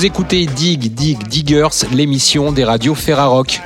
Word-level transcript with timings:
Vous 0.00 0.06
écoutez 0.06 0.46
Dig 0.46 0.94
Dig 0.94 1.28
Diggers, 1.28 1.84
l'émission 1.92 2.52
des 2.52 2.64
radios 2.64 2.94
Ferrarock. 2.94 3.60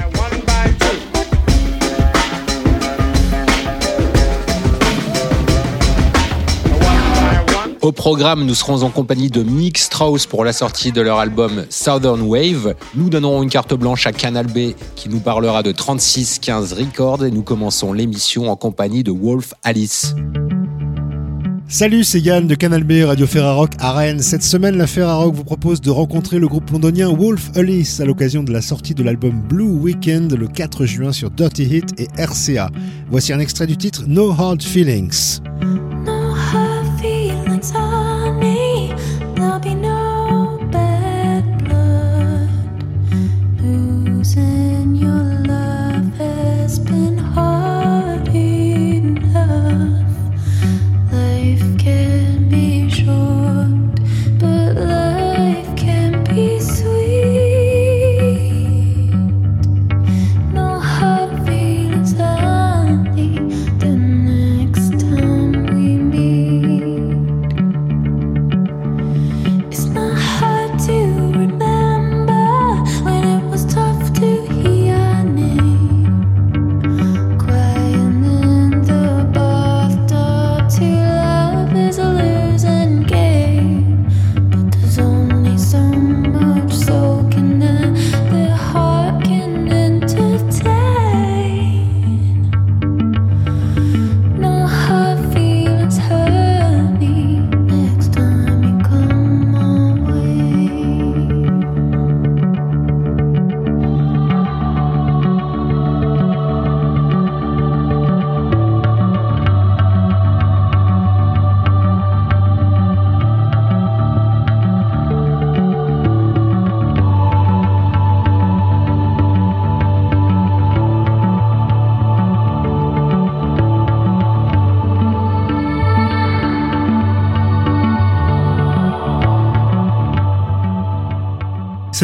Au 7.81 7.93
programme, 7.93 8.45
nous 8.45 8.55
serons 8.57 8.83
en 8.83 8.91
compagnie 8.91 9.31
de 9.31 9.45
Mick 9.45 9.79
Strauss 9.79 10.27
pour 10.27 10.45
la 10.45 10.53
sortie 10.53 10.91
de 10.91 11.01
leur 11.01 11.21
album 11.21 11.67
Southern 11.71 12.23
Wave. 12.23 12.75
Nous 12.97 13.11
donnerons 13.11 13.45
une 13.45 13.49
carte 13.49 13.75
blanche 13.75 14.09
à 14.09 14.13
Canal 14.13 14.49
B 14.49 14.75
qui 14.97 15.09
nous 15.09 15.21
parlera 15.21 15.63
de 15.63 15.71
3615 15.71 16.73
Records 16.73 17.25
et 17.25 17.31
nous 17.31 17.43
commençons 17.43 17.93
l'émission 17.93 18.51
en 18.51 18.57
compagnie 18.57 19.05
de 19.05 19.13
Wolf 19.13 19.55
Alice. 19.63 20.17
Salut, 21.75 22.05
c'est 22.05 22.21
Yann 22.21 22.47
de 22.47 22.55
Canal 22.55 22.85
B 22.85 23.05
Radio 23.05 23.27
Ferrarock 23.27 23.73
à 23.81 23.91
Rennes. 23.91 24.21
Cette 24.21 24.45
semaine, 24.45 24.77
la 24.77 24.87
Ferrarock 24.87 25.35
vous 25.35 25.43
propose 25.43 25.81
de 25.81 25.91
rencontrer 25.91 26.39
le 26.39 26.47
groupe 26.47 26.71
londonien 26.71 27.13
Wolf 27.13 27.51
Alice 27.57 27.99
à 27.99 28.05
l'occasion 28.05 28.45
de 28.45 28.53
la 28.53 28.63
sortie 28.63 28.95
de 28.95 29.03
l'album 29.03 29.43
Blue 29.43 29.65
Weekend 29.65 30.33
le 30.33 30.47
4 30.47 30.87
juin 30.87 31.11
sur 31.11 31.33
Dirty 31.33 31.65
Hit 31.65 32.01
et 32.01 32.07
RCA. 32.17 32.71
Voici 33.11 33.33
un 33.33 33.41
extrait 33.41 33.67
du 33.67 33.77
titre 33.77 34.05
No 34.07 34.31
Hard 34.31 34.63
Feelings. 34.63 35.41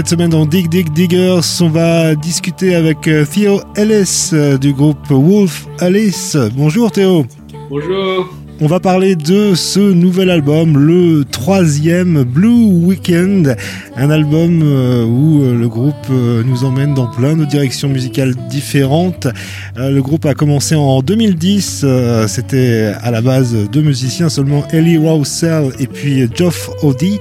Cette 0.01 0.09
semaine 0.09 0.31
dans 0.31 0.47
Dig 0.47 0.71
Dig 0.71 0.91
Diggers, 0.95 1.61
on 1.61 1.69
va 1.69 2.15
discuter 2.15 2.75
avec 2.75 3.07
euh, 3.07 3.27
Theo 3.27 3.61
Ellis 3.77 4.31
euh, 4.33 4.57
du 4.57 4.73
groupe 4.73 4.97
Wolf 5.11 5.67
Alice. 5.79 6.39
Bonjour 6.57 6.91
Théo. 6.91 7.27
Bonjour. 7.69 8.27
On 8.63 8.67
va 8.67 8.81
parler 8.81 9.15
de 9.15 9.55
ce 9.55 9.79
nouvel 9.79 10.31
album, 10.31 10.79
le 10.79 11.27
troisième 11.27 12.23
Blue 12.23 12.65
Weekend, 12.83 13.55
un 13.95 14.11
album 14.11 14.63
euh, 14.63 15.05
où 15.05 15.43
le 15.43 15.69
groupe 15.69 16.09
nous 16.09 16.65
emmène 16.65 16.95
dans 16.95 17.07
plein 17.07 17.37
de 17.37 17.45
directions 17.45 17.91
musicales 17.91 18.35
différentes. 18.49 19.29
Le 19.77 20.01
groupe 20.01 20.25
a 20.25 20.33
commencé 20.33 20.75
en 20.75 21.03
2010, 21.03 21.85
c'était 22.27 22.93
à 23.03 23.11
la 23.11 23.21
base 23.21 23.55
deux 23.71 23.83
musiciens 23.83 24.31
seulement, 24.31 24.67
Ellie 24.73 24.97
Roussel 24.97 25.73
et 25.79 25.87
puis 25.87 26.27
Geoff 26.35 26.71
Odie. 26.83 27.19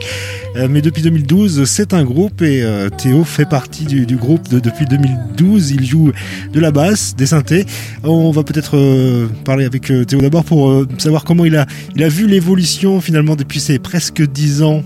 Euh, 0.56 0.68
mais 0.70 0.82
depuis 0.82 1.02
2012, 1.02 1.64
c'est 1.66 1.94
un 1.94 2.04
groupe 2.04 2.42
et 2.42 2.64
euh, 2.64 2.90
Théo 2.90 3.24
fait 3.24 3.48
partie 3.48 3.86
du, 3.86 4.16
groupe 4.16 4.50
depuis 4.50 4.86
2012. 4.86 5.72
Il 5.72 5.86
joue 5.86 6.12
de 6.52 6.60
la 6.60 6.72
basse, 6.72 7.16
des 7.16 7.28
synthés. 7.28 7.66
On 8.04 8.32
va 8.32 8.44
peut-être 8.44 8.76
euh, 8.76 9.28
parler 9.46 9.66
avec 9.66 9.84
Théo 9.84 10.20
d'abord 10.22 10.44
pour 10.44 10.86
savoir 10.98 11.24
comment 11.24 11.46
il 11.46 11.56
a, 11.56 11.68
il 11.96 12.04
a 12.04 12.09
vu 12.09 12.28
l'évolution 12.28 13.00
finalement 13.00 13.36
depuis 13.36 13.59
ces 13.59 13.78
presque 13.80 14.22
10 14.22 14.64
ans. 14.64 14.84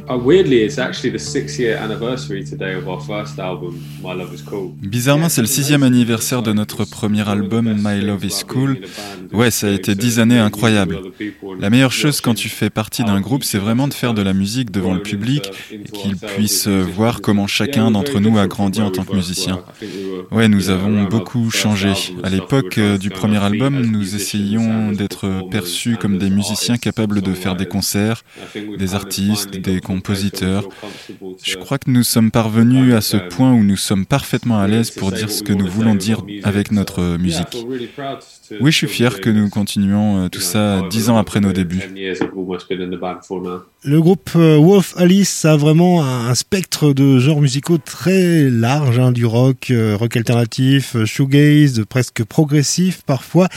Bizarrement, 4.82 5.30
c'est 5.30 5.42
le 5.42 5.48
sixième 5.48 5.84
anniversaire 5.84 6.44
de 6.44 6.52
notre 6.52 6.84
premier 6.86 7.28
album 7.28 7.74
My 7.84 8.02
Love 8.02 8.26
Is 8.26 8.44
Cool. 8.48 8.80
Ouais, 9.32 9.50
ça 9.50 9.68
a 9.68 9.72
été 9.72 9.96
10 9.96 10.20
années 10.20 10.40
incroyables. 10.40 11.00
La 11.60 11.70
meilleure 11.70 11.94
chose 11.94 12.20
quand 12.20 12.34
tu 12.34 12.50
fais 12.50 12.70
partie 12.70 13.04
d'un 13.04 13.22
groupe, 13.22 13.44
c'est 13.44 13.58
vraiment 13.58 13.88
de 13.88 13.94
faire 13.94 14.14
de 14.14 14.22
la 14.22 14.34
musique 14.34 14.70
devant 14.70 14.94
le 14.94 15.02
public 15.02 15.53
qu'ils 15.94 16.16
puissent 16.18 16.68
voir 16.68 17.22
comment 17.22 17.48
chacun 17.48 17.92
d'entre 17.92 18.20
nous 18.20 18.38
a 18.38 18.48
grandi 18.48 18.82
en 18.82 18.92
tant 18.92 19.04
que 19.04 19.16
musicien. 19.16 19.64
Ouais, 20.32 20.48
nous 20.48 20.70
avons 20.70 21.04
beaucoup 21.04 21.52
changé. 21.52 21.94
À 22.24 22.30
l'époque 22.30 22.78
euh, 22.78 22.98
du 22.98 23.10
premier 23.10 23.44
album, 23.44 23.86
nous 23.86 24.16
essayions 24.16 24.92
d'être 24.92 25.50
perçus 25.50 25.98
comme 25.98 26.18
des 26.18 26.30
musiciens 26.30 26.78
capables 26.78 27.22
de 27.22 27.34
faire 27.34 27.56
des 27.56 27.66
concerts, 27.66 28.24
des 28.78 28.96
artistes, 28.96 29.58
des 29.58 29.80
compositeurs. 29.80 30.68
Je 31.44 31.56
crois 31.58 31.78
que 31.78 31.90
nous 31.90 32.04
sommes 32.04 32.32
parvenus 32.32 32.94
à 32.94 33.02
ce 33.02 33.18
point 33.18 33.54
où 33.54 33.64
nous 33.64 33.78
sommes 33.78 34.06
parfaitement 34.06 34.60
à 34.60 34.68
l'aise 34.68 34.92
pour 34.92 35.12
dire 35.12 35.30
ce 35.30 35.44
que 35.44 35.54
nous 35.54 35.68
voulons 35.68 35.96
dire 35.96 36.22
avec 36.44 36.72
notre 36.72 37.18
musique. 37.18 37.58
Oui, 38.62 38.72
je 38.72 38.78
suis 38.78 38.88
fier 38.88 39.22
que 39.22 39.30
nous 39.30 39.50
continuions 39.50 40.26
euh, 40.26 40.30
tout 40.30 40.42
ça 40.42 40.82
dix 40.90 41.10
ans 41.10 41.18
après 41.18 41.40
nos 41.40 41.52
débuts. 41.52 41.82
Le 43.86 44.02
groupe 44.02 44.30
euh, 44.36 44.58
Wolf 44.58 44.94
Alice 44.98 45.43
a 45.46 45.58
vraiment 45.58 46.04
un 46.04 46.36
spectre 46.36 46.94
de 46.94 47.20
genres 47.20 47.42
musicaux 47.42 47.78
très 47.78 48.50
large, 48.50 49.00
hein, 49.00 49.12
du 49.12 49.26
rock, 49.26 49.72
euh, 49.72 49.96
rock 49.96 50.16
alternatif, 50.18 50.96
shoegaze, 51.06 51.84
presque 51.88 52.24
progressif 52.24 53.02
parfois. 53.06 53.48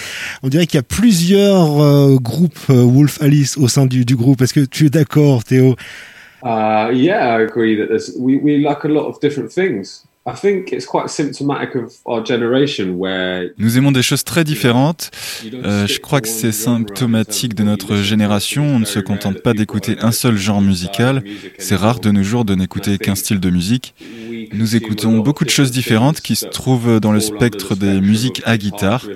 On 0.42 0.48
dirait 0.48 0.66
qu'il 0.66 0.78
y 0.78 0.80
a 0.80 0.82
plusieurs 0.82 2.20
groupes 2.20 2.68
Wolf 2.68 3.20
Alice 3.20 3.56
au 3.56 3.68
sein 3.68 3.86
du, 3.86 4.04
groupe. 4.16 4.40
Est-ce 4.42 4.54
que 4.54 4.64
tu 4.64 4.86
es 4.86 4.90
d'accord, 4.90 5.44
Théo? 5.44 5.76
Uh, 6.42 6.90
yeah, 6.92 7.36
I 7.36 7.42
agree 7.42 7.76
that 7.76 7.88
we, 8.18 8.36
we 8.36 8.58
like 8.58 8.84
a 8.84 8.88
lot 8.88 9.08
of 9.08 9.20
different 9.20 9.50
things. 9.50 10.05
Nous 13.58 13.78
aimons 13.78 13.92
des 13.92 14.02
choses 14.02 14.24
très 14.24 14.42
différentes. 14.42 15.12
Euh, 15.54 15.86
je 15.86 16.00
crois 16.00 16.20
que 16.20 16.26
c'est 16.26 16.50
symptomatique 16.50 17.54
de 17.54 17.62
notre 17.62 17.94
génération. 17.98 18.64
On 18.64 18.80
ne 18.80 18.84
se 18.84 18.98
contente 18.98 19.40
pas 19.40 19.54
d'écouter 19.54 19.96
un 20.00 20.10
seul 20.10 20.36
genre 20.36 20.60
musical. 20.60 21.22
C'est 21.58 21.76
rare 21.76 22.00
de 22.00 22.10
nos 22.10 22.24
jours 22.24 22.44
de 22.44 22.56
n'écouter 22.56 22.98
qu'un 22.98 23.14
style 23.14 23.38
de 23.38 23.50
musique. 23.50 23.94
Nous 24.52 24.74
écoutons 24.74 25.18
beaucoup 25.18 25.44
de 25.44 25.50
choses 25.50 25.70
différentes 25.70 26.20
qui 26.20 26.34
se 26.34 26.46
trouvent 26.46 26.98
dans 26.98 27.12
le 27.12 27.20
spectre 27.20 27.76
des 27.76 28.00
musiques 28.00 28.42
à 28.44 28.58
guitare. 28.58 29.06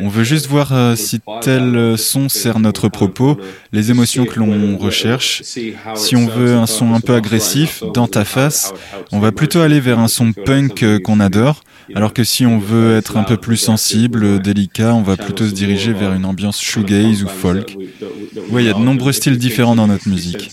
On 0.00 0.08
veut 0.08 0.24
juste 0.24 0.46
voir 0.46 0.72
euh, 0.72 0.94
si 0.94 1.18
tel 1.40 1.98
son 1.98 2.28
sert 2.28 2.60
notre 2.60 2.88
propos, 2.88 3.38
les 3.74 3.90
émotions 3.90 4.24
que 4.24 4.38
l'on 4.38 4.78
recherche. 4.78 5.42
Si 5.42 6.16
on 6.16 6.26
veut 6.26 6.54
un 6.54 6.66
son 6.66 6.94
un 6.94 7.00
peu 7.00 7.14
agressif, 7.14 7.82
dans 7.92 8.06
ta 8.06 8.24
face, 8.24 8.72
on 9.12 9.18
va 9.18 9.32
plutôt 9.32 9.60
aller 9.60 9.80
vers 9.80 9.98
un 9.98 10.08
son 10.08 10.32
punk 10.32 10.84
qu'on 11.02 11.20
adore. 11.20 11.62
Alors 11.94 12.14
que 12.14 12.24
si 12.24 12.46
on 12.46 12.58
veut 12.58 12.96
être 12.96 13.18
un 13.18 13.24
peu 13.24 13.36
plus 13.36 13.56
sensible, 13.56 14.40
délicat, 14.40 14.94
on 14.94 15.02
va 15.02 15.16
plutôt 15.16 15.46
se 15.46 15.52
diriger 15.52 15.92
vers 15.92 16.14
une 16.14 16.24
ambiance 16.24 16.62
shoegaze 16.62 17.24
ou 17.24 17.28
folk. 17.28 17.76
Oui, 18.50 18.62
il 18.62 18.66
y 18.66 18.70
a 18.70 18.74
de 18.74 18.78
nombreux 18.78 19.12
styles 19.12 19.36
différents 19.36 19.74
dans 19.74 19.88
notre 19.88 20.08
musique. 20.08 20.50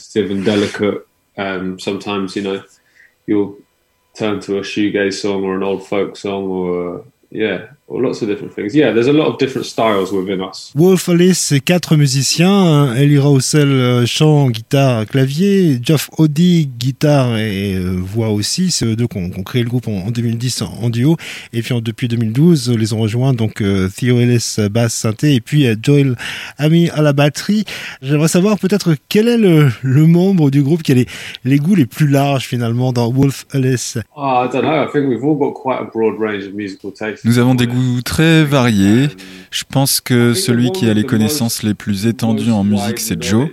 A 7.91 7.99
shoegaze 7.99 7.99
song 7.99 7.99
or 7.99 7.99
an 7.99 8.05
old 8.05 8.11
folk 8.11 8.11
song 8.11 8.11
or 8.11 8.11
yeah 8.11 8.11
lots 8.11 8.21
of 8.21 8.27
different 8.27 8.53
things. 8.53 8.73
Yeah, 8.73 8.93
there's 8.93 9.07
a 9.07 9.13
lot 9.13 9.27
of 9.27 9.37
different 9.37 9.65
styles 9.65 10.11
within 10.11 10.41
us. 10.41 10.71
Wolf 10.75 11.09
Alice, 11.09 11.39
c'est 11.39 11.59
quatre 11.59 11.95
musiciens. 11.95 12.93
Ellie 12.95 13.17
Roussel, 13.17 13.69
euh, 13.69 14.05
chant, 14.05 14.49
guitare, 14.49 15.05
clavier. 15.05 15.79
Geoff 15.81 16.09
Odie, 16.17 16.67
guitare 16.67 17.37
et 17.37 17.75
euh, 17.75 17.97
voix 17.99 18.29
aussi. 18.29 18.71
C'est 18.71 18.85
eux 18.85 18.95
deux 18.95 19.07
qui 19.07 19.17
ont, 19.17 19.43
créé 19.43 19.63
le 19.63 19.69
groupe 19.69 19.87
en, 19.87 20.11
2010 20.11 20.61
en, 20.61 20.89
duo. 20.89 21.17
Et 21.53 21.61
puis 21.61 21.81
depuis 21.81 22.07
2012, 22.07 22.71
les 22.77 22.93
ont 22.93 22.99
rejoints 22.99 23.33
donc 23.33 23.61
euh, 23.61 23.89
Theo 23.89 24.19
Ellis, 24.19 24.57
basse, 24.71 24.93
synthé, 24.93 25.35
et 25.35 25.41
puis 25.41 25.65
Joel 25.81 26.15
Ami 26.57 26.89
à 26.89 27.01
la 27.01 27.13
batterie. 27.13 27.65
J'aimerais 28.01 28.27
savoir 28.27 28.59
peut-être 28.59 28.95
quel 29.09 29.27
est 29.27 29.37
le, 29.37 29.69
le, 29.81 30.07
membre 30.07 30.51
du 30.51 30.63
groupe 30.63 30.83
qui 30.83 30.91
a 30.91 30.95
les, 30.95 31.05
les 31.45 31.57
goûts 31.57 31.75
les 31.75 31.85
plus 31.85 32.07
larges 32.07 32.45
finalement 32.45 32.91
dans 32.93 33.11
Wolf 33.11 33.45
Alice? 33.53 33.97
Oh, 34.15 34.45
I 34.45 34.49
don't 34.51 34.63
know. 34.63 34.83
I 34.83 34.87
think 34.91 35.07
we've 35.07 35.23
all 35.23 35.35
got 35.35 35.53
quite 35.53 35.79
a 35.79 35.85
broad 35.85 36.19
range 36.19 36.45
of 36.45 36.53
musical 36.53 36.91
tastes. 36.91 37.23
Nous 37.25 37.39
avons 37.39 37.55
des 37.55 37.67
goûts 37.67 37.80
très 38.03 38.43
varié. 38.43 39.07
Je 39.51 39.63
pense 39.69 40.01
que 40.01 40.33
celui 40.33 40.71
qui 40.71 40.89
a 40.89 40.93
les 40.93 41.03
connaissances 41.03 41.63
les 41.63 41.73
plus 41.73 42.07
étendues 42.07 42.51
en 42.51 42.63
musique, 42.63 42.99
c'est 42.99 43.21
Joe. 43.21 43.49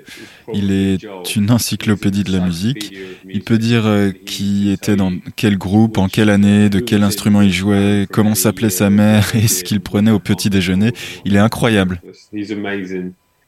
Il 0.55 0.71
est 0.73 0.99
une 1.37 1.51
encyclopédie 1.51 2.25
de 2.25 2.33
la 2.33 2.41
musique. 2.41 2.95
Il 3.29 3.43
peut 3.43 3.59
dire 3.59 3.87
euh, 3.87 4.11
qui 4.11 4.71
était 4.71 4.97
dans 4.97 5.13
quel 5.37 5.59
groupe, 5.59 5.99
en 5.99 6.09
quelle 6.09 6.31
année, 6.31 6.71
de 6.71 6.81
quel 6.81 7.03
instrument 7.03 7.43
il 7.43 7.53
jouait, 7.53 8.07
comment 8.11 8.35
s'appelait 8.35 8.71
sa 8.71 8.89
mère 8.89 9.35
et 9.35 9.49
ce 9.49 9.65
qu'il 9.65 9.81
prenait 9.81 10.11
au 10.11 10.19
petit 10.21 10.51
déjeuner. 10.51 10.93
Il 11.25 11.37
est 11.37 11.41
incroyable. 11.41 12.01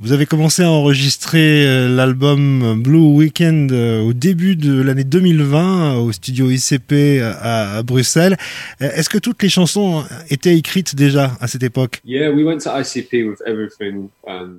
Vous 0.02 0.12
avez 0.12 0.24
commencé 0.24 0.62
à 0.62 0.70
enregistrer 0.70 1.66
euh, 1.66 1.94
l'album 1.94 2.82
Blue 2.82 2.96
Weekend 2.96 3.70
euh, 3.70 4.00
au 4.00 4.14
début 4.14 4.56
de 4.56 4.80
l'année 4.80 5.04
2020 5.04 5.58
euh, 5.60 5.98
au 5.98 6.10
studio 6.10 6.50
ICP 6.50 7.20
à, 7.22 7.82
Bruxelles. 7.82 8.38
Est-ce 8.80 9.10
que 9.10 9.18
toutes 9.18 9.42
les 9.42 9.50
chansons 9.50 10.02
étaient 10.30 10.56
écrites 10.56 10.96
déjà 10.96 11.36
à 11.38 11.48
cette 11.48 11.62
époque? 11.62 12.00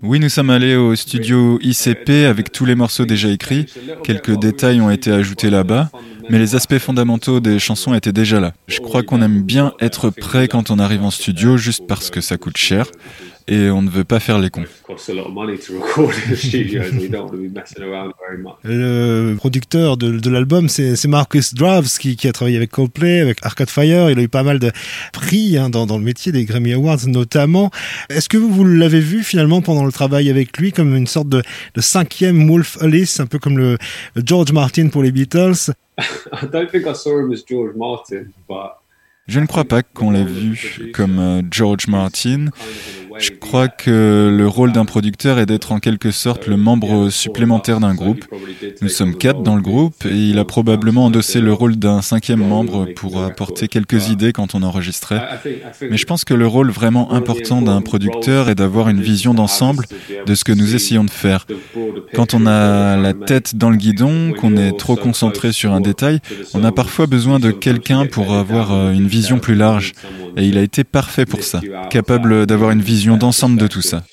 Oui, 0.03 0.19
nous 0.19 0.29
sommes 0.29 0.51
allés 0.51 0.75
au 0.75 0.95
studio 0.95 1.57
ICP 1.63 2.27
avec 2.29 2.51
tous 2.51 2.65
les 2.65 2.75
morceaux 2.75 3.05
déjà 3.05 3.29
écrits. 3.29 3.65
Quelques 4.03 4.37
détails 4.37 4.79
ont 4.79 4.91
été 4.91 5.11
ajoutés 5.11 5.49
là-bas, 5.49 5.89
mais 6.29 6.37
les 6.37 6.55
aspects 6.55 6.77
fondamentaux 6.77 7.39
des 7.39 7.57
chansons 7.57 7.95
étaient 7.95 8.13
déjà 8.13 8.39
là. 8.39 8.53
Je 8.67 8.79
crois 8.79 9.01
qu'on 9.01 9.23
aime 9.23 9.41
bien 9.41 9.73
être 9.79 10.11
prêt 10.11 10.47
quand 10.47 10.69
on 10.69 10.77
arrive 10.77 11.01
en 11.01 11.09
studio 11.09 11.57
juste 11.57 11.87
parce 11.87 12.11
que 12.11 12.21
ça 12.21 12.37
coûte 12.37 12.57
cher 12.57 12.85
et 13.47 13.69
on 13.69 13.81
ne 13.81 13.89
veut 13.89 14.03
pas 14.03 14.19
faire 14.19 14.39
les 14.39 14.49
cons. 14.49 14.63
Le 18.63 19.35
producteur 19.35 19.97
de, 19.97 20.29
l'album, 20.29 20.69
c'est 20.69 21.07
Marcus 21.07 21.53
Draves 21.53 21.97
qui, 21.97 22.27
a 22.27 22.31
travaillé 22.31 22.57
avec 22.57 22.71
Coldplay, 22.71 23.19
avec 23.19 23.45
Arcade 23.45 23.69
Fire. 23.69 24.09
Il 24.09 24.19
a 24.19 24.21
eu 24.21 24.27
pas 24.27 24.43
mal 24.43 24.59
de 24.59 24.71
prix 25.13 25.57
hein, 25.57 25.69
dans, 25.69 25.85
le 25.85 26.03
métier 26.03 26.31
des 26.31 26.45
Grammy 26.45 26.73
Awards 26.73 27.07
notamment. 27.07 27.71
Est-ce 28.09 28.29
que 28.29 28.37
vous, 28.37 28.63
l'avez 28.63 28.99
vu 28.99 29.23
finalement 29.23 29.61
pendant 29.61 29.85
le 29.85 29.91
travail 29.91 30.29
avec 30.29 30.57
lui 30.57 30.71
comme 30.71 30.95
une 30.95 31.07
sorte 31.07 31.29
de, 31.29 31.41
cinquième 31.77 32.47
Wolf 32.47 32.77
Alice, 32.81 33.19
un 33.19 33.25
peu 33.25 33.39
comme 33.39 33.57
le, 33.57 33.77
George 34.15 34.51
Martin 34.51 34.89
pour 34.89 35.03
les 35.03 35.11
Beatles? 35.11 35.71
I 35.97 36.47
don't 36.51 36.69
think 36.69 36.87
I 36.87 36.93
saw 36.93 37.19
him 37.19 37.31
as 37.31 37.43
George 37.43 37.75
Martin, 37.75 38.31
but 38.47 38.80
je 39.31 39.39
ne 39.39 39.45
crois 39.45 39.63
pas 39.63 39.81
qu'on 39.81 40.11
l'ait 40.11 40.25
vu 40.25 40.91
comme 40.93 41.19
euh, 41.19 41.41
George 41.49 41.87
Martin. 41.87 42.47
Je 43.19 43.29
crois 43.29 43.67
que 43.67 44.33
le 44.35 44.47
rôle 44.47 44.71
d'un 44.71 44.85
producteur 44.85 45.37
est 45.37 45.45
d'être 45.45 45.71
en 45.71 45.79
quelque 45.79 46.11
sorte 46.11 46.47
le 46.47 46.57
membre 46.57 47.09
supplémentaire 47.09 47.79
d'un 47.79 47.93
groupe. 47.93 48.25
Nous 48.81 48.89
sommes 48.89 49.15
quatre 49.15 49.43
dans 49.43 49.55
le 49.55 49.61
groupe 49.61 50.05
et 50.05 50.15
il 50.15 50.39
a 50.39 50.45
probablement 50.45 51.05
endossé 51.05 51.39
le 51.39 51.53
rôle 51.53 51.75
d'un 51.75 52.01
cinquième 52.01 52.39
membre 52.39 52.87
pour 52.95 53.21
apporter 53.21 53.67
quelques 53.67 54.09
idées 54.09 54.33
quand 54.33 54.55
on 54.55 54.63
enregistrait. 54.63 55.21
Mais 55.81 55.97
je 55.97 56.05
pense 56.05 56.25
que 56.25 56.33
le 56.33 56.47
rôle 56.47 56.71
vraiment 56.71 57.11
important 57.13 57.61
d'un 57.61 57.81
producteur 57.81 58.49
est 58.49 58.55
d'avoir 58.55 58.89
une 58.89 59.01
vision 59.01 59.33
d'ensemble 59.33 59.85
de 60.25 60.33
ce 60.33 60.43
que 60.43 60.51
nous 60.51 60.73
essayons 60.75 61.03
de 61.03 61.11
faire. 61.11 61.45
Quand 62.15 62.33
on 62.33 62.47
a 62.47 62.97
la 62.97 63.13
tête 63.13 63.55
dans 63.55 63.69
le 63.69 63.77
guidon, 63.77 64.33
qu'on 64.33 64.57
est 64.57 64.77
trop 64.77 64.95
concentré 64.95 65.51
sur 65.51 65.73
un 65.73 65.81
détail, 65.81 66.19
on 66.53 66.63
a 66.63 66.71
parfois 66.71 67.05
besoin 67.05 67.39
de 67.39 67.51
quelqu'un 67.51 68.07
pour 68.07 68.33
avoir 68.33 68.73
euh, 68.73 68.91
une 68.91 69.07
vision 69.07 69.20
plus 69.39 69.55
large. 69.55 69.93
Et 70.37 70.45
il 70.45 70.57
a 70.57 70.61
été 70.61 70.83
parfait 70.83 71.25
pour 71.25 71.43
ça, 71.43 71.61
capable 71.89 72.45
d'avoir 72.45 72.71
une 72.71 72.81
vision 72.81 73.17
d'ensemble 73.17 73.57
de 73.59 73.67
tout 73.67 73.81
ça. 73.81 74.03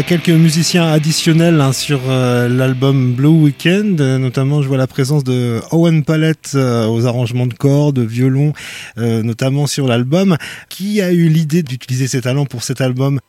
A 0.00 0.02
quelques 0.02 0.30
musiciens 0.30 0.86
additionnels 0.86 1.60
hein, 1.60 1.74
sur 1.74 2.00
euh, 2.08 2.48
l'album 2.48 3.12
Blue 3.12 3.28
Weekend, 3.28 4.00
notamment 4.00 4.62
je 4.62 4.68
vois 4.68 4.78
la 4.78 4.86
présence 4.86 5.24
de 5.24 5.60
Owen 5.72 6.04
Palette 6.04 6.54
aux 6.54 7.06
arrangements 7.06 7.46
de 7.46 7.52
cordes, 7.52 7.96
de 7.96 8.02
violon, 8.02 8.54
notamment 8.96 9.66
sur 9.66 9.86
l'album. 9.86 10.36
Qui 10.70 11.02
a 11.02 11.12
eu 11.12 11.28
l'idée 11.28 11.62
d'utiliser 11.62 12.06
ses 12.06 12.22
talents 12.22 12.46
pour 12.46 12.62
cet 12.62 12.80
album? 12.80 13.20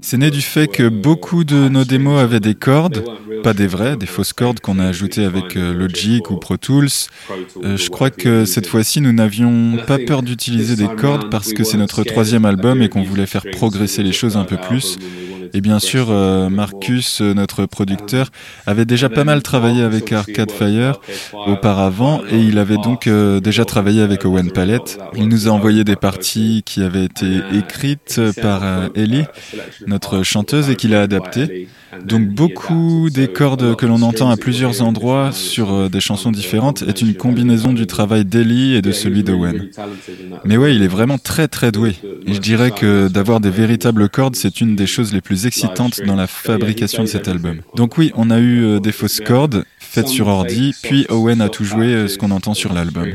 C'est 0.00 0.18
né 0.18 0.30
du 0.30 0.42
fait 0.42 0.66
que 0.68 0.88
beaucoup 0.88 1.44
de 1.44 1.68
nos 1.68 1.84
démos 1.84 2.20
avaient 2.20 2.40
des 2.40 2.54
cordes, 2.54 3.04
pas 3.42 3.54
des 3.54 3.66
vraies, 3.66 3.96
des 3.96 4.06
fausses 4.06 4.34
cordes 4.34 4.60
qu'on 4.60 4.78
a 4.78 4.86
ajoutées 4.86 5.24
avec 5.24 5.54
Logic 5.54 6.30
ou 6.30 6.36
Pro 6.36 6.58
Tools. 6.58 6.88
je 7.62 7.88
crois 7.88 8.10
que 8.10 8.44
cette 8.44 8.66
fois-ci, 8.66 9.00
nous 9.00 9.12
n'avions 9.12 9.78
pas 9.86 9.98
peur 9.98 10.22
d'utiliser 10.22 10.76
des 10.76 10.88
cordes 10.96 11.30
parce 11.30 11.52
que 11.54 11.64
c'est 11.64 11.78
notre 11.78 12.04
troisième 12.10 12.44
album 12.44 12.82
et 12.82 12.88
qu'on 12.88 13.02
voulait 13.02 13.26
faire 13.26 13.44
progresser 13.52 14.02
les 14.02 14.12
choses 14.12 14.36
un 14.36 14.44
peu 14.44 14.56
plus. 14.56 14.98
Et 15.52 15.60
bien 15.60 15.78
sûr, 15.78 16.08
euh, 16.10 16.48
Marcus, 16.48 17.20
euh, 17.20 17.34
notre 17.34 17.66
producteur, 17.66 18.30
avait 18.66 18.84
déjà 18.84 19.08
pas 19.08 19.24
mal 19.24 19.42
travaillé 19.42 19.82
avec 19.82 20.12
Arcade 20.12 20.52
Fire 20.52 21.00
auparavant 21.46 22.20
et 22.30 22.38
il 22.38 22.58
avait 22.58 22.76
donc 22.76 23.06
euh, 23.06 23.40
déjà 23.40 23.64
travaillé 23.64 24.02
avec 24.02 24.24
Owen 24.24 24.50
Palette. 24.52 24.98
Il 25.16 25.28
nous 25.28 25.48
a 25.48 25.50
envoyé 25.50 25.82
des 25.82 25.96
parties 25.96 26.62
qui 26.64 26.82
avaient 26.82 27.04
été 27.04 27.40
écrites 27.52 28.20
par 28.40 28.62
Ellie, 28.94 29.24
notre 29.86 30.22
chanteuse, 30.22 30.70
et 30.70 30.76
qu'il 30.76 30.94
a 30.94 31.02
adaptées. 31.02 31.68
Donc 32.04 32.28
beaucoup 32.28 33.10
des 33.10 33.28
cordes 33.28 33.76
que 33.76 33.86
l'on 33.86 34.02
entend 34.02 34.30
à 34.30 34.36
plusieurs 34.36 34.82
endroits 34.82 35.32
sur 35.32 35.90
des 35.90 36.00
chansons 36.00 36.30
différentes 36.30 36.82
est 36.82 37.00
une 37.02 37.14
combinaison 37.14 37.72
du 37.72 37.86
travail 37.86 38.24
d'Ellie 38.24 38.74
et 38.74 38.82
de 38.82 38.92
celui 38.92 39.22
d'Owen. 39.22 39.68
Mais 40.44 40.56
ouais, 40.56 40.74
il 40.74 40.82
est 40.82 40.88
vraiment 40.88 41.18
très 41.18 41.48
très 41.48 41.72
doué. 41.72 41.96
Et 42.26 42.34
je 42.34 42.40
dirais 42.40 42.70
que 42.70 43.08
d'avoir 43.08 43.40
des 43.40 43.50
véritables 43.50 44.08
cordes, 44.08 44.36
c'est 44.36 44.60
une 44.60 44.76
des 44.76 44.86
choses 44.86 45.12
les 45.12 45.20
plus 45.20 45.46
excitante 45.46 46.00
dans 46.04 46.16
la 46.16 46.26
fabrication 46.26 47.02
de 47.02 47.08
cet 47.08 47.28
album. 47.28 47.60
Donc 47.74 47.98
oui, 47.98 48.12
on 48.14 48.30
a 48.30 48.38
eu 48.38 48.64
euh, 48.64 48.80
des 48.80 48.92
fausses 48.92 49.20
cordes 49.20 49.64
faites 49.90 50.08
sur 50.08 50.28
ordi, 50.28 50.72
puis 50.82 51.04
Owen 51.08 51.40
a 51.40 51.48
tout 51.48 51.64
joué 51.64 51.86
euh, 51.86 52.06
ce 52.06 52.16
qu'on 52.16 52.30
entend 52.30 52.54
sur 52.54 52.72
l'album. 52.72 53.10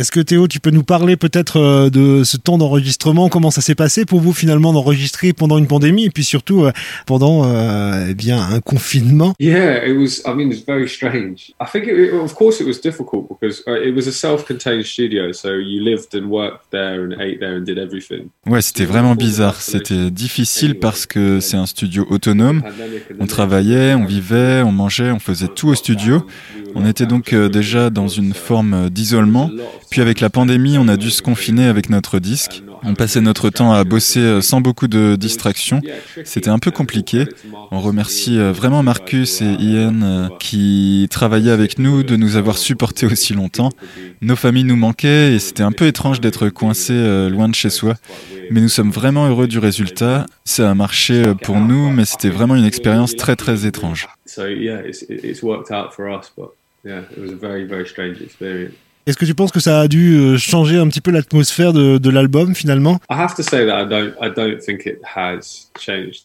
Est-ce 0.00 0.12
que 0.12 0.20
Théo, 0.20 0.48
tu 0.48 0.60
peux 0.60 0.70
nous 0.70 0.82
parler 0.82 1.18
peut-être 1.18 1.58
euh, 1.58 1.90
de 1.90 2.24
ce 2.24 2.38
temps 2.38 2.56
d'enregistrement? 2.56 3.28
Comment 3.28 3.50
ça 3.50 3.60
s'est 3.60 3.74
passé 3.74 4.06
pour 4.06 4.20
vous 4.20 4.32
finalement 4.32 4.72
d'enregistrer 4.72 5.34
pendant 5.34 5.58
une 5.58 5.66
pandémie 5.66 6.06
et 6.06 6.10
puis 6.10 6.24
surtout 6.24 6.64
euh, 6.64 6.72
pendant 7.04 7.44
euh, 7.44 8.06
eh 8.08 8.14
bien 8.14 8.40
un 8.40 8.60
confinement? 8.60 9.34
Yeah, 9.38 9.86
it 9.86 9.94
was. 9.94 10.22
I 10.24 10.34
mean, 10.34 10.50
it's 10.50 10.64
very 10.66 10.88
strange. 10.88 11.52
I 11.60 11.66
think, 11.70 11.84
it, 11.86 12.14
of 12.14 12.34
course, 12.34 12.62
it 12.62 12.66
was 12.66 12.80
difficult 12.82 13.28
because 13.28 13.62
uh, 13.66 13.72
it 13.72 13.94
was 13.94 14.08
a 14.08 14.12
self-contained 14.12 14.86
studio, 14.86 15.32
so 15.34 15.50
you 15.50 15.84
lived 15.84 16.14
and 16.14 16.30
worked 16.30 16.70
there 16.70 17.04
and 17.04 17.12
ate 17.20 17.38
there 17.38 17.58
and 17.58 17.66
did 17.66 17.76
everything. 17.76 18.30
Ouais, 18.46 18.62
c'était 18.62 18.86
vraiment 18.86 19.14
bizarre. 19.14 19.60
C'était 19.60 20.10
difficile 20.10 20.76
parce 20.76 21.04
que 21.04 21.40
c'est 21.40 21.58
un 21.58 21.66
studio 21.66 22.06
autonome. 22.08 22.62
On 23.18 23.26
travaillait, 23.26 23.92
on 23.92 24.06
vivait, 24.06 24.62
on 24.62 24.72
mangeait, 24.72 25.10
on 25.10 25.18
faisait 25.18 25.48
tout 25.48 25.68
au 25.68 25.74
studio. 25.74 26.24
On 26.74 26.86
était 26.86 27.04
donc 27.04 27.34
déjà 27.34 27.90
dans 27.90 28.08
une 28.08 28.32
forme 28.32 28.88
d'isolement 28.88 29.50
puis 29.90 30.00
avec 30.00 30.20
la 30.20 30.30
pandémie, 30.30 30.78
on 30.78 30.86
a 30.86 30.96
dû 30.96 31.10
se 31.10 31.20
confiner 31.20 31.66
avec 31.66 31.90
notre 31.90 32.20
disque. 32.20 32.62
On 32.84 32.94
passait 32.94 33.20
notre 33.20 33.50
temps 33.50 33.72
à 33.72 33.82
bosser 33.82 34.20
euh, 34.20 34.40
sans 34.40 34.60
beaucoup 34.60 34.86
de 34.86 35.16
distractions. 35.16 35.82
C'était 36.24 36.48
un 36.48 36.60
peu 36.60 36.70
compliqué. 36.70 37.26
On 37.72 37.80
remercie 37.80 38.38
euh, 38.38 38.52
vraiment 38.52 38.84
Marcus 38.84 39.42
et 39.42 39.52
Ian 39.58 40.00
euh, 40.02 40.28
qui 40.38 41.08
travaillaient 41.10 41.50
avec 41.50 41.78
nous 41.80 42.04
de 42.04 42.14
nous 42.14 42.36
avoir 42.36 42.56
supportés 42.56 43.04
aussi 43.06 43.34
longtemps. 43.34 43.70
Nos 44.22 44.36
familles 44.36 44.64
nous 44.64 44.76
manquaient 44.76 45.34
et 45.34 45.38
c'était 45.40 45.64
un 45.64 45.72
peu 45.72 45.86
étrange 45.86 46.20
d'être 46.20 46.48
coincé 46.48 46.94
loin 47.28 47.48
de 47.48 47.54
chez 47.54 47.70
soi. 47.70 47.94
Mais 48.50 48.60
nous 48.60 48.68
sommes 48.68 48.90
vraiment 48.90 49.28
heureux 49.28 49.48
du 49.48 49.58
résultat. 49.58 50.26
Ça 50.44 50.70
a 50.70 50.74
marché 50.74 51.34
pour 51.42 51.56
nous, 51.56 51.90
mais 51.90 52.04
c'était 52.04 52.30
vraiment 52.30 52.54
une 52.54 52.64
expérience 52.64 53.16
très 53.16 53.34
très 53.34 53.66
étrange. 53.66 54.08
Est-ce 59.10 59.18
que 59.18 59.24
tu 59.24 59.34
penses 59.34 59.50
que 59.50 59.58
ça 59.58 59.80
a 59.80 59.88
dû 59.88 60.14
euh, 60.14 60.38
changer 60.38 60.78
un 60.78 60.86
petit 60.86 61.00
peu 61.00 61.10
l'atmosphère 61.10 61.72
de, 61.72 61.98
de 61.98 62.10
l'album 62.10 62.54
finalement? 62.54 63.00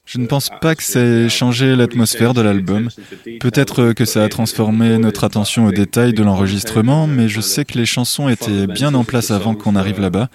Je 0.05 0.19
ne 0.19 0.27
pense 0.27 0.51
pas 0.61 0.75
que 0.75 0.83
ça 0.83 0.99
ait 0.99 1.27
changé 1.27 1.75
l'atmosphère 1.75 2.35
de 2.35 2.41
l'album. 2.41 2.89
Peut-être 3.39 3.93
que 3.93 4.05
ça 4.05 4.23
a 4.23 4.29
transformé 4.29 4.99
notre 4.99 5.23
attention 5.23 5.65
aux 5.65 5.71
détails 5.71 6.13
de 6.13 6.21
l'enregistrement, 6.21 7.07
mais 7.07 7.27
je 7.27 7.41
sais 7.41 7.65
que 7.65 7.75
les 7.75 7.87
chansons 7.87 8.29
étaient 8.29 8.67
bien 8.67 8.93
en 8.93 9.03
place 9.03 9.31
avant 9.31 9.55
qu'on 9.55 9.75
arrive 9.75 9.99
là-bas. 9.99 10.29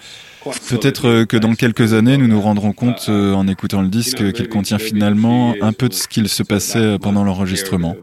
Peut-être 0.67 1.23
que 1.23 1.37
dans 1.37 1.55
quelques 1.55 1.93
années, 1.93 2.17
nous 2.17 2.27
nous 2.27 2.41
rendrons 2.41 2.73
compte 2.73 3.05
euh, 3.07 3.33
en 3.33 3.47
écoutant 3.47 3.81
le 3.81 3.87
disque 3.87 4.33
qu'il 4.33 4.49
contient 4.49 4.77
finalement 4.77 5.55
un 5.61 5.71
peu 5.71 5.87
de 5.87 5.93
ce 5.93 6.05
qu'il 6.09 6.27
se 6.27 6.43
passait 6.43 6.97
pendant 6.99 7.23
l'enregistrement. 7.23 7.95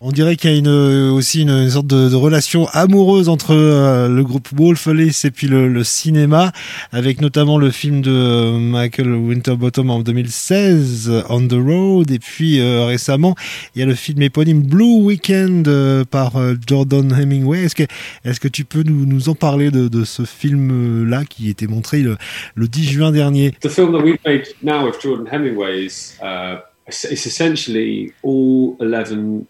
On 0.00 0.12
dirait 0.12 0.36
qu'il 0.36 0.52
y 0.52 0.54
a 0.54 0.56
une, 0.56 1.10
aussi 1.10 1.42
une, 1.42 1.68
sorte 1.70 1.88
de, 1.88 2.14
relation 2.14 2.68
amoureuse 2.68 3.28
entre 3.28 3.52
euh, 3.52 4.08
le 4.08 4.22
groupe 4.22 4.46
Wolf 4.54 4.86
Alice 4.86 5.24
et 5.24 5.32
puis 5.32 5.48
le, 5.48 5.82
cinéma, 5.82 6.52
avec 6.92 7.20
notamment 7.20 7.58
le 7.58 7.72
film 7.72 8.00
de 8.00 8.56
Michael 8.60 9.12
Winterbottom 9.12 9.90
en 9.90 9.98
2016, 9.98 11.24
On 11.28 11.44
the 11.48 11.54
Road, 11.54 12.12
et 12.12 12.20
puis 12.20 12.60
euh, 12.60 12.84
récemment, 12.84 13.34
il 13.74 13.80
y 13.80 13.82
a 13.82 13.86
le 13.86 13.96
film 13.96 14.22
éponyme 14.22 14.62
Blue 14.62 15.02
Weekend 15.02 15.66
euh, 15.66 16.04
par 16.04 16.34
Jordan 16.64 17.12
Hemingway. 17.12 17.64
Est-ce 17.64 18.38
que, 18.38 18.48
tu 18.48 18.64
peux 18.64 18.84
nous, 18.84 19.28
en 19.28 19.34
parler 19.34 19.72
de, 19.72 20.04
ce 20.04 20.24
film-là 20.24 21.24
qui 21.24 21.50
était 21.50 21.66
montré 21.66 22.02
le, 22.02 22.16
le 22.54 22.68
10 22.68 22.84
juin 22.84 23.10
dernier? 23.10 23.50
The 23.62 23.68
film 23.68 23.90
that 23.90 24.04
we've 24.04 24.20
made 24.24 24.44
now 24.62 24.86
with 24.86 25.00
Jordan 25.02 25.26
Hemingway 25.26 25.86
is, 25.86 26.16
uh, 26.22 26.60
essentially 26.88 28.12
all 28.22 28.76
11 28.78 29.44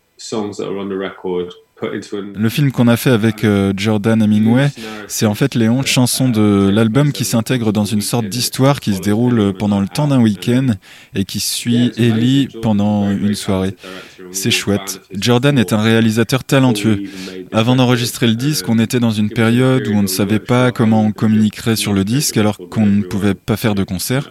le 2.34 2.48
film 2.48 2.72
qu'on 2.72 2.88
a 2.88 2.96
fait 2.96 3.10
avec 3.10 3.44
euh, 3.44 3.72
Jordan 3.76 4.20
Hemingway, 4.20 4.68
c'est 5.06 5.26
en 5.26 5.34
fait 5.34 5.54
les 5.54 5.68
11 5.68 5.87
chansons 5.87 6.28
de 6.28 6.68
l'album 6.72 7.12
qui 7.12 7.25
s'intègrent 7.25 7.72
dans 7.72 7.84
une 7.84 8.00
sorte 8.00 8.26
d'histoire 8.26 8.80
qui 8.80 8.94
se 8.94 9.00
déroule 9.00 9.52
pendant 9.56 9.80
le 9.80 9.87
temps 9.87 10.08
d'un 10.08 10.20
week-end 10.20 10.75
et 11.14 11.25
qui 11.25 11.38
suit 11.38 11.92
Ellie 11.96 12.48
pendant 12.62 13.10
une 13.10 13.34
soirée. 13.34 13.76
C'est 14.32 14.50
chouette. 14.50 15.00
Jordan 15.12 15.56
est 15.58 15.72
un 15.72 15.80
réalisateur 15.80 16.42
talentueux. 16.42 17.04
Avant 17.52 17.76
d'enregistrer 17.76 18.26
le 18.26 18.34
disque, 18.34 18.68
on 18.68 18.78
était 18.78 19.00
dans 19.00 19.12
une 19.12 19.30
période 19.30 19.87
où 19.87 19.92
on 19.92 20.02
ne 20.02 20.08
savait 20.08 20.40
pas 20.40 20.72
comment 20.72 21.02
on 21.02 21.12
communiquerait 21.12 21.76
sur 21.76 21.92
le 21.92 22.04
disque 22.04 22.37
alors 22.37 22.58
qu'on 22.70 22.87
ne 22.87 23.02
pouvait 23.02 23.34
pas 23.34 23.56
faire 23.56 23.75
de 23.75 23.84
concert, 23.84 24.30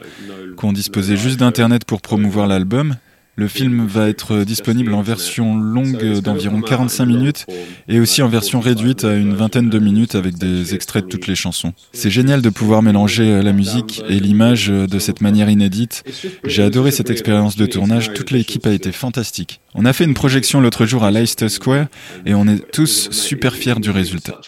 qu'on 0.58 0.74
disposait 0.74 1.18
juste 1.18 1.40
d'Internet 1.40 1.86
pour 1.86 2.02
promouvoir 2.02 2.48
l'album 2.48 2.96
le 3.38 3.48
film 3.48 3.86
va 3.86 4.10
être 4.10 4.44
disponible 4.44 4.94
en 4.96 5.04
version 5.04 5.56
longue 5.56 6.22
d'environ 6.22 6.60
45 6.60 7.06
minutes 7.06 7.46
et 7.88 8.00
aussi 8.00 8.24
en 8.24 8.28
version 8.28 8.60
réduite 8.60 9.04
à 9.04 9.16
une 9.16 9.36
vingtaine 9.36 9.70
de 9.70 9.78
minutes 9.78 10.16
avec 10.16 10.40
des 10.40 10.74
extraits 10.74 11.06
de 11.06 11.10
toutes 11.10 11.28
les 11.28 11.36
chansons. 11.36 11.74
C'est 11.94 12.10
génial 12.10 12.42
de 12.42 12.50
pouvoir 12.50 12.82
mélanger 12.82 13.44
la 13.44 13.54
musique 13.54 14.04
et 14.10 14.20
l'image 14.20 14.70
de 14.70 15.00
cette 15.00 15.22
manière 15.22 15.52
inédite. 15.52 16.04
J'ai 16.46 16.64
adoré 16.64 16.90
cette 16.90 17.12
expérience 17.12 17.56
de 17.56 17.68
tournage, 17.68 18.12
toute 18.14 18.32
l'équipe 18.32 18.66
a 18.66 18.74
été 18.74 18.92
fantastique. 18.92 19.62
On 19.76 19.86
a 19.86 19.94
fait 19.94 20.06
une 20.06 20.16
projection 20.16 20.60
l'autre 20.60 20.88
jour 20.88 21.04
à 21.04 21.12
Leicester 21.12 21.50
Square 21.50 21.86
et 22.26 22.34
on 22.34 22.48
est 22.48 22.72
tous 22.72 23.12
super 23.12 23.54
fiers 23.54 23.80
du 23.80 23.92
résultat. 23.92 24.42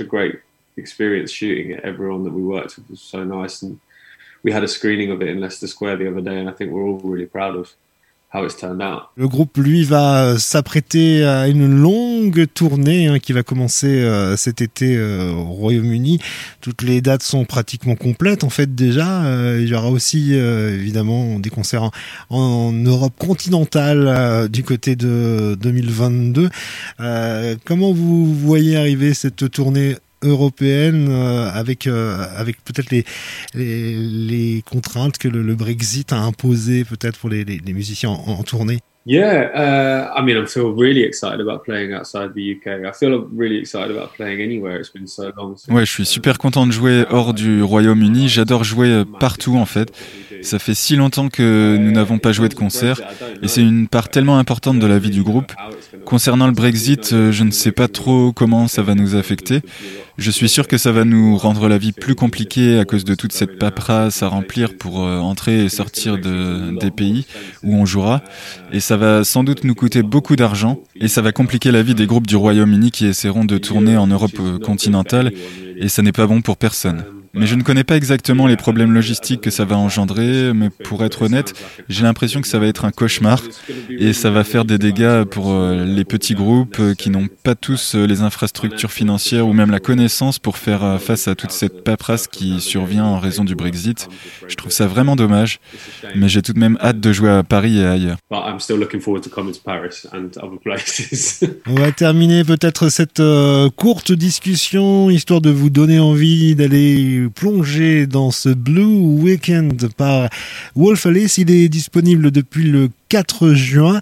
we 4.44 4.54
had 4.54 4.64
a 4.64 4.68
screening 4.68 5.12
of 5.12 5.22
it 5.22 5.28
in 5.28 5.40
Leicester 5.40 5.68
Square 5.68 5.98
the 5.98 6.08
other 6.08 6.22
day, 6.22 6.40
and 6.40 6.50
I 6.50 6.54
think 6.54 6.72
we're 6.72 6.84
all 6.84 7.00
really 7.00 7.26
proud 7.26 7.56
of 7.56 7.76
le 8.32 9.28
groupe, 9.28 9.58
lui, 9.58 9.84
va 9.84 10.38
s'apprêter 10.38 11.26
à 11.26 11.48
une 11.48 11.68
longue 11.82 12.46
tournée 12.54 13.08
hein, 13.08 13.18
qui 13.18 13.34
va 13.34 13.42
commencer 13.42 13.88
euh, 13.88 14.38
cet 14.38 14.62
été 14.62 14.96
euh, 14.96 15.32
au 15.32 15.46
Royaume-Uni. 15.46 16.20
Toutes 16.62 16.84
les 16.84 17.02
dates 17.02 17.24
sont 17.24 17.46
pratiquement 17.46 17.96
complètes, 17.96 18.44
en 18.44 18.50
fait, 18.50 18.76
déjà. 18.76 19.24
Euh, 19.24 19.60
il 19.60 19.68
y 19.68 19.74
aura 19.74 19.90
aussi, 19.90 20.34
évidemment, 20.34 21.40
des 21.40 21.50
concerts 21.50 21.90
en, 22.30 22.72
Europe 22.72 23.14
continentale 23.18 24.48
du 24.50 24.64
côté 24.64 24.96
de 24.96 25.58
2022. 25.60 26.50
comment 27.66 27.92
vous 27.92 28.34
voyez 28.36 28.78
arriver 28.78 29.16
cette 29.16 29.50
tournée 29.50 29.96
européenne 30.24 31.08
euh, 31.10 31.50
avec 31.52 31.88
euh, 31.88 32.18
avec 32.36 32.64
peut-être 32.64 32.92
les, 32.92 33.06
les, 33.54 33.96
les 33.96 34.64
contraintes 34.70 35.18
que 35.18 35.28
le, 35.28 35.56
Brexit 35.56 36.14
a 36.14 36.18
imposées 36.18 36.84
peut-être 36.84 37.20
pour 37.20 37.30
les, 37.30 37.44
les, 37.44 37.74
musiciens 37.74 38.10
en, 38.10 38.44
tournée? 38.44 38.80
Yeah, 39.06 39.50
uh, 39.56 40.14
I 40.16 40.22
mean, 40.22 40.38
I 40.38 40.46
feel 40.46 40.72
really 40.78 41.04
excited 41.04 41.40
about 41.40 41.64
playing 41.64 41.94
outside 41.94 42.34
the 42.36 42.56
UK. 42.56 42.86
I 42.86 42.92
feel 42.92 43.28
really 43.36 43.58
excited 43.58 43.92
about 43.96 44.14
playing 44.16 44.42
anywhere. 44.42 44.80
It's 44.80 44.92
been 44.94 45.08
so 45.08 45.32
long. 45.36 45.56
Ouais, 45.70 45.86
je 45.86 45.92
suis 45.92 46.06
super 46.06 46.38
content 46.38 46.68
de 46.68 46.72
jouer 46.72 47.06
hors 47.10 47.34
du 47.34 47.64
Royaume-Uni. 47.64 48.28
J'adore 48.28 48.64
jouer 48.64 48.90
euh, 48.90 49.06
partout 49.20 49.58
en 49.58 49.66
fait. 49.66 49.92
Ça 50.42 50.60
fait 50.60 50.76
si 50.76 50.96
longtemps 50.96 51.30
que 51.30 51.78
nous 51.78 51.92
n'avons 51.92 52.20
pas 52.20 52.32
joué 52.32 52.50
de 52.50 52.54
concert 52.54 53.02
et 53.42 53.48
c'est 53.48 53.62
une 53.62 53.88
part 53.88 54.10
tellement 54.10 54.38
importante 54.38 54.80
de 54.80 54.88
la 54.88 54.98
vie 54.98 55.10
du 55.10 55.24
groupe. 55.24 55.52
Concernant 56.06 56.48
le 56.48 56.54
Brexit, 56.54 57.10
je 57.10 57.44
ne 57.44 57.52
sais 57.52 57.74
pas 57.74 57.90
trop 57.90 58.32
comment 58.32 58.68
ça 58.68 58.82
va 58.82 58.96
nous 58.96 59.16
affecter. 59.16 59.62
Je 60.20 60.32
suis 60.32 60.50
sûr 60.50 60.68
que 60.68 60.78
ça 60.78 60.92
va 60.92 61.06
nous 61.06 61.38
rendre 61.38 61.70
la 61.70 61.78
vie 61.78 61.94
plus 61.94 62.14
compliquée 62.14 62.78
à 62.78 62.84
cause 62.84 63.06
de 63.06 63.16
toute 63.16 63.32
cette 63.32 63.58
paperasse 63.58 64.22
à 64.22 64.28
remplir 64.28 64.78
pour 64.78 65.06
euh, 65.06 65.18
entrer 65.20 65.64
et 65.64 65.70
sortir 65.70 66.18
de, 66.18 66.78
des 66.78 66.92
pays 66.92 67.26
où 67.64 67.74
on 67.74 67.86
jouera. 67.86 68.22
Et 68.74 68.82
ça 68.82 68.98
va 68.98 69.24
sans 69.24 69.46
doute 69.46 69.64
nous 69.64 69.76
coûter 69.76 70.04
beaucoup 70.04 70.36
d'argent. 70.36 70.82
Et 71.00 71.08
ça 71.08 71.22
va 71.22 71.32
compliquer 71.32 71.72
la 71.72 71.84
vie 71.84 71.96
des 71.96 72.06
groupes 72.06 72.28
du 72.28 72.36
Royaume-Uni 72.36 72.92
qui 72.92 73.06
essaieront 73.06 73.46
de 73.46 73.58
tourner 73.58 73.96
en 73.96 74.08
Europe 74.08 74.38
euh, 74.42 74.60
continentale. 74.60 75.32
Et 75.78 75.88
ça 75.88 76.02
n'est 76.02 76.12
pas 76.12 76.28
bon 76.28 76.42
pour 76.42 76.58
personne. 76.58 77.06
Mais 77.34 77.46
je 77.46 77.56
ne 77.56 77.64
connais 77.64 77.84
pas 77.84 77.96
exactement 77.96 78.48
les 78.48 78.58
problèmes 78.58 78.92
logistiques 78.92 79.42
que 79.42 79.52
ça 79.52 79.66
va 79.66 79.78
engendrer, 79.78 80.54
mais 80.54 80.70
pour 80.70 81.04
être 81.04 81.24
honnête, 81.24 81.54
j'ai 81.88 82.04
l'impression 82.04 82.42
que 82.42 82.48
ça 82.48 82.60
va 82.60 82.68
être 82.68 82.86
un 82.86 82.92
cauchemar 82.92 83.42
et 83.90 84.14
ça 84.14 84.32
va 84.32 84.44
faire 84.44 84.66
des 84.66 84.78
dégâts 84.78 85.24
pour 85.24 85.52
euh, 85.52 85.86
les 85.86 86.06
petits 86.06 86.34
groupes 86.34 86.78
euh, 86.80 86.94
qui 86.94 87.10
n'ont 87.10 87.28
pas 87.44 87.56
tous 87.56 87.96
euh, 87.96 88.06
les 88.06 88.22
infrastructures 88.22 88.92
financières 88.92 89.48
ou 89.48 89.54
même 89.54 89.72
la 89.72 89.80
connaissance 89.80 90.40
pour 90.40 90.58
faire 90.58 91.00
face 91.00 91.28
à 91.28 91.36
toute 91.36 91.52
cette 91.52 91.84
paperasse 91.84 92.28
qui 92.28 92.60
survient 92.62 93.06
en 93.06 93.20
raison 93.20 93.44
du 93.44 93.56
Brexit. 93.56 94.08
Je 94.48 94.56
trouve 94.56 94.72
ça 94.72 94.88
vraiment 94.88 95.16
dommage, 95.16 95.60
mais 96.16 96.30
j'ai 96.30 96.42
tout 96.42 96.54
de 96.54 96.60
même 96.60 96.78
hâte 96.82 97.00
de 97.00 97.12
jouer 97.12 97.30
à 97.30 97.44
Paris 97.44 97.80
et 97.80 97.86
ailleurs. 97.86 98.18
On 101.68 101.76
va 101.76 101.92
terminer 101.92 102.44
peut-être 102.44 102.90
cette 102.90 103.22
courte 103.76 104.12
discussion 104.12 105.10
histoire 105.10 105.42
de 105.42 105.50
vous 105.50 105.70
donner 105.70 106.00
envie 106.00 106.56
d'aller 106.56 107.19
plongé 107.28 108.08
dans 108.08 108.32
ce 108.32 108.50
Blue 108.50 108.84
Weekend 108.84 109.92
par 109.94 110.30
Wolf 110.76 111.06
Alice. 111.06 111.38
Il 111.38 111.52
est 111.52 111.70
disponible 111.70 112.32
depuis 112.32 112.64
le 112.64 112.90
4 113.10 113.54
juin. 113.54 114.00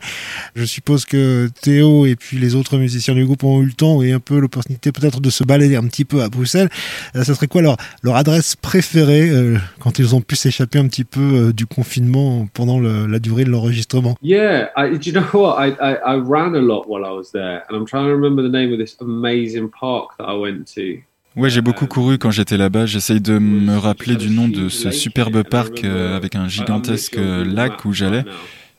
Je 0.56 0.66
suppose 0.66 1.06
que 1.06 1.50
Théo 1.62 2.06
et 2.06 2.16
puis 2.16 2.38
les 2.38 2.56
autres 2.56 2.78
musiciens 2.78 3.16
du 3.16 3.26
groupe 3.26 3.44
ont 3.44 3.62
eu 3.62 3.66
le 3.66 3.74
temps 3.74 4.02
et 4.02 4.12
un 4.12 4.20
peu 4.20 4.38
l'opportunité 4.38 4.92
peut-être 4.92 5.22
de 5.22 5.30
se 5.30 5.44
balader 5.44 5.78
un 5.78 5.88
petit 5.88 6.06
peu 6.06 6.22
à 6.22 6.30
Bruxelles. 6.30 6.70
Euh, 7.16 7.24
ça 7.24 7.34
serait 7.34 7.48
quoi 7.48 7.62
leur, 7.62 7.78
leur 8.04 8.18
adresse 8.18 8.56
préférée 8.56 9.30
euh, 9.30 9.58
quand 9.80 9.98
ils 10.00 10.14
ont 10.14 10.22
pu 10.22 10.36
s'échapper 10.36 10.78
un 10.78 10.88
petit 10.88 11.06
peu 11.06 11.22
euh, 11.22 11.54
du 11.54 11.66
confinement 11.66 12.48
pendant 12.54 12.80
la 12.80 13.20
durée 13.20 13.46
de 13.46 13.50
l'enregistrement? 13.50 14.16
Yeah, 14.22 14.70
I, 14.76 14.98
do 14.98 15.10
you 15.10 15.14
know 15.14 15.24
what? 15.34 15.58
I, 15.62 15.72
I 16.06 16.16
ran 16.18 16.54
a 16.56 16.62
lot 16.62 16.88
while 16.88 17.06
I 17.06 17.12
was 17.12 17.32
there 17.32 17.64
and 17.70 17.78
I'm 17.78 17.86
trying 17.86 18.06
to 18.06 18.16
remember 18.16 18.44
the 18.44 18.52
name 18.52 18.74
of 18.74 18.80
this 18.80 18.98
amazing 19.00 19.70
park 19.70 20.18
that 20.18 20.26
I 20.26 20.34
went 20.34 20.68
to. 20.76 21.02
Ouais, 21.38 21.52
j'ai 21.52 21.62
beaucoup 21.62 21.86
couru 21.86 22.18
quand 22.18 22.32
j'étais 22.32 22.58
là-bas. 22.58 22.88
J'essaye 22.88 23.22
de 23.22 23.38
me 23.38 23.78
rappeler 23.78 24.16
du 24.16 24.32
nom 24.32 24.48
de 24.48 24.70
ce 24.70 24.90
superbe 24.90 25.44
parc 25.44 25.84
euh, 25.84 26.18
avec 26.18 26.34
un 26.34 26.48
gigantesque 26.48 27.20
lac 27.46 27.86
où 27.86 27.94
j'allais. 27.94 28.26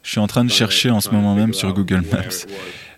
Je 0.02 0.10
suis 0.10 0.18
en 0.18 0.26
train 0.26 0.44
de 0.44 0.50
chercher 0.50 0.90
en 0.90 1.00
ce 1.00 1.10
moment 1.10 1.36
même 1.36 1.54
sur 1.54 1.72
Google 1.72 2.02
Maps. 2.10 2.46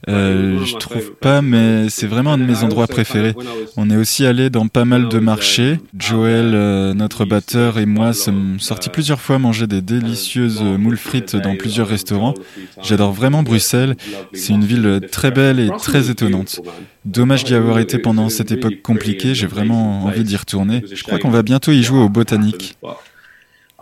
Euh, 0.08 0.64
je 0.64 0.76
trouve 0.76 1.12
pas, 1.12 1.42
mais 1.42 1.88
c'est 1.88 2.06
vraiment 2.06 2.32
un 2.32 2.38
de 2.38 2.44
mes 2.44 2.62
endroits 2.62 2.86
préférés. 2.86 3.34
On 3.76 3.90
est 3.90 3.96
aussi 3.96 4.24
allé 4.24 4.48
dans 4.50 4.66
pas 4.68 4.84
mal 4.84 5.08
de 5.08 5.18
marchés. 5.18 5.78
Joël, 5.98 6.52
euh, 6.54 6.94
notre 6.94 7.24
batteur, 7.24 7.78
et 7.78 7.86
moi 7.86 8.12
sommes 8.12 8.58
sortis 8.60 8.88
plusieurs 8.88 9.20
fois 9.20 9.38
manger 9.38 9.66
des 9.66 9.82
délicieuses 9.82 10.62
moules 10.62 10.96
frites 10.96 11.36
dans 11.36 11.56
plusieurs 11.56 11.88
restaurants. 11.88 12.34
J'adore 12.82 13.12
vraiment 13.12 13.42
Bruxelles. 13.42 13.96
C'est 14.32 14.52
une 14.52 14.64
ville 14.64 15.00
très 15.10 15.30
belle 15.30 15.60
et 15.60 15.70
très 15.78 16.10
étonnante. 16.10 16.60
Dommage 17.04 17.44
d'y 17.44 17.54
avoir 17.54 17.78
été 17.78 17.98
pendant 17.98 18.28
cette 18.28 18.52
époque 18.52 18.82
compliquée. 18.82 19.34
J'ai 19.34 19.46
vraiment 19.46 20.04
envie 20.04 20.24
d'y 20.24 20.36
retourner. 20.36 20.84
Je 20.92 21.02
crois 21.02 21.18
qu'on 21.18 21.30
va 21.30 21.42
bientôt 21.42 21.72
y 21.72 21.82
jouer 21.82 22.00
au 22.00 22.08
Botanique. 22.08 22.76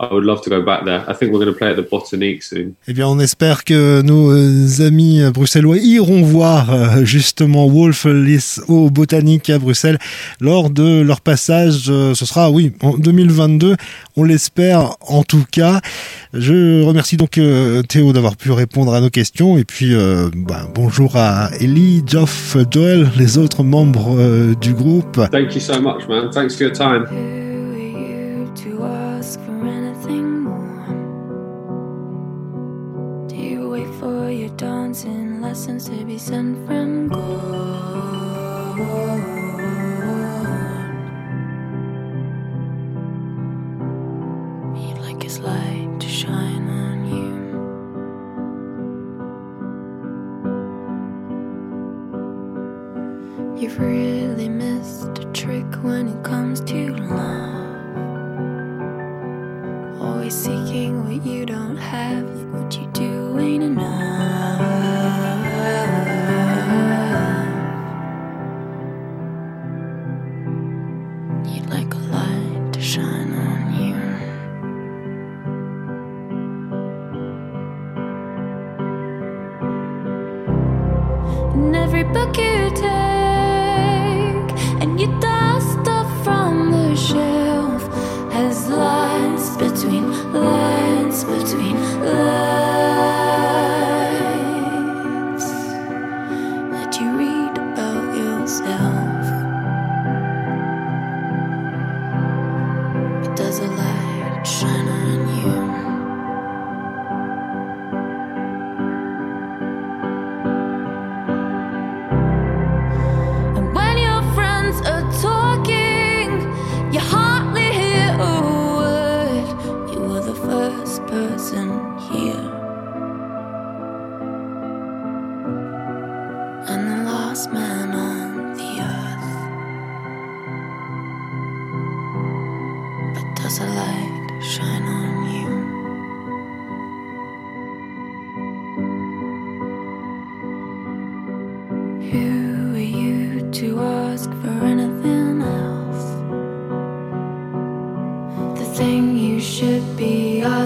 I 0.01 0.07
would 0.13 0.23
love 0.23 0.41
to 0.43 0.49
go 0.49 0.61
back 0.61 0.85
there. 0.85 1.03
I 1.09 1.13
think 1.13 1.33
we're 1.33 1.43
going 1.43 1.51
to 1.51 1.57
play 1.57 1.71
at 1.71 1.75
the 1.75 1.81
Botanique 1.81 2.41
soon. 2.41 2.75
Eh 2.87 2.93
bien, 2.93 3.05
on 3.07 3.19
espère 3.19 3.65
que 3.65 4.01
nos 4.01 4.31
euh, 4.31 4.87
amis 4.87 5.21
bruxellois 5.33 5.77
iront 5.77 6.21
voir 6.21 6.73
euh, 6.73 7.03
justement 7.03 7.67
Wolf 7.67 8.05
Liss 8.05 8.61
au 8.69 8.89
Botanique 8.89 9.49
à 9.49 9.59
Bruxelles 9.59 9.99
lors 10.39 10.69
de 10.69 11.01
leur 11.01 11.19
passage. 11.19 11.87
Euh, 11.89 12.13
ce 12.13 12.25
sera, 12.25 12.49
oui, 12.49 12.71
en 12.81 12.97
2022. 12.97 13.75
On 14.15 14.23
l'espère 14.23 14.95
en 15.01 15.23
tout 15.23 15.43
cas. 15.51 15.81
Je 16.33 16.81
remercie 16.83 17.17
donc 17.17 17.39
Théo 17.89 18.13
d'avoir 18.13 18.37
pu 18.37 18.51
répondre 18.51 18.93
à 18.93 19.01
nos 19.01 19.09
questions 19.09 19.57
et 19.57 19.63
puis 19.63 19.93
bah, 20.35 20.67
bonjour 20.75 21.15
à 21.15 21.49
Ellie, 21.59 22.03
Geoff, 22.05 22.55
Joel, 22.69 23.09
les 23.17 23.37
autres 23.37 23.63
membres 23.63 24.53
du 24.55 24.73
groupe. 24.73 25.19
Thank 25.31 25.55
you 25.55 25.61
so 25.61 25.81
much, 25.81 26.07
man. 26.07 26.29
Thanks 26.31 26.55
for 26.55 26.63
your 26.67 26.73
time. 26.73 27.48
Lessons 35.41 35.89
to 35.89 36.05
be 36.05 36.17
sent 36.17 36.67
from 36.67 37.07
God. 37.09 38.39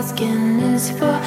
Skin 0.03 0.59
is 0.59 0.91
for 0.91 1.22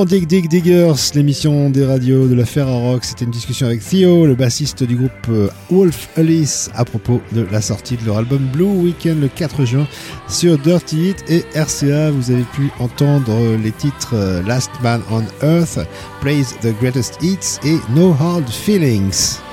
Dans 0.00 0.06
Dig 0.06 0.26
Dig 0.26 0.48
Diggers, 0.48 0.94
l'émission 1.14 1.68
des 1.68 1.84
radios 1.84 2.26
de 2.26 2.34
la 2.34 2.44
Rock, 2.64 3.04
c'était 3.04 3.26
une 3.26 3.30
discussion 3.30 3.66
avec 3.66 3.86
Theo, 3.86 4.24
le 4.24 4.34
bassiste 4.34 4.82
du 4.82 4.96
groupe 4.96 5.12
euh, 5.28 5.50
Wolf 5.70 6.08
Alice, 6.16 6.70
à 6.74 6.86
propos 6.86 7.20
de 7.32 7.46
la 7.52 7.60
sortie 7.60 7.98
de 7.98 8.06
leur 8.06 8.16
album 8.16 8.38
Blue 8.50 8.64
Weekend 8.64 9.20
le 9.20 9.28
4 9.28 9.66
juin 9.66 9.86
sur 10.26 10.56
Dirty 10.56 11.10
Hit 11.10 11.24
et 11.28 11.44
RCA. 11.54 12.12
Vous 12.12 12.30
avez 12.30 12.44
pu 12.54 12.70
entendre 12.78 13.58
les 13.62 13.72
titres 13.72 14.14
euh, 14.14 14.42
Last 14.44 14.70
Man 14.82 15.02
on 15.10 15.22
Earth, 15.46 15.78
Praise 16.22 16.56
the 16.62 16.74
Greatest 16.80 17.18
Hits 17.20 17.58
et 17.62 17.76
No 17.94 18.16
Hard 18.18 18.48
Feelings. 18.48 19.49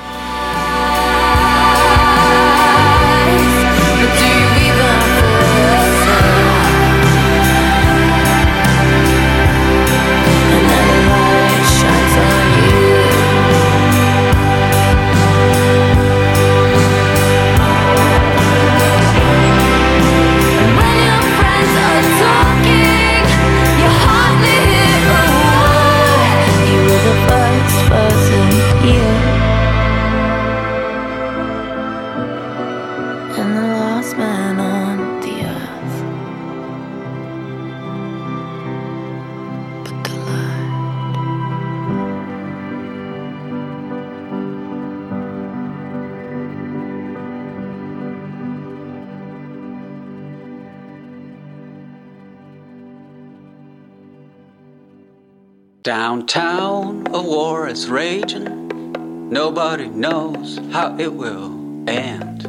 Downtown, 55.88 57.08
a 57.14 57.22
war 57.22 57.70
is 57.70 57.88
raging. 57.88 59.30
Nobody 59.30 59.88
knows 59.88 60.60
how 60.74 60.98
it 61.00 61.14
will 61.14 61.50
end. 61.88 62.44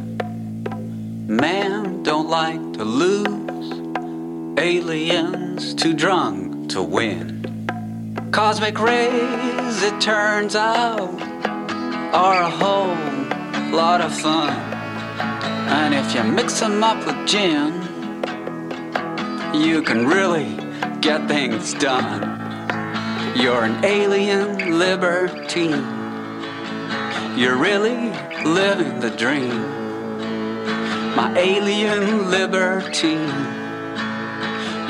Man 1.29 2.03
don't 2.03 2.29
like 2.29 2.73
to 2.73 2.85
lose. 2.85 4.59
Aliens 4.59 5.73
too 5.73 5.95
drunk 5.95 6.71
to 6.71 6.83
win. 6.83 8.29
Cosmic 8.33 8.77
rays, 8.81 9.83
it 9.85 10.01
turns 10.01 10.57
out, 10.57 10.99
are 12.13 12.43
a 12.43 12.51
whole 12.51 12.97
lot 13.71 14.01
of 14.01 14.13
fun. 14.19 14.51
And 15.71 15.95
if 15.95 16.13
you 16.13 16.25
mix 16.25 16.59
them 16.59 16.83
up 16.83 17.07
with 17.07 17.29
gin, 17.29 17.73
you 19.55 19.81
can 19.83 20.09
really 20.09 20.57
get 21.01 21.29
things 21.29 21.73
done. 21.75 22.38
You're 23.41 23.63
an 23.63 23.85
alien 23.85 24.81
libertine. 24.81 25.87
You're 27.39 27.57
really 27.57 28.11
living 28.45 28.99
the 28.99 29.11
dream. 29.11 29.63
My 31.15 31.33
alien 31.39 32.33
libertine. 32.33 33.31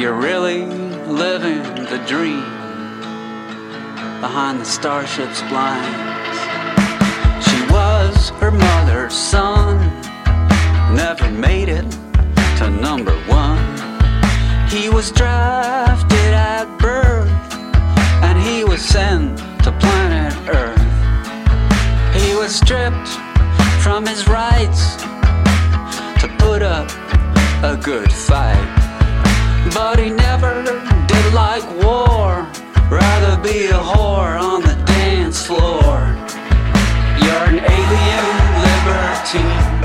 You're 0.01 0.15
really 0.15 0.65
living 0.65 1.63
the 1.93 2.03
dream. 2.07 2.41
Behind 4.23 4.61
the 4.61 4.65
starship's 4.65 5.43
blinds. 5.43 6.39
She 7.47 7.61
was 7.71 8.31
her 8.41 8.51
mother's 8.51 9.13
son. 9.13 9.77
Never 10.97 11.31
made 11.31 11.69
it 11.69 11.91
to 12.57 12.71
number 12.71 13.15
one. 13.27 13.61
He 14.71 14.89
was 14.89 15.13
drafted 15.13 16.33
at 16.33 16.65
birth 16.79 17.08
he 18.49 18.65
was 18.65 18.81
sent 18.81 19.39
to 19.63 19.71
planet 19.79 20.35
Earth. 20.49 20.81
He 22.15 22.35
was 22.35 22.55
stripped 22.55 23.09
from 23.83 24.07
his 24.07 24.27
rights 24.27 24.97
to 26.21 26.27
put 26.39 26.63
up 26.63 26.89
a 27.63 27.77
good 27.77 28.11
fight. 28.11 28.69
But 29.75 29.99
he 29.99 30.09
never 30.11 30.63
did 31.07 31.35
like 31.35 31.67
war, 31.85 32.49
rather 32.91 33.37
be 33.43 33.67
a 33.67 33.83
whore 33.91 34.41
on 34.41 34.63
the 34.63 34.77
dance 34.87 35.45
floor. 35.47 35.99
You're 37.23 37.47
an 37.53 37.61
alien 37.77 38.27
libertine. 38.65 39.78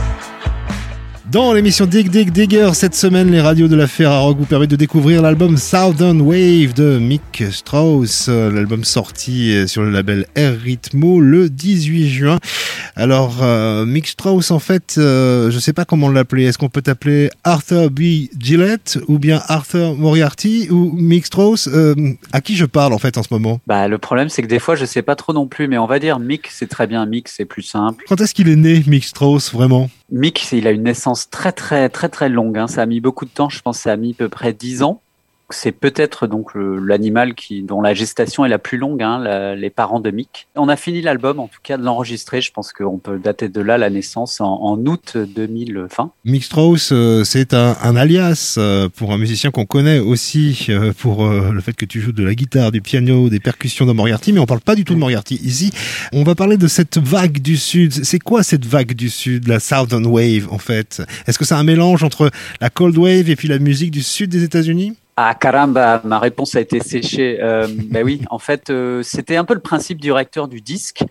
Dans 1.33 1.51
l'émission 1.51 1.87
Dig 1.87 2.11
Dig 2.11 2.31
Digger, 2.31 2.75
cette 2.75 2.93
semaine, 2.93 3.31
les 3.31 3.41
radios 3.41 3.67
de 3.67 3.75
la 3.75 3.87
Ferrari 3.87 4.35
vous 4.37 4.45
permettent 4.45 4.69
de 4.69 4.75
découvrir 4.75 5.23
l'album 5.23 5.57
Southern 5.57 6.21
Wave 6.21 6.75
de 6.75 6.99
Mick 6.99 7.43
Strauss, 7.49 8.27
l'album 8.27 8.83
sorti 8.83 9.67
sur 9.67 9.81
le 9.81 9.89
label 9.89 10.27
Air 10.35 10.55
Ritmo 10.61 11.19
le 11.19 11.49
18 11.49 12.07
juin. 12.07 12.39
Alors, 12.95 13.39
euh, 13.41 13.83
Mick 13.83 14.05
Strauss, 14.05 14.51
en 14.51 14.59
fait, 14.59 14.95
euh, 14.99 15.49
je 15.49 15.57
sais 15.57 15.73
pas 15.73 15.85
comment 15.85 16.09
l'appeler. 16.09 16.43
Est-ce 16.43 16.59
qu'on 16.59 16.69
peut 16.69 16.83
t'appeler 16.83 17.31
Arthur 17.43 17.89
B. 17.89 18.29
Gillette 18.39 18.99
ou 19.07 19.17
bien 19.17 19.41
Arthur 19.47 19.95
Moriarty 19.95 20.67
ou 20.69 20.91
Mick 20.93 21.25
Strauss? 21.25 21.67
Euh, 21.67 21.95
À 22.31 22.41
qui 22.41 22.55
je 22.55 22.65
parle 22.65 22.93
en 22.93 22.99
fait 22.99 23.17
en 23.17 23.23
ce 23.23 23.29
moment? 23.31 23.59
Bah, 23.65 23.87
le 23.87 23.97
problème, 23.97 24.29
c'est 24.29 24.43
que 24.43 24.47
des 24.47 24.59
fois, 24.59 24.75
je 24.75 24.85
sais 24.85 25.01
pas 25.01 25.15
trop 25.15 25.33
non 25.33 25.47
plus, 25.47 25.67
mais 25.67 25.79
on 25.79 25.87
va 25.87 25.97
dire 25.97 26.19
Mick, 26.19 26.47
c'est 26.51 26.69
très 26.69 26.85
bien. 26.85 27.07
Mick, 27.07 27.27
c'est 27.27 27.45
plus 27.45 27.63
simple. 27.63 28.03
Quand 28.07 28.21
est-ce 28.21 28.35
qu'il 28.35 28.49
est 28.49 28.55
né, 28.55 28.83
Mick 28.85 29.05
Strauss, 29.05 29.51
vraiment? 29.51 29.89
Mick, 30.13 30.51
il 30.51 30.67
a 30.67 30.71
une 30.71 30.83
naissance 30.83 31.29
très 31.31 31.51
très 31.51 31.89
très 31.89 32.07
très 32.07 32.29
longue. 32.29 32.57
Hein. 32.57 32.67
Ça 32.67 32.83
a 32.83 32.85
mis 32.85 33.01
beaucoup 33.01 33.25
de 33.25 33.31
temps. 33.31 33.49
Je 33.49 33.61
pense 33.61 33.77
que 33.77 33.83
ça 33.83 33.93
a 33.93 33.97
mis 33.97 34.11
à 34.11 34.13
peu 34.13 34.29
près 34.29 34.53
10 34.53 34.83
ans 34.83 35.01
c'est 35.53 35.71
peut-être 35.71 36.27
donc 36.27 36.51
l'animal 36.55 37.35
qui 37.35 37.61
dont 37.61 37.81
la 37.81 37.93
gestation 37.93 38.45
est 38.45 38.49
la 38.49 38.59
plus 38.59 38.77
longue, 38.77 39.01
hein, 39.01 39.55
les 39.55 39.69
parents 39.69 39.99
de 39.99 40.11
Mick. 40.11 40.47
On 40.55 40.69
a 40.69 40.75
fini 40.75 41.01
l'album, 41.01 41.39
en 41.39 41.47
tout 41.47 41.59
cas 41.61 41.77
de 41.77 41.83
l'enregistrer. 41.83 42.41
Je 42.41 42.51
pense 42.51 42.73
qu'on 42.73 42.97
peut 42.97 43.17
dater 43.17 43.49
de 43.49 43.61
là 43.61 43.77
la 43.77 43.89
naissance 43.89 44.41
en, 44.41 44.77
août 44.85 45.17
2020. 45.17 46.11
Mick 46.25 46.43
Strauss, 46.43 46.89
euh, 46.91 47.23
c'est 47.23 47.53
un, 47.53 47.95
alias 47.95 48.55
euh, 48.57 48.89
pour 48.89 49.11
un 49.11 49.17
musicien 49.17 49.51
qu'on 49.51 49.65
connaît 49.65 49.99
aussi 49.99 50.67
euh, 50.69 50.93
pour 50.97 51.27
le 51.27 51.61
fait 51.61 51.73
que 51.73 51.85
tu 51.85 52.01
joues 52.01 52.11
de 52.11 52.23
la 52.23 52.35
guitare, 52.35 52.71
du 52.71 52.81
piano, 52.81 53.29
des 53.29 53.39
percussions 53.39 53.85
de 53.85 53.91
Moriarty, 53.91 54.33
mais 54.33 54.39
on 54.39 54.45
parle 54.45 54.61
pas 54.61 54.75
du 54.75 54.83
tout 54.83 54.93
de 54.93 54.99
Moriarty 54.99 55.35
ici. 55.43 55.71
On 56.11 56.23
va 56.23 56.35
parler 56.35 56.57
de 56.57 56.67
cette 56.67 56.97
vague 56.97 57.39
du 57.39 57.57
Sud. 57.57 57.93
C'est 57.93 58.19
quoi 58.19 58.43
cette 58.43 58.65
vague 58.65 58.93
du 58.93 59.09
Sud, 59.09 59.47
la 59.47 59.59
Southern 59.59 60.05
Wave 60.05 60.47
en 60.51 60.57
fait? 60.57 61.01
Est-ce 61.27 61.39
que 61.39 61.45
c'est 61.45 61.55
un 61.55 61.63
mélange 61.63 62.03
entre 62.03 62.31
la 62.61 62.69
Cold 62.69 62.97
Wave 62.97 63.29
et 63.29 63.35
puis 63.35 63.47
la 63.47 63.59
musique 63.59 63.91
du 63.91 64.03
Sud 64.03 64.29
des 64.29 64.43
États-Unis? 64.43 64.95
Ah 65.15 65.35
caramba, 65.35 66.01
ma 66.03 66.17
réponse 66.17 66.55
a 66.55 66.61
été 66.61 66.79
séchée. 66.79 67.37
Euh, 67.39 67.67
ben 67.69 68.03
oui, 68.03 68.21
en 68.31 68.39
fait, 68.39 68.71
euh, 68.71 69.03
c'était 69.03 69.35
un 69.35 69.45
peu 69.45 69.53
le 69.53 69.59
principe 69.59 70.01
du 70.01 70.11
recteur 70.11 70.47
du 70.47 70.59
disque 70.59 71.03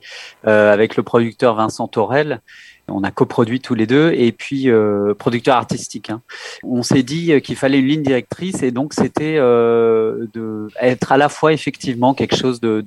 euh, 0.46 0.72
avec 0.72 0.96
le 0.96 1.04
producteur 1.04 1.54
Vincent 1.54 1.86
Torel. 1.86 2.40
On 2.88 3.04
a 3.04 3.12
coproduit 3.12 3.60
tous 3.60 3.76
les 3.76 3.86
deux 3.86 4.12
et 4.12 4.32
puis 4.32 4.68
euh, 4.68 5.14
producteur 5.14 5.56
artistique. 5.56 6.10
Hein. 6.10 6.20
On 6.64 6.82
s'est 6.82 7.04
dit 7.04 7.40
qu'il 7.42 7.54
fallait 7.54 7.78
une 7.78 7.86
ligne 7.86 8.02
directrice 8.02 8.64
et 8.64 8.72
donc 8.72 8.92
c'était 8.92 9.36
de 9.36 10.68
être 10.80 11.12
à 11.12 11.16
la 11.16 11.28
fois 11.28 11.52
effectivement 11.52 12.12
quelque 12.12 12.36
chose 12.36 12.60
de 12.60 12.82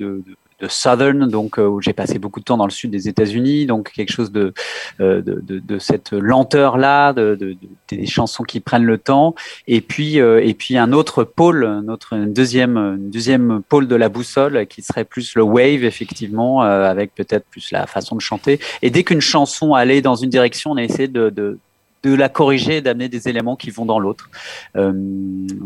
Southern, 0.70 1.28
donc 1.30 1.60
euh, 1.60 1.68
où 1.68 1.82
j'ai 1.82 1.94
passé 1.94 2.20
beaucoup 2.20 2.40
de 2.40 2.46
temps 2.46 2.58
dans 2.58 2.66
le 2.66 2.72
sud 2.72 2.92
des 2.92 3.08
États-Unis, 3.08 3.66
donc 3.66 3.92
quelque 3.92 4.12
chose 4.12 4.32
de 4.32 4.54
euh, 5.00 5.22
de, 5.22 5.80
cette 5.80 6.12
lenteur 6.12 6.78
là, 6.78 7.14
de, 7.14 7.36
de, 7.36 7.58
des 7.90 8.06
chansons 8.06 8.44
qui 8.44 8.60
prennent 8.60 8.86
le 8.86 8.98
temps, 8.98 9.36
et 9.68 9.82
puis 9.82 10.20
euh, 10.20 10.44
et 10.44 10.54
puis 10.54 10.78
un 10.78 10.92
autre 10.94 11.24
pôle, 11.24 11.82
notre 11.84 12.16
deuxième 12.18 12.98
deuxième 13.10 13.62
pôle 13.68 13.88
de 13.88 13.96
la 13.96 14.10
boussole 14.10 14.66
qui 14.68 14.82
serait 14.82 15.06
plus 15.06 15.36
le 15.36 15.44
wave 15.44 15.84
effectivement, 15.84 16.62
avec 16.62 17.14
peut-être 17.16 17.46
plus 17.46 17.72
la 17.72 17.88
façon 17.88 18.16
de 18.16 18.22
chanter. 18.22 18.60
Et 18.82 18.90
dès 18.90 19.04
qu'une 19.04 19.22
chanson 19.22 19.74
allait 19.74 20.02
dans 20.02 20.16
une 20.16 20.30
direction, 20.30 20.72
on 20.72 20.78
a 20.78 20.84
essayé 20.84 21.08
de 21.08 21.60
de 22.06 22.14
la 22.14 22.30
corriger 22.30 22.78
et 22.78 22.82
d'amener 22.82 23.10
des 23.10 23.28
éléments 23.28 23.56
qui 23.56 23.72
vont 23.72 23.86
dans 23.86 24.00
l'autre. 24.00 24.30
Euh, 24.76 24.94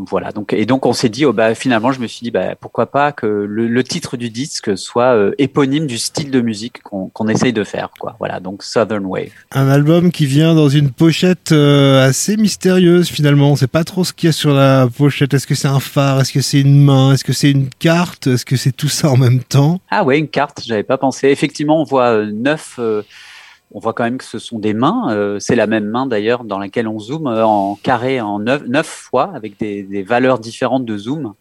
voilà. 0.07 0.31
Donc 0.31 0.53
et 0.53 0.65
donc 0.65 0.85
on 0.85 0.93
s'est 0.93 1.09
dit, 1.09 1.25
oh, 1.25 1.33
bah 1.33 1.53
finalement, 1.53 1.91
je 1.91 1.99
me 1.99 2.07
suis 2.07 2.23
dit, 2.23 2.31
bah 2.31 2.55
pourquoi 2.55 2.85
pas 2.89 3.11
que 3.11 3.27
le, 3.27 3.83
titre 3.83 4.17
du 4.17 4.29
disque 4.29 4.77
soit 4.77 5.15
euh, 5.15 5.33
éponyme 5.37 5.85
du 5.87 5.97
style 5.97 6.31
de 6.31 6.41
musique 6.41 6.81
qu'on 6.83 7.27
essaye 7.27 7.53
de 7.53 7.63
faire, 7.63 7.89
quoi. 7.99 8.15
Voilà. 8.19 8.39
Donc 8.39 8.63
Southern 8.63 9.05
Wave. 9.05 9.31
Un 9.51 9.67
album 9.67 10.11
qui 10.11 10.25
vient 10.25 10.55
dans 10.55 10.69
une 10.69 10.91
pochette 10.91 11.51
euh, 11.51 12.07
assez 12.07 12.37
mystérieuse 12.37 13.09
finalement. 13.09 13.51
On 13.51 13.55
sait 13.55 13.67
pas 13.67 13.83
trop 13.83 14.03
ce 14.03 14.13
qu'il 14.13 14.27
y 14.27 14.29
a 14.29 14.33
sur 14.33 14.53
la 14.53 14.87
pochette. 14.87 15.33
Est-ce 15.33 15.47
que 15.47 15.55
c'est 15.55 15.67
un 15.67 15.79
phare? 15.81 16.21
Est-ce 16.21 16.31
que 16.31 16.41
c'est 16.41 16.61
une 16.61 16.81
main? 16.81 17.13
Est-ce 17.13 17.23
que 17.23 17.33
c'est 17.33 17.51
une 17.51 17.67
carte? 17.79 18.27
Est-ce 18.27 18.45
que 18.45 18.55
c'est 18.55 18.71
tout 18.71 18.89
ça 18.89 19.09
en 19.09 19.17
même 19.17 19.43
temps? 19.43 19.81
Ah 19.89 20.05
ouais, 20.05 20.19
une 20.19 20.29
carte. 20.29 20.61
J'avais 20.65 20.83
pas 20.83 20.97
pensé. 20.97 21.27
Effectivement, 21.27 21.81
on 21.81 21.85
voit 21.85 22.25
neuf 22.25 22.79
on 23.71 23.79
voit 23.79 23.93
quand 23.93 24.03
même 24.03 24.17
que 24.17 24.23
ce 24.23 24.39
sont 24.39 24.57
des 24.57 24.73
mains. 24.73 25.07
Euh, 25.11 25.37
c'est 25.39 25.55
la 25.55 25.67
même 25.67 25.85
main 25.85 26.07
d'ailleurs 26.07 26.43
dans 26.43 26.57
laquelle 26.57 26.87
on 26.87 26.99
zoome 26.99 27.27
euh, 27.27 27.45
en 27.45 27.75
carré 27.75 28.19
en 28.19 28.39
neuf, 28.39 28.87
fois 28.87 29.31
avec 29.35 29.59
des, 29.59 29.83
des, 29.83 30.01
valeurs 30.01 30.39
différentes 30.39 30.85
de 30.85 30.97
zoom. 30.97 31.33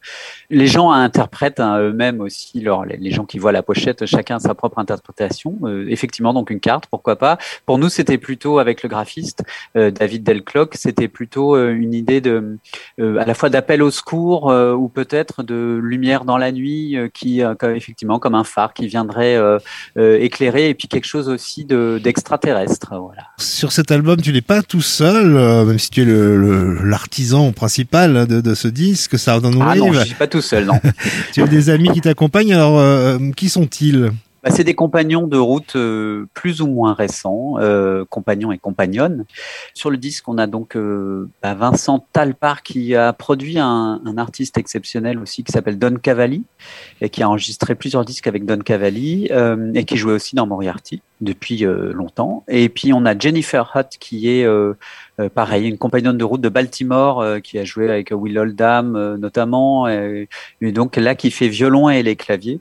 Les 0.50 0.66
gens 0.66 0.90
interprètent 0.90 1.60
hein, 1.60 1.78
eux-mêmes 1.78 2.20
aussi, 2.20 2.60
leur, 2.60 2.84
les, 2.84 3.10
gens 3.10 3.24
qui 3.24 3.38
voient 3.38 3.52
la 3.52 3.62
pochette, 3.62 4.04
chacun 4.04 4.38
sa 4.38 4.54
propre 4.54 4.78
interprétation. 4.78 5.58
Euh, 5.62 5.86
effectivement, 5.88 6.34
donc 6.34 6.50
une 6.50 6.60
carte, 6.60 6.86
pourquoi 6.90 7.16
pas. 7.16 7.38
Pour 7.64 7.78
nous, 7.78 7.88
c'était 7.88 8.18
plutôt 8.18 8.58
avec 8.58 8.82
le 8.82 8.88
graphiste 8.88 9.42
David 9.74 10.22
Delcloc, 10.22 10.74
c'était 10.74 11.08
plutôt 11.08 11.56
une 11.56 11.94
idée 11.94 12.20
de 12.20 12.58
à 12.98 13.24
la 13.24 13.34
fois 13.34 13.48
d'appel 13.48 13.82
au 13.82 13.90
secours 13.90 14.46
ou 14.46 14.88
peut-être 14.88 15.42
de 15.42 15.78
lumière 15.82 16.24
dans 16.24 16.36
la 16.36 16.52
nuit 16.52 16.96
qui, 17.14 17.42
effectivement, 17.62 18.18
comme 18.18 18.34
un 18.34 18.44
phare 18.44 18.74
qui 18.74 18.86
viendrait 18.86 19.38
éclairer 19.96 20.68
et 20.70 20.74
puis 20.74 20.88
quelque 20.88 21.06
chose 21.06 21.28
aussi 21.28 21.64
de 21.64 21.98
extraterrestre. 22.18 22.88
Voilà. 22.90 23.22
Sur 23.38 23.72
cet 23.72 23.90
album, 23.90 24.20
tu 24.20 24.32
n'es 24.32 24.42
pas 24.42 24.62
tout 24.62 24.82
seul, 24.82 25.36
euh, 25.36 25.64
même 25.64 25.78
si 25.78 25.90
tu 25.90 26.02
es 26.02 26.84
l'artisan 26.84 27.46
le, 27.46 27.52
principal 27.52 28.26
de, 28.26 28.40
de, 28.40 28.54
ce 28.54 28.68
disque, 28.68 29.16
Wave. 29.56 29.68
Ah 29.70 29.76
non, 29.76 29.92
je 29.92 30.04
suis 30.04 30.14
pas 30.14 30.26
tout 30.26 30.42
seul, 30.42 30.66
non. 30.66 30.80
tu 31.32 31.42
as 31.42 31.46
des 31.46 31.70
amis 31.70 31.90
qui 31.90 32.00
t'accompagnent, 32.00 32.54
alors 32.54 32.78
euh, 32.78 33.18
qui 33.36 33.48
sont-ils? 33.48 34.10
Bah, 34.42 34.50
c'est 34.50 34.64
des 34.64 34.74
compagnons 34.74 35.26
de 35.26 35.36
route 35.36 35.74
euh, 35.74 36.26
plus 36.32 36.60
ou 36.60 36.68
moins 36.68 36.94
récents, 36.94 37.54
euh, 37.58 38.04
compagnons 38.08 38.52
et 38.52 38.58
compagnonnes. 38.58 39.24
Sur 39.74 39.90
le 39.90 39.96
disque, 39.96 40.28
on 40.28 40.38
a 40.38 40.46
donc 40.46 40.76
euh, 40.76 41.28
bah, 41.42 41.54
Vincent 41.54 42.06
Talpar 42.12 42.62
qui 42.62 42.94
a 42.94 43.12
produit 43.12 43.58
un, 43.58 44.00
un 44.04 44.18
artiste 44.18 44.56
exceptionnel 44.56 45.18
aussi 45.18 45.42
qui 45.42 45.50
s'appelle 45.50 45.78
Don 45.78 45.96
Cavalli 45.96 46.44
et 47.00 47.08
qui 47.08 47.22
a 47.22 47.28
enregistré 47.28 47.74
plusieurs 47.74 48.04
disques 48.04 48.28
avec 48.28 48.44
Don 48.44 48.58
Cavalli 48.58 49.28
et 49.74 49.84
qui 49.84 49.96
jouait 49.96 50.12
aussi 50.12 50.36
dans 50.36 50.46
Moriarty 50.46 51.02
depuis 51.20 51.64
longtemps. 51.64 52.44
Et 52.48 52.68
puis 52.68 52.92
on 52.92 53.04
a 53.04 53.18
Jennifer 53.18 53.72
Hutt 53.74 53.96
qui 53.98 54.28
est 54.28 54.46
pareil, 55.34 55.68
une 55.68 55.78
compagnonne 55.78 56.18
de 56.18 56.24
route 56.24 56.40
de 56.40 56.48
Baltimore 56.48 57.40
qui 57.42 57.58
a 57.58 57.64
joué 57.64 57.90
avec 57.90 58.10
Will 58.12 58.38
Oldham 58.38 59.16
notamment, 59.16 59.88
et, 59.88 60.28
donc 60.60 60.96
là 60.96 61.14
qui 61.14 61.30
fait 61.30 61.48
violon 61.48 61.88
et 61.88 62.02
les 62.02 62.16
claviers. 62.16 62.60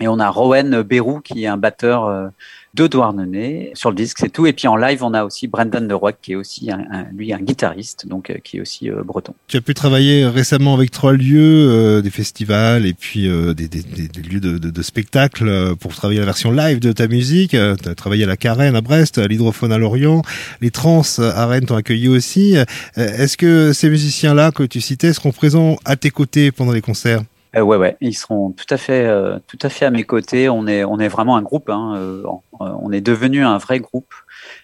Et 0.00 0.08
on 0.08 0.18
a 0.18 0.30
Rowan 0.30 0.82
Bérou 0.82 1.20
qui 1.20 1.44
est 1.44 1.46
un 1.46 1.58
batteur 1.58 2.06
euh, 2.06 2.28
de 2.72 2.86
Douarnenez 2.86 3.72
sur 3.74 3.90
le 3.90 3.96
disque, 3.96 4.16
c'est 4.20 4.30
tout. 4.30 4.46
Et 4.46 4.54
puis 4.54 4.66
en 4.66 4.76
live, 4.76 5.04
on 5.04 5.12
a 5.12 5.24
aussi 5.24 5.46
Brendan 5.46 5.86
de 5.86 5.92
Roy 5.92 6.12
qui 6.12 6.32
est 6.32 6.36
aussi 6.36 6.70
un, 6.70 7.06
lui 7.14 7.34
un 7.34 7.38
guitariste, 7.38 8.06
donc 8.06 8.30
euh, 8.30 8.36
qui 8.42 8.56
est 8.56 8.60
aussi 8.62 8.90
euh, 8.90 9.02
breton. 9.04 9.34
Tu 9.46 9.58
as 9.58 9.60
pu 9.60 9.74
travailler 9.74 10.26
récemment 10.26 10.72
avec 10.72 10.90
trois 10.90 11.12
lieux, 11.12 12.00
des 12.00 12.10
festivals 12.10 12.86
et 12.86 12.94
puis 12.94 13.28
des, 13.28 13.68
des, 13.68 13.82
des, 13.82 14.22
lieux 14.22 14.40
de, 14.40 14.56
de, 14.56 14.70
de, 14.70 14.82
spectacle 14.82 15.76
pour 15.76 15.94
travailler 15.94 16.20
la 16.20 16.24
version 16.24 16.50
live 16.50 16.80
de 16.80 16.92
ta 16.92 17.06
musique. 17.06 17.50
tu 17.50 17.58
as 17.58 17.94
travaillé 17.94 18.24
à 18.24 18.26
la 18.26 18.38
Carène 18.38 18.76
à 18.76 18.80
Brest, 18.80 19.18
à 19.18 19.26
l'Hydrophone 19.26 19.72
à 19.72 19.78
Lorient, 19.78 20.22
les 20.62 20.70
Trans 20.70 21.02
à 21.18 21.46
Rennes 21.46 21.66
t'ont 21.66 21.76
accueilli 21.76 22.08
aussi. 22.08 22.56
Est-ce 22.96 23.36
que 23.36 23.72
ces 23.72 23.90
musiciens-là 23.90 24.50
que 24.50 24.62
tu 24.62 24.80
citais 24.80 25.12
seront 25.12 25.32
présents 25.32 25.76
à 25.84 25.96
tes 25.96 26.10
côtés 26.10 26.52
pendant 26.52 26.72
les 26.72 26.80
concerts? 26.80 27.22
Euh, 27.56 27.62
ouais, 27.62 27.76
ouais, 27.76 27.96
ils 28.00 28.14
seront 28.14 28.52
tout 28.52 28.66
à 28.70 28.76
fait, 28.76 29.06
euh, 29.06 29.38
tout 29.48 29.58
à 29.62 29.68
fait 29.68 29.84
à 29.84 29.90
mes 29.90 30.04
côtés. 30.04 30.48
On 30.48 30.66
est, 30.68 30.84
on 30.84 30.98
est 31.00 31.08
vraiment 31.08 31.36
un 31.36 31.42
groupe. 31.42 31.68
Hein, 31.68 31.94
euh, 31.96 32.22
on 32.60 32.92
est 32.92 33.00
devenu 33.00 33.44
un 33.44 33.58
vrai 33.58 33.80
groupe. 33.80 34.12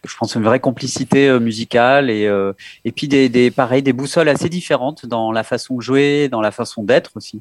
Je 0.06 0.14
pense 0.16 0.34
une 0.36 0.44
vraie 0.44 0.60
complicité 0.60 1.28
euh, 1.28 1.40
musicale 1.40 2.10
et 2.10 2.30
et 2.84 2.92
puis 2.92 3.08
des, 3.08 3.28
des 3.28 3.50
pareil 3.50 3.82
des 3.82 3.92
boussoles 3.92 4.28
assez 4.28 4.48
différentes 4.48 5.06
dans 5.06 5.32
la 5.32 5.42
façon 5.42 5.76
de 5.76 5.80
jouer, 5.82 6.28
dans 6.28 6.40
la 6.40 6.50
façon 6.50 6.84
d'être 6.84 7.12
aussi. 7.16 7.40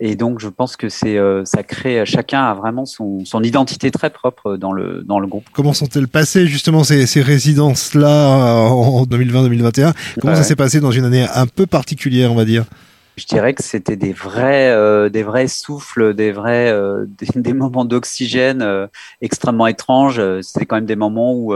Et 0.00 0.16
donc 0.16 0.40
je 0.40 0.48
pense 0.48 0.76
que 0.76 0.88
c'est 0.88 1.18
ça 1.44 1.62
crée 1.62 2.04
chacun 2.04 2.42
a 2.42 2.54
vraiment 2.54 2.84
son, 2.84 3.24
son 3.24 3.42
identité 3.42 3.90
très 3.90 4.10
propre 4.10 4.56
dans 4.56 4.72
le 4.72 5.02
dans 5.04 5.20
le 5.20 5.26
groupe. 5.26 5.44
Comment 5.52 5.72
sont-elles 5.72 6.08
passées 6.08 6.46
justement 6.46 6.84
ces, 6.84 7.06
ces 7.06 7.22
résidences 7.22 7.94
là 7.94 8.66
en 8.68 9.04
2020-2021 9.04 9.92
Comment 10.20 10.36
ça 10.36 10.42
s'est 10.42 10.56
passé 10.56 10.80
dans 10.80 10.90
une 10.92 11.04
année 11.04 11.26
un 11.34 11.46
peu 11.46 11.66
particulière, 11.66 12.32
on 12.32 12.36
va 12.36 12.44
dire? 12.44 12.64
Je 13.16 13.26
dirais 13.26 13.52
que 13.52 13.62
c'était 13.62 13.96
des 13.96 14.12
vrais, 14.12 14.70
euh, 14.70 15.08
des 15.10 15.22
vrais 15.22 15.48
souffles, 15.48 16.14
des 16.14 16.32
vrais, 16.32 16.70
euh, 16.70 17.04
des, 17.34 17.52
moments 17.52 17.84
d'oxygène 17.84 18.62
euh, 18.62 18.86
extrêmement 19.20 19.66
étranges. 19.66 20.20
C'était 20.40 20.64
quand 20.64 20.76
même 20.76 20.86
des 20.86 20.96
moments 20.96 21.34
où 21.34 21.54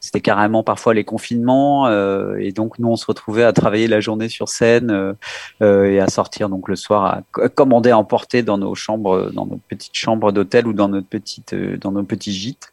c'était 0.00 0.20
carrément 0.20 0.62
parfois 0.62 0.94
les 0.94 1.04
confinements, 1.04 1.88
et 2.36 2.52
donc 2.52 2.78
nous 2.78 2.88
on 2.88 2.96
se 2.96 3.06
retrouvait 3.06 3.44
à 3.44 3.52
travailler 3.52 3.88
la 3.88 4.00
journée 4.00 4.28
sur 4.28 4.48
scène 4.48 5.14
et 5.60 6.00
à 6.00 6.08
sortir 6.08 6.48
donc 6.48 6.68
le 6.68 6.76
soir 6.76 7.22
à 7.40 7.48
commander, 7.48 7.90
à 7.90 7.98
emporter 7.98 8.42
dans 8.42 8.58
nos 8.58 8.74
chambres, 8.74 9.30
dans 9.32 9.46
nos 9.46 9.60
petites 9.68 9.96
chambres 9.96 10.32
d'hôtel 10.32 10.66
ou 10.66 10.72
dans 10.72 10.88
notre 10.88 11.08
petite, 11.08 11.54
dans 11.54 11.92
nos 11.92 12.02
petits 12.02 12.32
gîtes. 12.32 12.70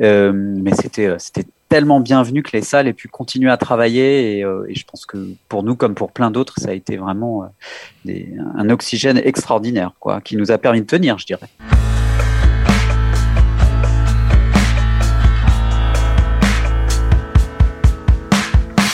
mais 0.00 0.74
c'était, 0.74 1.14
c'était 1.18 1.46
tellement 1.68 2.00
bienvenu 2.00 2.42
que 2.42 2.56
les 2.56 2.62
salles 2.62 2.88
aient 2.88 2.94
pu 2.94 3.08
continuer 3.08 3.50
à 3.50 3.56
travailler 3.56 4.42
euh, 4.42 4.66
et, 4.68 4.74
je 4.74 4.84
pense 4.86 5.06
que 5.06 5.34
pour 5.48 5.62
nous 5.62 5.76
comme 5.76 5.94
pour 5.94 6.12
plein 6.12 6.30
d'autres 6.30 6.54
ça 6.58 6.70
a 6.70 6.72
été 6.72 6.96
vraiment 6.96 7.50
euh, 8.08 8.22
un 8.56 8.70
oxygène 8.70 9.18
extraordinaire 9.18 9.92
quoi 10.00 10.20
qui 10.20 10.36
nous 10.36 10.50
a 10.50 10.58
permis 10.58 10.80
de 10.80 10.86
tenir 10.86 11.18
je 11.18 11.26
dirais. 11.26 11.48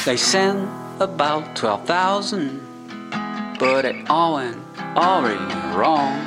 They 0.04 0.18
sent 0.18 0.58
about 1.00 1.54
12,000 1.54 2.60
but 3.58 3.84
it 3.86 3.96
all 4.10 4.34
went 4.34 4.58
already 4.96 5.38
wrong. 5.74 6.18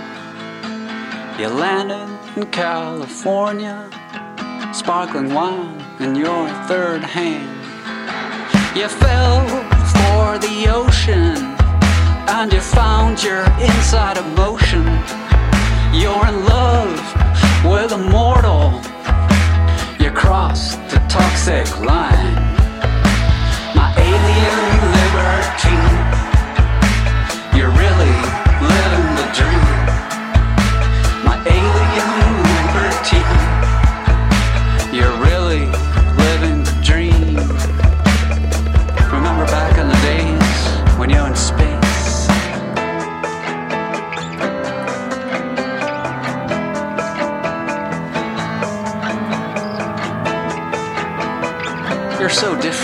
You 1.37 1.49
landed 1.49 2.09
in 2.35 2.45
California 2.47 3.87
sparkling 4.73 5.33
wine 5.33 5.86
in 5.99 6.15
your 6.15 6.47
third 6.67 7.03
hand. 7.03 7.49
You 8.75 8.87
fell 8.87 9.47
for 9.95 10.37
the 10.37 10.67
ocean 10.69 11.35
and 12.29 12.53
you 12.53 12.61
found 12.61 13.23
your 13.23 13.43
inside 13.59 14.17
emotion. 14.17 14.83
You're 15.93 16.27
in 16.27 16.45
love 16.45 16.99
with 17.65 17.91
a 17.93 17.97
mortal. 17.97 18.81
You 19.99 20.11
crossed 20.11 20.77
the 20.89 20.99
toxic 21.09 21.67
line. 21.79 22.35
My 23.75 23.93
alien 23.97 24.77
libertine. 24.97 26.16
So 52.37 52.53
different. 52.61 52.76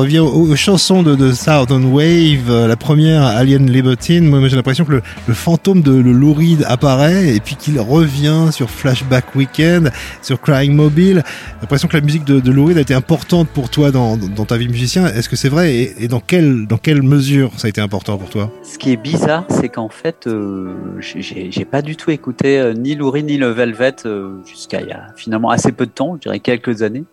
Revient 0.00 0.18
aux, 0.20 0.56
chansons 0.56 1.02
de, 1.02 1.14
de, 1.14 1.32
Southern 1.32 1.84
Wave, 1.84 2.50
euh, 2.50 2.66
la 2.66 2.76
première 2.76 3.22
Alien 3.22 3.70
Libertine. 3.70 4.26
Moi, 4.26 4.48
j'ai 4.48 4.56
l'impression 4.56 4.84
que 4.84 4.92
le, 4.92 5.34
fantôme 5.34 5.82
de 5.82 5.92
le 5.92 6.12
Lou 6.12 6.32
Reed 6.32 6.64
apparaît 6.66 7.34
et 7.34 7.40
puis 7.40 7.54
qu'il 7.54 7.78
revient 7.78 8.48
sur 8.50 8.70
Flashback 8.70 9.34
Weekend, 9.34 9.92
sur 10.22 10.40
Crying 10.40 10.74
Mobile. 10.74 11.22
J'ai 11.24 11.60
l'impression 11.60 11.86
que 11.86 11.96
la 11.96 12.02
musique 12.02 12.24
de, 12.24 12.40
de 12.40 12.50
Lou 12.50 12.66
Reed 12.66 12.78
a 12.78 12.80
été 12.80 12.94
importante 12.94 13.48
pour 13.48 13.68
toi 13.68 13.90
dans, 13.90 14.16
ta 14.16 14.56
vie 14.56 14.68
musicien. 14.68 15.06
Est-ce 15.06 15.28
que 15.28 15.36
c'est 15.36 15.48
vrai 15.48 15.94
et, 15.98 16.08
dans 16.08 16.20
quelle 16.20 16.66
dans 16.66 16.78
quelle 16.78 17.02
mesure 17.02 17.52
ça 17.58 17.66
a 17.66 17.68
été 17.68 17.80
important 17.80 18.16
pour 18.16 18.30
toi? 18.30 18.50
Ce 18.62 18.78
qui 18.78 18.92
est 18.92 18.96
bizarre, 18.96 19.44
c'est 19.50 19.68
qu'en 19.68 19.90
fait, 19.90 20.26
euh, 20.26 20.74
j'ai 21.00 21.64
pas 21.64 21.82
du 21.82 21.96
tout 21.96 22.10
écouté 22.10 22.58
euh, 22.58 22.72
ni 22.72 22.94
Lou 22.94 23.10
Reed 23.10 23.26
ni 23.26 23.36
le 23.36 23.48
Velvet 23.48 23.96
euh, 24.06 24.38
jusqu'à 24.46 24.80
il 24.80 24.88
y 24.88 24.92
a 24.92 25.08
finalement 25.16 25.50
assez 25.50 25.72
peu 25.72 25.86
de 25.86 25.90
temps, 25.90 26.14
je 26.16 26.20
dirais 26.22 26.40
quelques 26.40 26.82
années. 26.82 27.04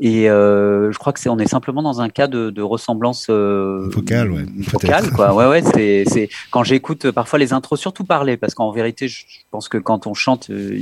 Et 0.00 0.28
euh, 0.28 0.92
je 0.92 0.98
crois 0.98 1.12
que 1.12 1.20
c'est 1.20 1.28
on 1.28 1.38
est 1.38 1.48
simplement 1.48 1.82
dans 1.82 2.00
un 2.00 2.08
cas 2.08 2.26
de, 2.26 2.50
de 2.50 2.62
ressemblance 2.62 3.28
euh, 3.30 3.88
vocale, 3.90 4.30
ouais, 4.30 4.44
vocale 4.58 5.10
quoi. 5.10 5.34
Ouais, 5.34 5.46
ouais. 5.46 5.62
C'est, 5.62 6.04
c'est 6.06 6.28
quand 6.50 6.64
j'écoute 6.64 7.10
parfois 7.10 7.38
les 7.38 7.52
intros, 7.52 7.80
surtout 7.80 8.04
parler, 8.04 8.36
parce 8.36 8.54
qu'en 8.54 8.70
vérité, 8.72 9.08
je 9.08 9.24
pense 9.50 9.68
que 9.68 9.78
quand 9.78 10.06
on 10.06 10.14
chante, 10.14 10.50
euh, 10.50 10.76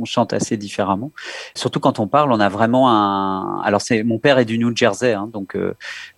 on 0.00 0.04
chante 0.04 0.32
assez 0.32 0.56
différemment. 0.56 1.12
Surtout 1.54 1.80
quand 1.80 1.98
on 1.98 2.06
parle, 2.06 2.32
on 2.32 2.40
a 2.40 2.48
vraiment 2.48 2.90
un. 2.90 3.60
Alors 3.62 3.80
c'est 3.80 4.02
mon 4.02 4.18
père 4.18 4.38
est 4.38 4.44
du 4.44 4.58
New 4.58 4.74
Jersey, 4.76 5.12
hein, 5.12 5.28
donc 5.32 5.56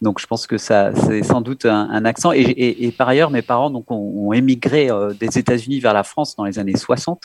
donc 0.03 0.21
je 0.21 0.27
pense 0.27 0.47
que 0.47 0.59
ça 0.59 0.91
c'est 0.95 1.23
sans 1.23 1.41
doute 1.41 1.64
un, 1.64 2.05
accent. 2.05 2.33
Et, 2.33 2.93
par 2.97 3.09
ailleurs, 3.09 3.31
mes 3.31 3.43
parents 3.43 3.71
donc 3.71 3.91
ont, 3.91 4.33
émigré 4.33 4.88
des 5.19 5.38
États-Unis 5.38 5.81
vers 5.81 5.95
la 5.95 6.05
France 6.05 6.37
dans 6.37 6.45
les 6.45 6.59
années 6.59 6.77
60, 6.77 7.25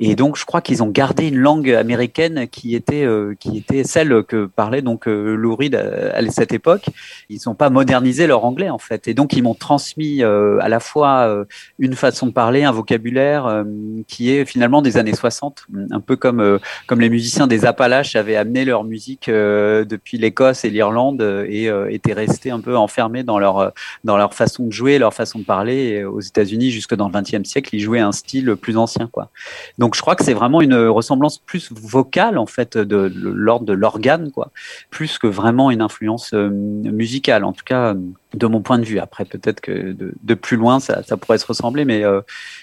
et 0.00 0.14
donc 0.14 0.36
je 0.36 0.44
crois 0.44 0.60
qu'ils 0.60 0.82
ont 0.82 0.88
gardé 0.88 1.28
une 1.28 1.38
langue 1.38 1.70
américaine 1.70 2.48
qui 2.48 2.74
était 2.74 3.06
qui 3.40 3.58
était 3.58 3.84
celle 3.84 4.22
que 4.24 4.46
parlait 4.46 4.82
donc 4.82 5.06
Lou 5.06 5.56
Reed 5.56 5.74
à, 5.74 6.16
à 6.16 6.30
cette 6.30 6.52
époque. 6.52 6.86
Ils 7.28 7.40
n'ont 7.46 7.54
pas 7.54 7.70
modernisé 7.70 8.26
leur 8.26 8.44
anglais 8.44 8.70
en 8.70 8.78
fait, 8.78 9.08
et 9.08 9.14
donc 9.14 9.32
ils 9.32 9.42
m'ont 9.42 9.54
transmis 9.54 10.22
à 10.22 10.68
la 10.68 10.80
fois 10.80 11.44
une 11.78 11.94
façon 11.94 12.26
de 12.26 12.32
parler, 12.32 12.64
un 12.64 12.72
vocabulaire 12.72 13.64
qui 14.08 14.30
est 14.30 14.44
finalement 14.44 14.82
des 14.82 14.96
années 14.96 15.14
60, 15.14 15.66
un 15.90 16.00
peu 16.00 16.16
comme 16.16 16.58
comme 16.86 17.00
les 17.00 17.10
musiciens 17.10 17.46
des 17.46 17.64
Appalaches 17.64 18.16
avaient 18.16 18.36
amené 18.36 18.64
leur 18.64 18.84
musique 18.84 19.28
depuis 19.28 20.18
l'Écosse 20.18 20.64
et 20.64 20.70
l'Irlande 20.70 21.22
et 21.48 21.70
étaient 21.88 22.12
restés 22.12 22.50
un 22.50 22.60
peu 22.60 22.76
enfermés 22.76 23.22
dans 23.22 23.38
leur 23.38 23.72
dans 24.04 24.16
leur 24.16 24.34
façon 24.34 24.66
de 24.66 24.72
jouer, 24.72 24.98
leur 24.98 25.14
façon 25.14 25.38
de 25.38 25.44
parler. 25.44 26.04
Aux 26.04 26.20
États-Unis, 26.20 26.70
jusque 26.70 26.94
dans 26.94 27.08
le 27.08 27.12
XXe 27.12 27.48
siècle, 27.48 27.74
ils 27.74 27.80
jouaient 27.80 28.00
un 28.00 28.12
style 28.12 28.56
plus 28.56 28.76
ancien, 28.76 29.08
quoi. 29.10 29.30
Donc, 29.78 29.94
je 29.96 30.00
crois 30.00 30.16
que 30.16 30.24
c'est 30.24 30.34
vraiment 30.34 30.60
une 30.60 30.74
ressemblance 30.74 31.38
plus 31.38 31.70
vocale 31.72 32.38
en 32.38 32.46
fait 32.46 32.76
de, 32.76 33.12
l'ordre 33.14 33.66
de 33.66 33.72
l'organe, 33.72 34.30
quoi, 34.30 34.50
plus 34.90 35.18
que 35.18 35.26
vraiment 35.26 35.70
une 35.70 35.80
influence 35.80 36.32
musicale. 36.32 37.44
En 37.44 37.52
tout 37.52 37.64
cas 37.64 37.94
de 38.36 38.46
mon 38.46 38.60
point 38.60 38.78
de 38.78 38.84
vue. 38.84 38.98
Après, 38.98 39.24
peut-être 39.24 39.60
que 39.60 39.94
de, 39.98 40.34
plus 40.34 40.56
loin, 40.56 40.80
ça, 40.80 41.02
ça 41.02 41.16
pourrait 41.16 41.38
se 41.38 41.46
ressembler, 41.46 41.84
mais 41.84 42.04
euh, 42.04 42.20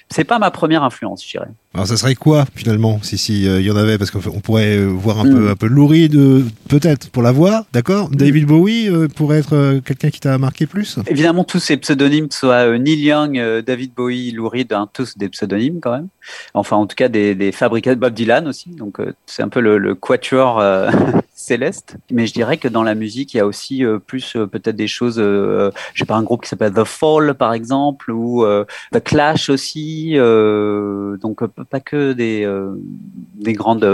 c'est 0.09 0.23
pas 0.23 0.39
ma 0.39 0.51
première 0.51 0.83
influence, 0.83 1.25
je 1.25 1.31
dirais. 1.31 1.49
Alors, 1.73 1.87
ça 1.87 1.97
serait 1.97 2.15
quoi 2.15 2.45
finalement, 2.53 2.99
si 3.17 3.31
si 3.31 3.47
euh, 3.47 3.59
il 3.59 3.65
y 3.65 3.71
en 3.71 3.75
avait, 3.75 3.97
parce 3.97 4.11
qu'on 4.11 4.39
pourrait 4.39 4.77
euh, 4.77 4.85
voir 4.85 5.19
un 5.19 5.23
peu 5.23 5.47
mm. 5.47 5.47
un 5.49 5.55
peu 5.55 5.67
Laurie 5.67 6.09
de 6.09 6.45
peut-être 6.69 7.09
pour 7.09 7.23
la 7.23 7.31
voix, 7.31 7.65
d'accord? 7.73 8.09
Mm. 8.09 8.15
David 8.15 8.45
Bowie 8.45 8.89
euh, 8.89 9.07
pourrait 9.07 9.39
être 9.39 9.79
quelqu'un 9.85 10.09
qui 10.09 10.19
t'a 10.19 10.37
marqué 10.37 10.65
plus? 10.65 10.99
Évidemment, 11.07 11.43
tous 11.43 11.59
ces 11.59 11.77
pseudonymes, 11.77 12.27
soit 12.31 12.77
Neil 12.77 12.99
Young, 12.99 13.61
David 13.65 13.93
Bowie, 13.93 14.31
Lou 14.31 14.47
Reed, 14.47 14.71
hein, 14.73 14.89
tous 14.93 15.17
des 15.17 15.29
pseudonymes 15.29 15.79
quand 15.81 15.91
même. 15.91 16.07
Enfin, 16.53 16.77
en 16.77 16.85
tout 16.87 16.95
cas, 16.95 17.09
des, 17.09 17.35
des 17.35 17.51
fabricants 17.51 17.91
de 17.91 17.95
Bob 17.95 18.13
Dylan 18.13 18.47
aussi. 18.47 18.69
Donc, 18.69 18.97
c'est 19.25 19.43
un 19.43 19.49
peu 19.49 19.59
le, 19.59 19.77
le 19.77 19.95
quatuor 19.95 20.61
céleste. 21.41 21.97
Mais 22.11 22.27
je 22.27 22.33
dirais 22.33 22.57
que 22.57 22.67
dans 22.67 22.83
la 22.83 22.95
musique, 22.95 23.33
il 23.33 23.37
y 23.37 23.39
a 23.39 23.45
aussi 23.45 23.83
plus 24.05 24.37
peut-être 24.51 24.75
des 24.75 24.87
choses. 24.87 25.15
Euh, 25.17 25.71
J'ai 25.93 26.05
pas 26.05 26.15
un 26.15 26.23
groupe 26.23 26.43
qui 26.43 26.49
s'appelle 26.49 26.73
The 26.73 26.83
Fall 26.83 27.33
par 27.33 27.53
exemple 27.53 28.11
ou 28.11 28.45
The 28.93 29.03
Clash 29.03 29.49
aussi. 29.49 30.15
donc 30.15 31.45
pas 31.45 31.79
que 31.79 32.13
des, 32.13 32.45
des 33.33 33.53
grandes 33.53 33.85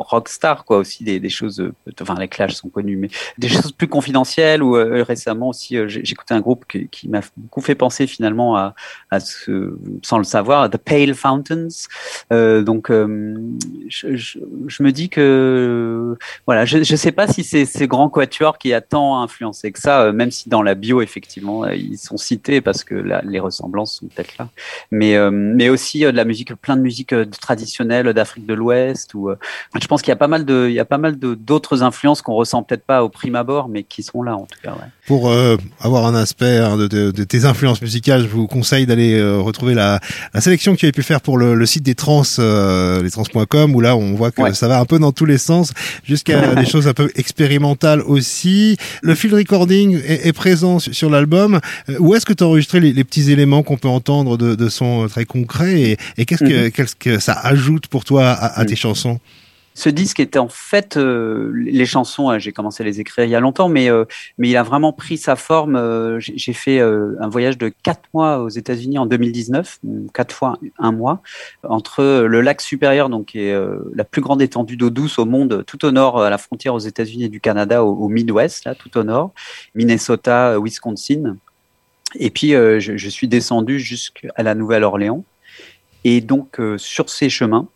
rockstar 0.00 0.64
quoi 0.64 0.78
aussi 0.78 1.04
des, 1.04 1.28
choses 1.28 1.60
euh, 1.60 1.72
enfin 2.00 2.16
les 2.18 2.28
Clash 2.28 2.54
sont 2.54 2.68
connus 2.68 2.96
mais 2.96 3.08
des 3.38 3.48
choses 3.48 3.72
plus 3.72 3.88
confidentielles 3.88 4.62
ou 4.62 4.76
euh, 4.76 5.02
récemment 5.02 5.48
aussi 5.48 5.76
euh, 5.76 5.88
écouté 5.88 6.34
un 6.34 6.40
groupe 6.40 6.64
qui, 6.68 6.88
qui 6.88 7.08
m'a 7.08 7.20
beaucoup 7.36 7.60
fait 7.60 7.74
penser 7.74 8.06
finalement 8.06 8.56
à, 8.56 8.74
à 9.10 9.20
ce 9.20 9.76
sans 10.02 10.18
le 10.18 10.24
savoir 10.24 10.70
The 10.70 10.76
Pale 10.76 11.14
Fountains. 11.14 11.68
Euh, 12.32 12.62
donc 12.62 12.90
je, 12.90 14.16
je, 14.16 14.38
je, 14.66 14.82
me 14.82 14.90
dis 14.92 15.08
que 15.08 16.16
voilà 16.46 16.64
je 16.64 16.82
je 16.82 16.96
sais 16.96 17.12
pas 17.12 17.26
si 17.26 17.44
c'est 17.44 17.64
ces 17.64 17.86
grands 17.86 18.08
quatuors 18.08 18.58
qui 18.58 18.72
a 18.72 18.80
tant 18.80 19.22
influencé 19.22 19.72
que 19.72 19.80
ça 19.80 20.12
même 20.12 20.30
si 20.30 20.48
dans 20.48 20.62
la 20.62 20.74
bio 20.74 21.02
effectivement 21.02 21.66
ils 21.68 21.98
sont 21.98 22.16
cités 22.16 22.60
parce 22.60 22.84
que 22.84 22.94
la, 22.94 23.22
les 23.22 23.40
ressemblances 23.40 23.96
sont 23.96 24.06
peut-être 24.06 24.38
là. 24.38 24.48
Mais 24.90 25.16
mais 25.30 25.68
aussi 25.68 26.00
de 26.00 26.08
la 26.08 26.24
musique 26.24 26.54
plein 26.54 26.76
de 26.76 26.82
musique 26.82 27.14
traditionnelle 27.40 28.12
d'Afrique 28.12 28.46
de 28.46 28.54
l'Ouest 28.54 29.14
ou 29.14 29.30
je 29.80 29.86
pense 29.90 30.02
qu'il 30.02 30.10
y 30.10 30.12
a 30.12 30.16
pas 30.16 30.28
mal 30.28 30.44
de, 30.44 30.68
il 30.68 30.74
y 30.74 30.78
a 30.78 30.84
pas 30.84 30.98
mal 30.98 31.18
de 31.18 31.34
d'autres 31.34 31.82
influences 31.82 32.22
qu'on 32.22 32.34
ressent 32.34 32.62
peut-être 32.62 32.84
pas 32.84 33.02
au 33.02 33.08
prime 33.08 33.34
abord, 33.34 33.68
mais 33.68 33.82
qui 33.82 34.04
sont 34.04 34.22
là 34.22 34.36
en 34.36 34.46
tout 34.46 34.58
cas. 34.62 34.70
Ouais. 34.70 34.86
Pour 35.08 35.28
euh, 35.28 35.56
avoir 35.80 36.06
un 36.06 36.14
aspect 36.14 36.58
hein, 36.58 36.76
de, 36.76 36.86
de, 36.86 37.10
de, 37.10 37.24
tes 37.24 37.44
influences 37.44 37.82
musicales, 37.82 38.22
je 38.22 38.28
vous 38.28 38.46
conseille 38.46 38.86
d'aller 38.86 39.18
euh, 39.18 39.40
retrouver 39.40 39.74
la, 39.74 39.98
la, 40.32 40.40
sélection 40.40 40.74
que 40.74 40.78
tu 40.78 40.86
avais 40.86 40.92
pu 40.92 41.02
faire 41.02 41.20
pour 41.20 41.38
le, 41.38 41.56
le 41.56 41.66
site 41.66 41.82
des 41.82 41.96
trans, 41.96 42.22
euh, 42.38 43.02
les 43.02 43.10
trans.com, 43.10 43.74
où 43.74 43.80
là 43.80 43.96
on 43.96 44.14
voit 44.14 44.30
que 44.30 44.52
ça 44.52 44.68
va 44.68 44.78
un 44.78 44.84
peu 44.84 45.00
dans 45.00 45.10
tous 45.10 45.24
les 45.24 45.38
sens, 45.38 45.72
jusqu'à 46.04 46.54
des 46.54 46.66
choses 46.66 46.86
un 46.86 46.94
peu 46.94 47.10
expérimentales 47.16 48.00
aussi. 48.02 48.76
Le 49.02 49.16
field 49.16 49.34
recording 49.34 50.00
est, 50.06 50.28
est 50.28 50.32
présent 50.32 50.78
sur 50.78 51.10
l'album. 51.10 51.58
Euh, 51.88 51.96
où 51.98 52.14
est-ce 52.14 52.26
que 52.26 52.32
tu 52.32 52.44
as 52.44 52.46
enregistré 52.46 52.78
les, 52.78 52.92
les, 52.92 53.02
petits 53.02 53.32
éléments 53.32 53.64
qu'on 53.64 53.76
peut 53.76 53.88
entendre 53.88 54.38
de, 54.38 54.54
de 54.54 54.68
son 54.68 55.08
très 55.08 55.24
concrets 55.24 55.80
et, 55.80 55.96
et 56.16 56.26
qu'est-ce 56.26 56.44
que, 56.44 56.68
mm-hmm. 56.68 56.70
qu'est-ce 56.70 56.94
que 56.94 57.18
ça 57.18 57.32
ajoute 57.32 57.88
pour 57.88 58.04
toi 58.04 58.28
à, 58.30 58.60
à 58.60 58.64
tes 58.64 58.74
mm. 58.74 58.76
chansons? 58.76 59.18
Ce 59.74 59.88
disque 59.88 60.20
était 60.20 60.38
en 60.38 60.48
fait 60.48 60.96
euh, 60.96 61.52
les 61.54 61.86
chansons. 61.86 62.30
Euh, 62.30 62.38
j'ai 62.38 62.52
commencé 62.52 62.82
à 62.82 62.86
les 62.86 63.00
écrire 63.00 63.24
il 63.24 63.30
y 63.30 63.34
a 63.34 63.40
longtemps, 63.40 63.68
mais 63.68 63.90
euh, 63.90 64.04
mais 64.36 64.48
il 64.48 64.56
a 64.56 64.62
vraiment 64.62 64.92
pris 64.92 65.16
sa 65.16 65.36
forme. 65.36 65.76
Euh, 65.76 66.18
j'ai 66.20 66.52
fait 66.52 66.80
euh, 66.80 67.16
un 67.20 67.28
voyage 67.28 67.56
de 67.56 67.72
quatre 67.82 68.02
mois 68.12 68.38
aux 68.38 68.48
États-Unis 68.48 68.98
en 68.98 69.06
2019, 69.06 69.80
quatre 70.12 70.34
fois 70.34 70.58
un 70.78 70.92
mois, 70.92 71.22
entre 71.62 72.24
le 72.24 72.40
lac 72.40 72.60
supérieur, 72.60 73.08
donc 73.08 73.26
qui 73.26 73.40
est 73.40 73.56
la 73.94 74.04
plus 74.04 74.22
grande 74.22 74.42
étendue 74.42 74.76
d'eau 74.76 74.90
douce 74.90 75.18
au 75.18 75.24
monde, 75.24 75.64
tout 75.66 75.84
au 75.84 75.92
nord, 75.92 76.20
à 76.20 76.30
la 76.30 76.38
frontière 76.38 76.74
aux 76.74 76.80
États-Unis 76.80 77.24
et 77.24 77.28
du 77.28 77.40
Canada, 77.40 77.84
au, 77.84 77.92
au 77.92 78.08
Midwest, 78.08 78.64
là, 78.64 78.74
tout 78.74 78.96
au 78.98 79.04
nord, 79.04 79.32
Minnesota, 79.74 80.58
Wisconsin. 80.58 81.36
Et 82.16 82.30
puis 82.30 82.50
je, 82.50 82.96
je 82.96 83.08
suis 83.08 83.28
descendu 83.28 83.78
jusqu'à 83.78 84.28
la 84.38 84.54
Nouvelle-Orléans. 84.54 85.24
Et 86.04 86.20
donc 86.20 86.60
sur 86.76 87.08
ces 87.08 87.30
chemins 87.30 87.68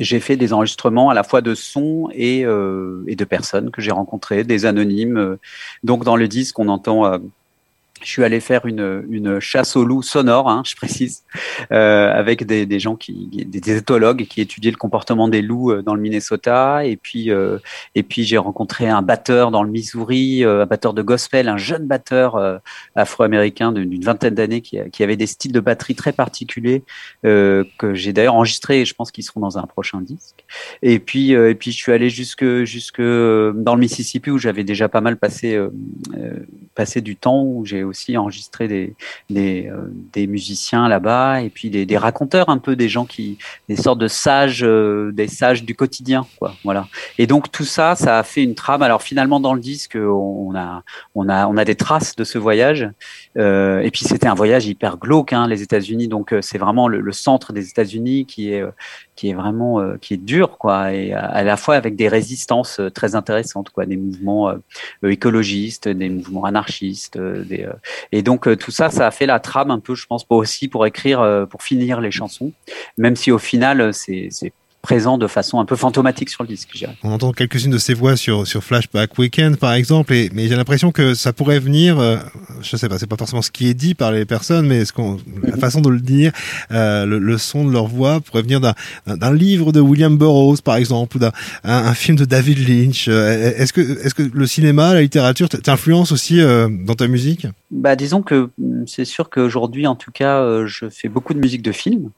j'ai 0.00 0.18
fait 0.18 0.36
des 0.36 0.52
enregistrements 0.52 1.10
à 1.10 1.14
la 1.14 1.22
fois 1.22 1.42
de 1.42 1.54
sons 1.54 2.08
et, 2.12 2.44
euh, 2.44 3.04
et 3.06 3.16
de 3.16 3.24
personnes 3.24 3.70
que 3.70 3.82
j'ai 3.82 3.90
rencontrées, 3.90 4.44
des 4.44 4.66
anonymes. 4.66 5.36
Donc 5.84 6.04
dans 6.04 6.16
le 6.16 6.26
disque, 6.26 6.58
on 6.58 6.68
entend 6.68 7.06
euh, 7.06 7.18
je 8.02 8.08
suis 8.08 8.24
allé 8.24 8.40
faire 8.40 8.66
une, 8.66 9.04
une 9.10 9.40
chasse 9.40 9.76
au 9.76 9.84
loup 9.84 10.02
sonore, 10.02 10.48
hein, 10.48 10.62
je 10.64 10.74
précise, 10.74 11.22
euh, 11.72 12.10
avec 12.12 12.44
des, 12.46 12.66
des, 12.66 12.80
gens 12.80 12.96
qui, 12.96 13.28
des, 13.46 13.76
éthologues 13.76 14.26
qui 14.26 14.40
étudiaient 14.40 14.70
le 14.70 14.76
comportement 14.76 15.28
des 15.28 15.42
loups 15.42 15.72
euh, 15.72 15.82
dans 15.82 15.94
le 15.94 16.00
Minnesota, 16.00 16.84
et 16.84 16.96
puis 16.96 17.30
euh, 17.30 17.58
et 17.94 18.02
puis 18.02 18.24
j'ai 18.24 18.38
rencontré 18.38 18.88
un 18.88 19.02
batteur 19.02 19.50
dans 19.50 19.62
le 19.62 19.70
Missouri, 19.70 20.44
euh, 20.44 20.62
un 20.62 20.66
batteur 20.66 20.94
de 20.94 21.02
gospel, 21.02 21.48
un 21.48 21.56
jeune 21.56 21.86
batteur 21.86 22.36
euh, 22.36 22.58
afro-américain 22.94 23.72
d'une 23.72 24.02
vingtaine 24.02 24.34
d'années 24.34 24.60
qui, 24.60 24.78
qui, 24.92 25.02
avait 25.02 25.16
des 25.16 25.26
styles 25.26 25.52
de 25.52 25.60
batterie 25.60 25.94
très 25.94 26.12
particuliers 26.12 26.82
que 27.22 27.94
j'ai 27.94 28.12
d'ailleurs 28.12 28.34
enregistré, 28.34 28.80
et 28.80 28.84
je 28.84 28.94
pense 28.94 29.10
qu'ils 29.10 29.24
seront 29.24 29.40
dans 29.40 29.58
un 29.58 29.62
prochain 29.62 30.00
disque. 30.00 30.44
Et 30.82 30.98
puis 30.98 31.32
et 31.32 31.54
puis 31.54 31.72
je 31.72 31.76
suis 31.76 31.92
allé 31.92 32.08
jusque 32.08 32.64
jusque 32.64 33.00
dans 33.00 33.74
le 33.74 33.78
Mississippi 33.78 34.30
où 34.30 34.38
j'avais 34.38 34.64
déjà 34.64 34.88
pas 34.88 35.00
mal 35.00 35.16
passé 35.16 35.58
passé 36.74 37.00
du 37.00 37.16
temps 37.16 37.42
où 37.42 37.64
j'ai 37.64 37.82
aussi 37.90 38.16
enregistré 38.16 38.68
des, 38.68 38.94
euh, 39.36 39.86
des 40.12 40.26
musiciens 40.26 40.88
là-bas 40.88 41.42
et 41.42 41.50
puis 41.50 41.70
des, 41.70 41.84
des, 41.86 41.98
raconteurs 41.98 42.48
un 42.48 42.58
peu, 42.58 42.76
des 42.76 42.88
gens 42.88 43.04
qui, 43.04 43.38
des 43.68 43.76
sortes 43.76 43.98
de 43.98 44.08
sages, 44.08 44.64
euh, 44.64 45.12
des 45.12 45.28
sages 45.28 45.64
du 45.64 45.74
quotidien, 45.74 46.26
quoi. 46.38 46.54
Voilà. 46.64 46.88
Et 47.18 47.26
donc 47.26 47.52
tout 47.52 47.64
ça, 47.64 47.94
ça 47.94 48.18
a 48.18 48.22
fait 48.22 48.42
une 48.42 48.54
trame. 48.54 48.82
Alors 48.82 49.02
finalement 49.02 49.40
dans 49.40 49.54
le 49.54 49.60
disque, 49.60 49.96
on 49.96 50.54
a, 50.54 50.82
on 51.14 51.28
a, 51.28 51.46
on 51.46 51.56
a 51.56 51.64
des 51.64 51.74
traces 51.74 52.16
de 52.16 52.24
ce 52.24 52.38
voyage. 52.38 52.88
Euh, 53.36 53.80
et 53.80 53.90
puis 53.90 54.04
c'était 54.04 54.28
un 54.28 54.34
voyage 54.34 54.66
hyper 54.66 54.96
glauque, 54.96 55.32
hein, 55.32 55.46
les 55.46 55.62
États-Unis. 55.62 56.08
Donc 56.08 56.34
c'est 56.40 56.58
vraiment 56.58 56.88
le, 56.88 57.12
centre 57.12 57.52
des 57.52 57.68
États-Unis 57.68 58.24
qui 58.24 58.52
est, 58.52 58.64
qui 59.20 59.30
est 59.30 59.34
vraiment, 59.34 59.96
qui 60.00 60.14
est 60.14 60.16
dur, 60.16 60.56
quoi, 60.58 60.92
et 60.92 61.12
à, 61.12 61.42
la 61.42 61.56
fois 61.56 61.76
avec 61.76 61.96
des 61.96 62.08
résistances 62.08 62.80
très 62.94 63.14
intéressantes, 63.14 63.70
quoi, 63.70 63.84
des 63.86 63.96
mouvements 63.96 64.52
écologistes, 65.02 65.88
des 65.88 66.08
mouvements 66.08 66.44
anarchistes, 66.44 67.18
des, 67.18 67.68
et 68.12 68.22
donc 68.22 68.46
euh, 68.46 68.56
tout 68.56 68.70
ça, 68.70 68.90
ça 68.90 69.06
a 69.06 69.10
fait 69.10 69.26
la 69.26 69.40
trame 69.40 69.70
un 69.70 69.78
peu, 69.78 69.94
je 69.94 70.06
pense, 70.06 70.24
pour 70.24 70.38
aussi 70.38 70.68
pour 70.68 70.86
écrire, 70.86 71.20
euh, 71.20 71.46
pour 71.46 71.62
finir 71.62 72.00
les 72.00 72.10
chansons, 72.10 72.52
même 72.98 73.16
si 73.16 73.30
au 73.30 73.38
final 73.38 73.92
c'est 73.92 74.30
présent 74.82 75.18
de 75.18 75.26
façon 75.26 75.60
un 75.60 75.64
peu 75.64 75.76
fantomatique 75.76 76.30
sur 76.30 76.42
le 76.42 76.48
disque. 76.48 76.86
On 77.02 77.12
entend 77.12 77.32
quelques-unes 77.32 77.70
de 77.70 77.78
ces 77.78 77.94
voix 77.94 78.16
sur 78.16 78.46
sur 78.46 78.62
Flashback 78.64 79.18
Weekend 79.18 79.56
par 79.56 79.74
exemple, 79.74 80.12
et, 80.14 80.30
mais 80.32 80.48
j'ai 80.48 80.56
l'impression 80.56 80.92
que 80.92 81.14
ça 81.14 81.32
pourrait 81.32 81.58
venir, 81.58 81.98
euh, 81.98 82.16
je 82.62 82.76
sais 82.76 82.88
pas, 82.88 82.98
c'est 82.98 83.06
pas 83.06 83.16
forcément 83.16 83.42
ce 83.42 83.50
qui 83.50 83.68
est 83.68 83.74
dit 83.74 83.94
par 83.94 84.12
les 84.12 84.24
personnes, 84.24 84.66
mais 84.66 84.84
ce 84.84 84.92
qu'on, 84.92 85.18
la 85.42 85.56
façon 85.56 85.80
de 85.80 85.90
le 85.90 86.00
dire, 86.00 86.32
euh, 86.70 87.04
le, 87.04 87.18
le, 87.18 87.38
son 87.38 87.64
de 87.64 87.72
leur 87.72 87.86
voix 87.86 88.20
pourrait 88.20 88.42
venir 88.42 88.60
d'un 88.60 88.74
d'un 89.06 89.34
livre 89.34 89.72
de 89.72 89.80
William 89.80 90.16
Burroughs 90.16 90.62
par 90.62 90.76
exemple, 90.76 91.16
ou 91.16 91.20
d'un 91.20 91.32
un, 91.64 91.86
un, 91.86 91.94
film 91.94 92.16
de 92.16 92.24
David 92.24 92.68
Lynch. 92.68 93.06
Euh, 93.08 93.52
est-ce 93.56 93.72
que 93.72 93.80
est-ce 93.80 94.14
que 94.14 94.22
le 94.22 94.46
cinéma, 94.46 94.94
la 94.94 95.02
littérature 95.02 95.48
t'influence 95.48 96.12
aussi 96.12 96.40
euh, 96.40 96.68
dans 96.70 96.94
ta 96.94 97.08
musique? 97.08 97.46
Bah 97.70 97.96
disons 97.96 98.22
que 98.22 98.50
mm, 98.58 98.84
c'est 98.86 99.04
sûr 99.04 99.30
qu'aujourd'hui 99.30 99.86
en 99.86 99.96
tout 99.96 100.10
cas, 100.10 100.40
euh, 100.40 100.66
je 100.66 100.88
fais 100.88 101.08
beaucoup 101.08 101.34
de 101.34 101.38
musique 101.38 101.62
de 101.62 101.72
film. 101.72 102.10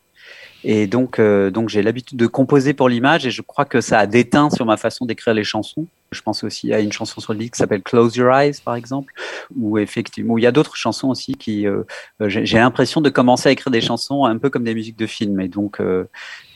Et 0.64 0.86
donc, 0.86 1.18
euh, 1.18 1.50
donc 1.50 1.68
j'ai 1.68 1.82
l'habitude 1.82 2.18
de 2.18 2.26
composer 2.26 2.74
pour 2.74 2.88
l'image 2.88 3.26
et 3.26 3.30
je 3.30 3.42
crois 3.42 3.64
que 3.64 3.80
ça 3.80 3.98
a 3.98 4.06
déteint 4.06 4.50
sur 4.50 4.64
ma 4.66 4.76
façon 4.76 5.06
d'écrire 5.06 5.34
les 5.34 5.44
chansons. 5.44 5.86
Je 6.12 6.22
pense 6.22 6.44
aussi 6.44 6.72
à 6.72 6.80
une 6.80 6.92
chanson 6.92 7.20
sur 7.20 7.32
le 7.32 7.38
disque 7.38 7.54
qui 7.54 7.58
s'appelle 7.58 7.82
Close 7.82 8.14
Your 8.16 8.32
Eyes, 8.32 8.56
par 8.64 8.74
exemple, 8.74 9.12
où 9.56 9.78
effectivement, 9.78 10.38
il 10.38 10.44
y 10.44 10.46
a 10.46 10.52
d'autres 10.52 10.76
chansons 10.76 11.08
aussi 11.08 11.34
qui, 11.34 11.66
euh, 11.66 11.82
j'ai 12.20 12.58
l'impression 12.58 13.00
de 13.00 13.10
commencer 13.10 13.48
à 13.48 13.52
écrire 13.52 13.70
des 13.70 13.80
chansons 13.80 14.24
un 14.24 14.38
peu 14.38 14.50
comme 14.50 14.64
des 14.64 14.74
musiques 14.74 14.98
de 14.98 15.06
film. 15.06 15.40
Et 15.40 15.48
donc, 15.48 15.80
euh, 15.80 16.04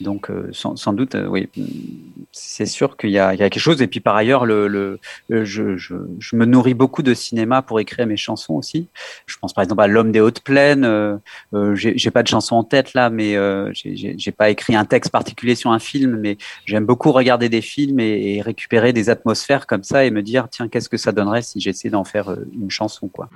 donc 0.01 0.31
euh, 0.31 0.51
sans, 0.53 0.93
doute, 0.93 1.17
oui, 1.29 1.49
c'est 2.33 2.67
sûr 2.67 2.97
qu'il 2.97 3.11
y, 3.11 3.19
a 3.19 3.37
quelque 3.37 3.59
chose. 3.59 3.83
Et 3.83 3.87
puis 3.87 4.01
par 4.01 4.17
ailleurs, 4.17 4.47
le, 4.47 4.99
je, 5.31 5.77
je, 5.77 5.95
me 6.37 6.45
nourris 6.45 6.75
beaucoup 6.75 7.03
de 7.03 7.15
cinéma 7.15 7.63
pour 7.63 7.81
écrire 7.81 8.07
mes 8.07 8.17
chansons 8.17 8.55
aussi. 8.55 8.89
Je 9.27 9.37
pense 9.39 9.53
par 9.53 9.65
exemple 9.65 9.83
à 9.83 9.87
L'homme 9.87 10.13
des 10.13 10.21
hautes 10.21 10.41
plaines. 10.41 11.19
J'ai 11.75 12.11
pas 12.11 12.23
de 12.23 12.29
chanson 12.29 12.57
en 12.57 12.65
tête 12.65 12.95
là, 12.95 13.11
mais 13.11 13.37
j'ai 13.73 14.33
pas 14.33 14.51
écrit 14.51 14.77
un 14.77 14.85
texte 14.85 15.11
particulier 15.11 15.55
sur 15.55 15.71
un 15.71 15.79
film, 15.79 16.17
mais 16.17 16.37
j'aime 16.65 16.85
beaucoup 16.85 17.13
regarder 17.13 17.49
des 17.49 17.63
films 17.63 18.01
et 18.01 18.43
récupérer 18.43 18.93
des 18.93 19.11
atmosphères 19.11 19.46
faire 19.47 19.67
comme 19.67 19.85
ça 19.85 20.05
et 20.05 20.11
me 20.11 20.23
dire 20.23 20.49
tiens 20.51 20.69
qu'est-ce 20.69 20.89
que 20.89 20.97
ça 20.97 21.13
donnerait 21.13 21.43
si 21.43 21.61
j'essaie 21.61 21.89
d'en 21.89 22.05
faire 22.05 22.31
euh, 22.31 22.49
une 22.53 22.71
chanson 22.71 23.09
quoi. 23.09 23.29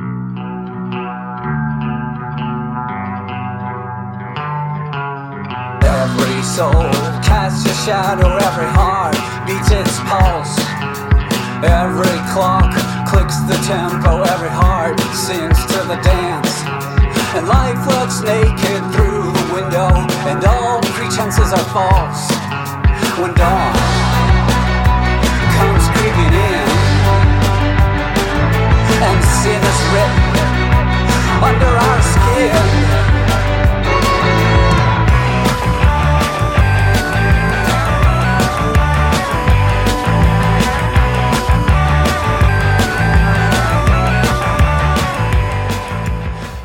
Every 5.83 6.43
soul 6.43 6.91
casts 7.23 7.67
a 7.67 7.75
shadow, 7.87 8.27
every 8.27 8.67
heart 8.75 9.17
beats 9.47 9.71
its 9.71 10.01
pulse. 10.11 10.59
Every 11.63 12.19
clock 12.33 12.73
clicks 13.07 13.39
the 13.47 13.59
tempo, 13.69 14.23
every 14.23 14.51
heart 14.51 14.99
sings 15.15 15.59
to 15.67 15.79
the 15.87 15.99
dance. 16.03 16.65
And 17.37 17.47
life 17.47 17.87
looks 17.87 18.21
naked 18.23 18.83
through 18.93 19.31
the 19.31 19.47
window, 19.55 19.91
and 20.27 20.45
all 20.45 20.81
pretenses 20.97 21.53
are 21.53 21.69
false. 21.71 22.31
When 23.21 23.35
dawn 23.35 23.80
sin 29.39 29.63
is 29.63 29.81
written 29.93 30.25
under 31.43 31.71
our 31.87 32.03
skin 32.03 32.80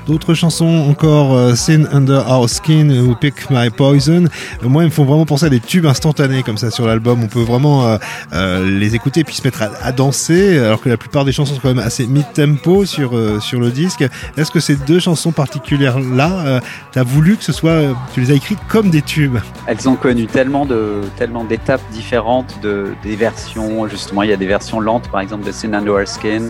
D'autres 0.07 0.35
chansons 0.35 0.85
encore, 0.87 1.35
euh, 1.35 1.55
Sin 1.55 1.85
Under 1.91 2.29
Our 2.29 2.47
Skin 2.47 2.91
ou 2.91 3.15
Pick 3.15 3.49
My 3.49 3.71
Poison. 3.71 4.25
Euh, 4.63 4.67
moi, 4.69 4.83
ils 4.83 4.87
me 4.87 4.91
font 4.91 5.03
vraiment 5.03 5.25
penser 5.25 5.47
à 5.47 5.49
des 5.49 5.59
tubes 5.59 5.87
instantanés 5.87 6.43
comme 6.43 6.59
ça 6.59 6.69
sur 6.69 6.85
l'album. 6.85 7.23
On 7.23 7.27
peut 7.27 7.41
vraiment 7.41 7.97
euh, 8.33 8.69
les 8.69 8.93
écouter 8.93 9.21
et 9.21 9.23
puis 9.23 9.33
se 9.33 9.43
mettre 9.43 9.63
à, 9.63 9.91
danser, 9.91 10.59
alors 10.59 10.79
que 10.79 10.89
la 10.89 10.97
plupart 10.97 11.25
des 11.25 11.31
chansons 11.31 11.55
sont 11.55 11.61
quand 11.61 11.73
même 11.73 11.79
assez 11.79 12.05
mid-tempo 12.05 12.85
sur 12.85 13.13
sur 13.41 13.59
le 13.59 13.71
disque. 13.71 14.05
Est-ce 14.37 14.51
que 14.51 14.59
ces 14.59 14.75
deux 14.75 14.99
chansons 14.99 15.31
particulières 15.31 15.99
là, 15.99 16.59
tu 16.91 16.99
as 16.99 17.03
voulu 17.03 17.37
que 17.37 17.43
ce 17.43 17.53
soit, 17.53 17.81
tu 18.13 18.19
les 18.21 18.31
as 18.31 18.35
écrites 18.35 18.59
comme 18.67 18.89
des 18.89 19.01
tubes? 19.01 19.37
Elles 19.65 19.87
ont 19.89 19.95
connu 19.95 20.27
tellement 20.27 20.65
de 20.65 21.01
tellement 21.17 21.45
d'étapes 21.45 21.81
différentes 21.91 22.59
de 22.61 22.93
des 23.03 23.15
versions. 23.15 23.87
Justement, 23.87 24.21
il 24.23 24.29
y 24.29 24.33
a 24.33 24.37
des 24.37 24.47
versions 24.47 24.79
lentes, 24.79 25.09
par 25.09 25.21
exemple 25.21 25.45
de 25.45 25.51
Sin 25.51 25.73
Under 25.73 25.93
Our 25.93 26.07
Skin. 26.07 26.49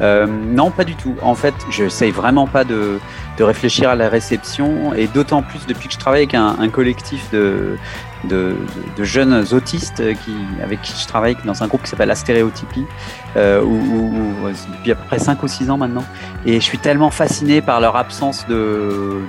non, 0.00 0.70
pas 0.70 0.84
du 0.84 0.94
tout. 0.94 1.14
En 1.22 1.34
fait, 1.34 1.54
je 1.70 1.84
n'essaye 1.84 2.10
vraiment 2.10 2.46
pas 2.46 2.64
de 2.64 2.95
de, 3.38 3.44
réfléchir 3.44 3.90
à 3.90 3.94
la 3.94 4.08
réception 4.08 4.94
et 4.94 5.06
d'autant 5.06 5.42
plus 5.42 5.66
depuis 5.66 5.88
que 5.88 5.94
je 5.94 5.98
travaille 5.98 6.22
avec 6.22 6.34
un, 6.34 6.68
collectif 6.68 7.30
de, 7.30 7.76
de, 8.24 8.56
jeunes 9.00 9.44
autistes 9.52 10.02
qui, 10.24 10.34
avec 10.62 10.82
qui 10.82 10.94
je 11.00 11.06
travaille 11.06 11.36
dans 11.44 11.62
un 11.62 11.66
groupe 11.66 11.82
qui 11.82 11.90
s'appelle 11.90 12.08
La 12.08 12.14
Stéréotypie, 12.14 12.86
euh, 13.36 13.62
depuis 14.78 14.92
à 14.92 14.94
peu 14.94 15.04
près 15.06 15.18
5 15.18 15.42
ou 15.42 15.48
6 15.48 15.70
ans 15.70 15.78
maintenant. 15.78 16.04
Et 16.44 16.54
je 16.54 16.64
suis 16.64 16.78
tellement 16.78 17.10
fasciné 17.10 17.60
par 17.60 17.80
leur 17.80 17.96
absence 17.96 18.46
de 18.48 19.20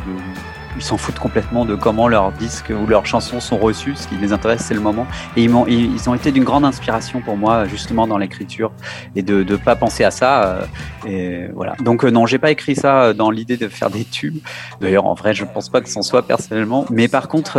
ils 0.77 0.83
s'en 0.83 0.97
foutent 0.97 1.19
complètement 1.19 1.65
de 1.65 1.75
comment 1.75 2.07
leurs 2.07 2.31
disques 2.31 2.71
ou 2.71 2.87
leurs 2.87 3.05
chansons 3.05 3.39
sont 3.39 3.57
reçus. 3.57 3.95
Ce 3.95 4.07
qui 4.07 4.15
les 4.15 4.31
intéresse, 4.31 4.61
c'est 4.61 4.73
le 4.73 4.79
moment. 4.79 5.07
Et 5.35 5.43
ils, 5.43 5.53
ont, 5.53 5.65
ils 5.67 6.09
ont 6.09 6.13
été 6.13 6.31
d'une 6.31 6.43
grande 6.43 6.65
inspiration 6.65 7.21
pour 7.21 7.35
moi, 7.35 7.65
justement, 7.65 8.07
dans 8.07 8.17
l'écriture 8.17 8.71
et 9.15 9.21
de 9.21 9.43
ne 9.43 9.55
pas 9.55 9.75
penser 9.75 10.03
à 10.03 10.11
ça. 10.11 10.43
Euh, 10.43 10.65
et 11.07 11.47
voilà. 11.53 11.73
Donc, 11.83 12.03
euh, 12.03 12.09
non, 12.09 12.25
j'ai 12.25 12.37
pas 12.37 12.51
écrit 12.51 12.75
ça 12.75 13.01
euh, 13.01 13.13
dans 13.13 13.31
l'idée 13.31 13.57
de 13.57 13.67
faire 13.67 13.89
des 13.89 14.05
tubes. 14.05 14.37
D'ailleurs, 14.81 15.05
en 15.05 15.13
vrai, 15.13 15.33
je 15.33 15.45
pense 15.45 15.69
pas 15.69 15.81
que 15.81 15.89
c'en 15.89 16.01
soit 16.01 16.21
personnellement. 16.21 16.85
Mais 16.89 17.07
par 17.07 17.27
contre, 17.27 17.57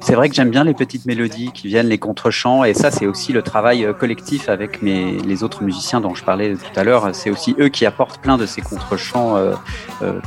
c'est 0.00 0.14
vrai 0.14 0.28
que 0.28 0.34
j'aime 0.34 0.50
bien 0.50 0.64
les 0.64 0.74
petites 0.74 1.06
mélodies 1.06 1.50
qui 1.52 1.68
viennent, 1.68 1.88
les 1.88 1.98
contre-chants. 1.98 2.64
Et 2.64 2.74
ça, 2.74 2.90
c'est 2.90 3.06
aussi 3.06 3.32
le 3.32 3.42
travail 3.42 3.88
collectif 3.98 4.48
avec 4.48 4.82
mes, 4.82 5.18
les 5.18 5.42
autres 5.42 5.62
musiciens 5.62 6.00
dont 6.00 6.14
je 6.14 6.24
parlais 6.24 6.54
tout 6.54 6.80
à 6.80 6.84
l'heure. 6.84 7.10
C'est 7.12 7.30
aussi 7.30 7.56
eux 7.58 7.68
qui 7.68 7.86
apportent 7.86 8.20
plein 8.20 8.36
de 8.36 8.46
ces 8.46 8.60
contre-chants 8.60 9.36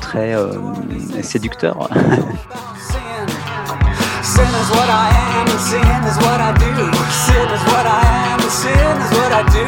très 0.01 0.35
séducteurs. 1.21 1.89
Sin 4.25 4.49
is 4.49 4.69
what 4.73 4.89
I 4.89 5.13
am, 5.37 5.45
and 5.45 5.61
sin 5.61 6.01
is 6.09 6.17
what 6.25 6.41
I 6.41 6.49
do. 6.57 6.73
Sin 7.13 7.45
is 7.53 7.61
what 7.69 7.85
I 7.85 8.01
am, 8.33 8.41
and 8.41 8.49
sin 8.49 8.97
is 8.97 9.13
what 9.13 9.29
I 9.29 9.45
do. 9.53 9.65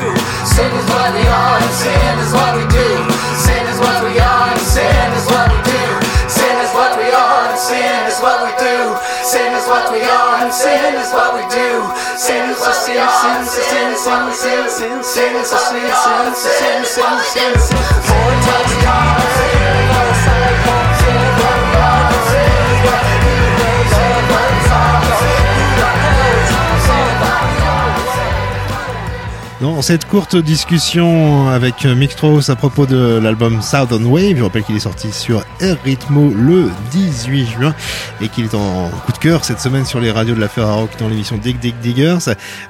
Sin 0.49 0.73
is 0.73 0.87
what 0.89 1.13
we 1.13 1.21
are, 1.21 1.61
and 1.61 1.69
sin 1.69 2.17
is 2.17 2.33
what 2.33 2.57
we 2.57 2.65
do. 2.73 2.89
Sin 3.37 3.61
is 3.69 3.77
what 3.77 4.01
we 4.01 4.17
are, 4.17 4.49
and 4.49 4.57
sin 4.57 5.13
is 5.13 5.29
what 5.29 5.53
we 5.53 5.61
do. 5.69 5.85
Sin 6.25 6.57
is 6.65 6.73
what 6.73 6.97
we 6.97 7.13
are, 7.13 7.45
and 7.45 7.59
sin 7.61 8.09
is 8.09 8.17
what 8.25 8.41
we 8.41 8.49
do. 8.57 8.97
Sin 9.21 9.53
is 9.53 9.69
what 9.69 9.93
we 9.93 10.01
are, 10.01 10.41
and 10.41 10.49
sin 10.49 10.97
is 10.97 11.13
what 11.13 11.37
we 11.37 11.45
do. 11.53 11.85
Sin 12.17 12.49
is 12.49 12.57
what 12.57 12.73
we 12.89 12.97
are, 12.97 13.45
sin, 13.45 13.45
sin, 13.45 13.93
sin, 13.93 14.33
sin, 14.33 14.65
sin, 14.65 14.65
sin, 14.65 14.97
sin 15.05 15.35
is 15.37 15.53
what 15.53 15.69
we 15.77 15.85
sin, 15.85 16.33
sin, 16.33 16.81
sin, 16.89 16.89
sin, 16.89 17.21
sin, 17.21 17.53
sin. 17.69 17.77
Four 18.01 18.33
times 18.41 18.73
God. 18.81 19.21
Dans 29.61 29.83
cette 29.83 30.05
courte 30.05 30.35
discussion 30.35 31.49
avec 31.49 31.85
Mixtros 31.85 32.49
à 32.49 32.55
propos 32.55 32.87
de 32.87 33.19
l'album 33.21 33.61
Southern 33.61 34.03
Wave, 34.05 34.37
je 34.37 34.41
rappelle 34.41 34.63
qu'il 34.63 34.75
est 34.75 34.79
sorti 34.79 35.11
sur 35.11 35.45
Air 35.59 35.77
Ritmo 35.85 36.33
le 36.33 36.71
18 36.91 37.45
juin 37.45 37.75
et 38.21 38.27
qu'il 38.27 38.45
est 38.45 38.55
en 38.55 38.89
coup 38.89 39.11
de 39.11 39.19
cœur 39.19 39.45
cette 39.45 39.59
semaine 39.59 39.85
sur 39.85 39.99
les 39.99 40.09
radios 40.09 40.33
de 40.33 40.39
la 40.39 40.47
Ferrarock 40.47 40.89
dans 40.97 41.07
l'émission 41.07 41.37
Dig 41.37 41.59
Dig 41.59 41.75
Diggers. 41.79 42.17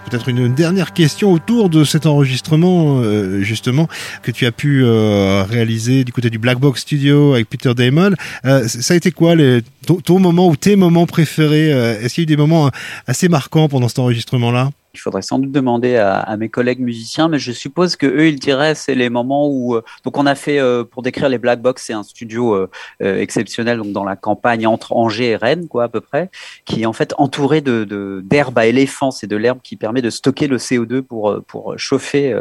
Peut-être 0.09 0.27
une 0.27 0.53
dernière 0.53 0.91
question 0.91 1.31
autour 1.31 1.69
de 1.69 1.85
cet 1.85 2.05
enregistrement 2.05 2.97
euh, 2.97 3.39
justement 3.39 3.87
que 4.21 4.31
tu 4.31 4.45
as 4.45 4.51
pu 4.51 4.83
euh, 4.83 5.45
réaliser 5.49 6.03
du 6.03 6.11
côté 6.11 6.29
du 6.29 6.39
Black 6.39 6.59
Box 6.59 6.81
Studio 6.81 7.35
avec 7.35 7.47
Peter 7.47 7.73
Damon. 7.73 8.11
Euh, 8.43 8.67
ça 8.67 8.95
a 8.95 8.97
été 8.97 9.11
quoi 9.11 9.35
les, 9.35 9.61
ton, 10.03 10.19
moment 10.19 10.49
ou 10.49 10.57
tes 10.57 10.75
moments 10.75 11.05
préférés 11.05 11.69
Est-ce 11.69 12.15
qu'il 12.15 12.23
y 12.23 12.23
a 12.23 12.25
eu 12.25 12.35
des 12.35 12.37
moments 12.37 12.69
assez 13.07 13.29
marquants 13.29 13.69
pendant 13.69 13.87
cet 13.87 13.99
enregistrement-là? 13.99 14.71
Il 14.93 14.99
faudrait 14.99 15.21
sans 15.21 15.39
doute 15.39 15.51
demander 15.51 15.95
à, 15.95 16.19
à, 16.19 16.37
mes 16.37 16.49
collègues 16.49 16.79
musiciens, 16.79 17.27
mais 17.27 17.39
je 17.39 17.51
suppose 17.51 17.95
que 17.95 18.05
eux, 18.05 18.27
ils 18.27 18.39
diraient 18.39 18.75
c'est 18.75 18.95
les 18.95 19.09
moments 19.09 19.47
où 19.47 19.75
euh, 19.75 19.83
donc 20.03 20.17
on 20.17 20.25
a 20.25 20.35
fait 20.35 20.59
euh, 20.59 20.83
pour 20.83 21.01
décrire 21.01 21.29
les 21.29 21.37
Black 21.37 21.61
Box, 21.61 21.83
c'est 21.85 21.93
un 21.93 22.03
studio 22.03 22.55
euh, 22.55 22.67
exceptionnel 22.99 23.77
donc 23.77 23.91
dans 23.91 24.03
la 24.03 24.15
campagne 24.15 24.67
entre 24.67 24.93
Angers 24.93 25.31
et 25.31 25.35
Rennes 25.35 25.67
quoi 25.67 25.85
à 25.85 25.87
peu 25.87 26.01
près, 26.01 26.29
qui 26.65 26.81
est 26.81 26.85
en 26.85 26.93
fait 26.93 27.13
entouré 27.17 27.61
de 27.61 28.21
d'herbe 28.23 28.57
à 28.57 28.65
éléphants, 28.65 29.11
c'est 29.11 29.27
de 29.27 29.35
l'herbe 29.35 29.59
qui 29.63 29.75
permet 29.75 30.01
de 30.01 30.09
stocker 30.09 30.47
le 30.47 30.57
CO2 30.57 31.01
pour 31.01 31.41
pour 31.47 31.77
chauffer 31.77 32.35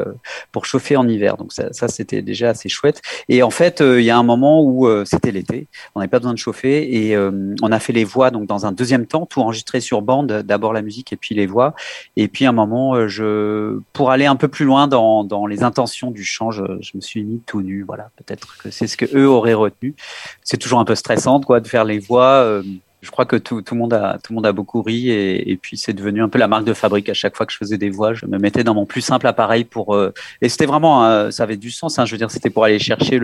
pour 0.53 0.67
chauffer 0.67 0.97
en 0.97 1.09
hiver. 1.09 1.37
Donc 1.37 1.53
ça, 1.53 1.73
ça 1.73 1.89
c'était 1.89 2.23
déjà 2.23 2.51
assez 2.51 2.69
chouette. 2.69 3.01
Et 3.29 3.43
en 3.43 3.51
fait, 3.51 3.81
il 3.81 4.03
y 4.03 4.11
a 4.11 4.19
un 4.19 4.23
moment 4.23 4.63
où 4.63 4.89
c'était 5.05 5.31
l'été, 5.31 5.67
on 5.95 6.01
n'avait 6.01 6.11
pas 6.11 6.19
besoin 6.19 6.35
de 6.35 6.39
chauffer 6.39 7.07
et 7.07 7.17
on 7.17 7.73
a 7.73 7.79
fait 7.79 7.93
les 7.93 8.05
voix 8.05 8.31
donc 8.31 8.47
dans 8.47 8.67
un 8.67 8.73
deuxième 8.73 9.07
temps, 9.07 9.27
tout 9.27 9.41
enregistré 9.41 9.81
sur 9.81 10.03
bande, 10.03 10.43
d'abord 10.45 10.73
la 10.73 10.83
musique 10.83 11.13
et 11.13 11.17
puis 11.17 11.35
les 11.35 11.47
voix 11.47 11.75
et 12.17 12.29
puis 12.29 12.40
un 12.47 12.53
moment, 12.53 12.95
euh, 12.95 13.09
je, 13.09 13.79
pour 13.93 14.11
aller 14.11 14.27
un 14.27 14.37
peu 14.37 14.49
plus 14.49 14.65
loin 14.65 14.89
dans, 14.89 15.47
les 15.47 15.63
intentions 15.63 16.11
du 16.11 16.25
chant, 16.25 16.51
je, 16.51 16.63
me 16.95 17.01
suis 17.01 17.23
mis 17.23 17.41
tout 17.47 17.63
nu. 17.63 17.83
Voilà, 17.83 18.11
peut-être 18.17 18.57
que 18.59 18.71
c'est 18.71 18.87
ce 18.87 18.97
que 18.97 19.07
eux 19.17 19.29
auraient 19.29 19.55
retenu. 19.55 19.95
C'est 20.43 20.57
toujours 20.57 20.81
un 20.81 20.85
peu 20.85 20.95
stressant, 20.95 21.41
quoi, 21.41 21.61
de 21.61 21.69
faire 21.69 21.85
les 21.85 21.99
voix. 21.99 22.43
Euh, 22.45 22.63
je 23.03 23.11
crois 23.11 23.25
que 23.25 23.37
tout, 23.37 23.63
le 23.71 23.77
monde 23.77 23.95
a 23.95 24.53
beaucoup 24.53 24.83
ri 24.83 25.11
et, 25.11 25.57
puis 25.57 25.79
c'est 25.79 25.95
devenu 25.95 26.23
un 26.23 26.29
peu 26.29 26.39
la 26.39 26.49
marque 26.49 26.65
de 26.65 26.75
fabrique 26.75 27.09
à 27.09 27.15
chaque 27.15 27.35
fois 27.35 27.47
que 27.47 27.53
je 27.53 27.57
faisais 27.57 27.79
des 27.79 27.89
voix 27.89 28.13
je 28.13 28.27
me 28.27 28.37
mettais 28.37 28.63
dans 28.63 28.75
mon 28.75 28.85
plus 28.85 29.01
simple 29.01 29.27
appareil 29.27 29.65
pour 29.65 29.95
euh, 29.95 30.13
et 30.43 30.51
c'était 30.51 30.67
vraiment 30.67 31.31
ça 31.31 31.45
avait 31.45 31.57
du 31.57 31.71
sens 31.71 31.99
hein, 31.99 32.05
je 32.05 32.13
veux 32.13 32.19
dire 32.19 32.31
c'était 32.31 32.51
pour 32.51 32.63
aller 32.63 32.79
chercher 32.79 33.19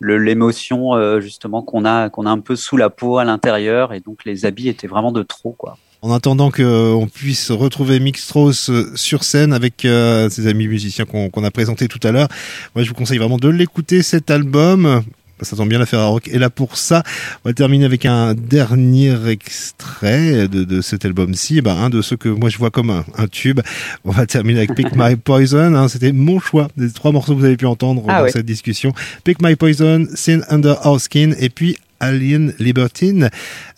l'émotion 0.00 1.20
justement 1.20 1.62
qu'on 1.62 1.84
a 1.84 2.10
qu'on 2.10 2.26
a 2.26 2.30
un 2.30 2.40
peu 2.40 2.56
sous 2.56 2.76
la 2.76 2.90
peau 2.90 3.18
à 3.18 3.24
l'intérieur 3.24 3.92
et 3.92 4.00
donc 4.00 4.24
les 4.24 4.46
habits 4.46 4.68
étaient 4.68 4.88
vraiment 4.88 5.12
de 5.12 5.22
trop 5.22 5.52
quoi 5.52 5.78
en 6.04 6.12
attendant 6.12 6.50
qu'on 6.50 7.08
puisse 7.12 7.50
retrouver 7.50 7.98
Mixtros 7.98 8.68
euh, 8.68 8.92
sur 8.94 9.24
scène 9.24 9.54
avec 9.54 9.86
euh, 9.86 10.28
ses 10.28 10.46
amis 10.46 10.68
musiciens 10.68 11.06
qu'on 11.06 11.44
a 11.44 11.50
présentés 11.50 11.88
tout 11.88 12.00
à 12.02 12.12
l'heure, 12.12 12.28
moi 12.74 12.84
je 12.84 12.90
vous 12.90 12.94
conseille 12.94 13.16
vraiment 13.16 13.38
de 13.38 13.48
l'écouter 13.48 14.02
cet 14.02 14.30
album 14.30 15.02
Ça 15.40 15.56
tombe 15.56 15.70
bien, 15.70 15.78
l'affaire 15.78 16.00
à 16.00 16.06
rock 16.06 16.28
est 16.28 16.38
là 16.38 16.50
pour 16.50 16.76
ça. 16.76 17.02
On 17.44 17.48
va 17.48 17.54
terminer 17.54 17.86
avec 17.86 18.04
un 18.04 18.34
dernier 18.34 19.16
extrait 19.28 20.46
de, 20.46 20.62
de 20.64 20.80
cet 20.82 21.06
album-ci. 21.06 21.62
Ben, 21.62 21.74
un 21.76 21.90
de 21.90 22.02
ceux 22.02 22.16
que 22.16 22.28
moi 22.28 22.50
je 22.50 22.58
vois 22.58 22.70
comme 22.70 22.90
un, 22.90 23.04
un 23.16 23.26
tube. 23.26 23.60
On 24.04 24.10
va 24.10 24.26
terminer 24.26 24.58
avec 24.58 24.74
Pick 24.74 24.94
My 24.94 25.16
Poison. 25.16 25.74
Hein. 25.74 25.88
C'était 25.88 26.12
mon 26.12 26.38
choix 26.38 26.68
des 26.76 26.92
trois 26.92 27.12
morceaux 27.12 27.34
que 27.34 27.38
vous 27.40 27.46
avez 27.46 27.56
pu 27.56 27.66
entendre 27.66 28.04
ah 28.08 28.22
dans 28.22 28.28
cette 28.28 28.46
discussion. 28.46 28.92
Pick 29.24 29.40
My 29.40 29.56
Poison, 29.56 30.06
Sin 30.14 30.40
Under 30.50 30.76
Our 30.86 31.00
Skin 31.00 31.32
et 31.38 31.48
puis 31.48 31.78
Alien 32.00 32.54
Libertine. 32.58 33.30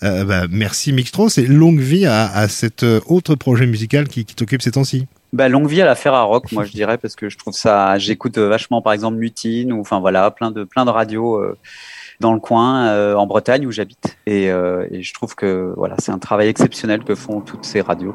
Euh, 0.02 0.24
bah, 0.24 0.46
merci 0.50 0.92
Mixtros 0.92 1.38
et 1.38 1.46
longue 1.46 1.80
vie 1.80 2.06
à, 2.06 2.48
cet 2.48 2.82
autre 2.82 3.34
projet 3.34 3.66
musical 3.66 4.08
qui, 4.08 4.24
qui 4.24 4.34
t'occupe 4.34 4.62
ces 4.62 4.72
temps-ci. 4.72 5.06
Bah, 5.32 5.48
longue 5.48 5.68
vie 5.68 5.82
à 5.82 5.84
la 5.84 5.96
à 6.14 6.22
Rock, 6.22 6.52
moi 6.52 6.64
je 6.64 6.72
dirais, 6.72 6.98
parce 6.98 7.16
que 7.16 7.28
je 7.28 7.36
trouve 7.36 7.54
ça. 7.54 7.98
J'écoute 7.98 8.38
vachement, 8.38 8.80
par 8.80 8.92
exemple, 8.92 9.18
Mutine 9.18 9.72
ou 9.72 9.80
enfin 9.80 10.00
voilà, 10.00 10.30
plein 10.30 10.50
de 10.50 10.64
plein 10.64 10.84
de 10.84 10.90
radios 10.90 11.36
euh, 11.36 11.58
dans 12.20 12.32
le 12.32 12.40
coin, 12.40 12.86
euh, 12.86 13.14
en 13.14 13.26
Bretagne 13.26 13.66
où 13.66 13.72
j'habite, 13.72 14.16
et, 14.26 14.50
euh, 14.50 14.86
et, 14.90 15.02
je 15.02 15.12
trouve 15.12 15.34
que 15.34 15.74
voilà, 15.76 15.96
c'est 15.98 16.12
un 16.12 16.18
travail 16.18 16.48
exceptionnel 16.48 17.04
que 17.04 17.14
font 17.14 17.40
toutes 17.40 17.64
ces 17.64 17.80
radios. 17.80 18.14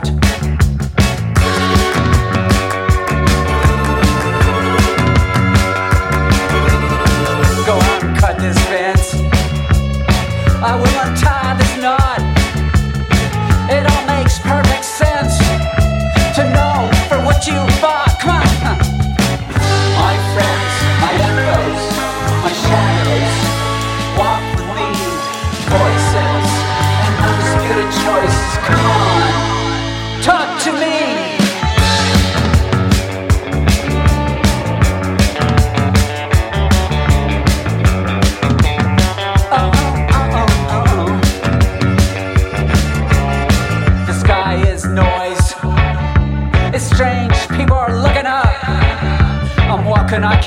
know 17.47 17.65
for 17.79 18.00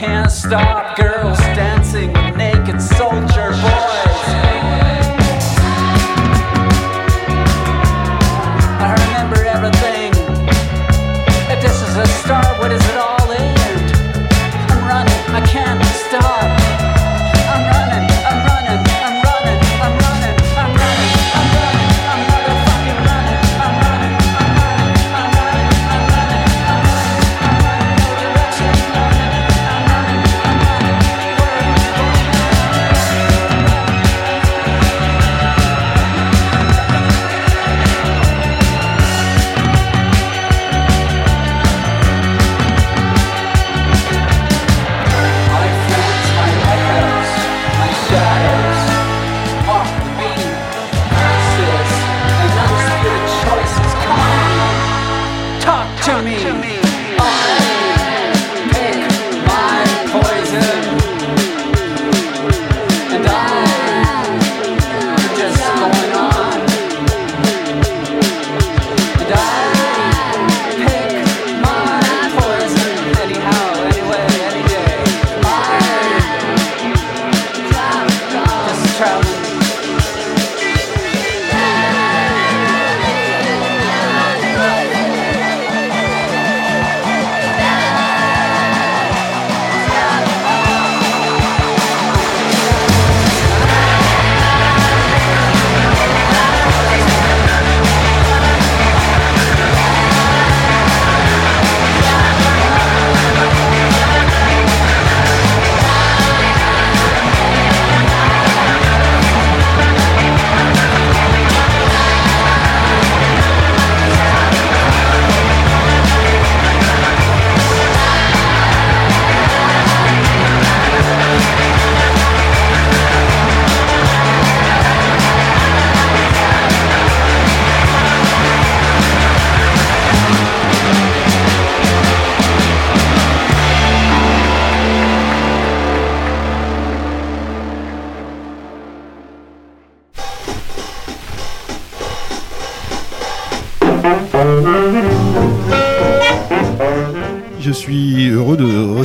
can't 0.06 0.30
stop 0.30 0.96
girls 0.96 1.38
dancing 1.38 1.73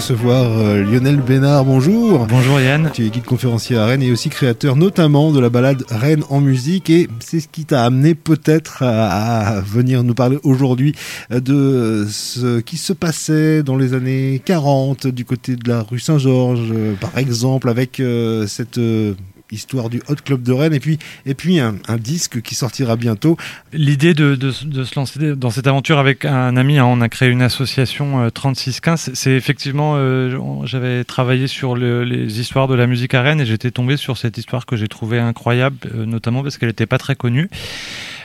recevoir 0.10 0.58
euh, 0.58 0.82
Lionel 0.82 1.18
Bénard. 1.18 1.66
Bonjour. 1.66 2.26
Bonjour 2.26 2.60
Yann. 2.60 2.90
Tu 2.92 3.06
es 3.06 3.10
guide 3.12 3.26
conférencier 3.26 3.78
à 3.78 3.86
Rennes 3.86 4.02
et 4.02 4.12
aussi 4.12 4.30
créateur 4.30 4.76
notamment 4.76 5.32
de 5.32 5.40
la 5.40 5.52
balade 5.52 5.84
Rennes 5.92 6.24
en 6.32 6.42
musique. 6.42 6.90
Et 6.90 7.08
c'est 7.20 7.40
ce 7.40 7.48
qui 7.48 7.66
t'a 7.66 7.86
amené 7.86 8.16
peut-être 8.16 8.82
à, 8.82 9.62
venir 9.62 10.04
nous 10.04 10.16
parler 10.16 10.40
aujourd'hui 10.42 10.96
de 11.30 12.08
ce 12.10 12.60
qui 12.60 12.78
se 12.78 12.92
passait 12.92 13.62
dans 13.62 13.78
les 13.78 13.94
années 13.94 14.42
40 14.44 15.06
du 15.06 15.26
côté 15.26 15.56
de 15.56 15.70
la 15.70 15.84
rue 15.84 16.00
Saint-Georges, 16.00 16.74
par 17.00 17.16
exemple, 17.20 17.70
avec 17.70 18.00
euh, 18.00 18.48
cette 18.48 18.80
histoire 19.52 19.90
du 19.90 20.02
Hot 20.08 20.16
Club 20.24 20.44
de 20.44 20.52
Rennes, 20.52 20.74
et 20.74 20.80
puis, 20.80 21.00
et 21.26 21.34
puis 21.34 21.60
un, 21.60 21.76
disque 21.98 22.42
qui 22.42 22.56
sortira 22.56 22.96
bientôt. 22.96 23.38
L'idée 23.74 24.14
de, 24.14 24.36
de, 24.36 24.52
se 24.52 24.96
lancer 24.96 25.36
dans 25.36 25.50
cette 25.50 25.68
aventure 25.68 26.00
avec 26.00 26.26
un 26.26 26.56
ami, 26.56 26.78
hein, 26.78 26.86
on 26.86 27.02
a 27.02 27.10
créé 27.10 27.30
une 27.30 27.42
association 27.42 28.30
3615, 28.30 29.12
c'est 29.14 29.32
effectivement, 29.32 29.98
j'avais 30.66 31.04
travaillé 31.04 31.48
sur 31.48 31.76
les 31.76 32.40
histoires 32.40 32.68
de 32.68 32.76
la 32.76 32.88
musique 32.88 33.14
à 33.14 33.22
Rennes 33.22 33.42
et 33.42 33.46
j'étais 33.46 33.72
tombé 33.72 33.98
sur 33.98 34.18
cette 34.18 34.38
histoire 34.38 34.66
que 34.66 34.76
j'ai 34.76 34.88
trouvée 34.88 35.20
incroyable, 35.20 35.78
notamment 35.94 36.44
parce 36.44 36.58
qu'elle 36.58 36.70
n'était 36.70 36.86
pas 36.86 36.98
très 36.98 37.16
connue. 37.16 37.50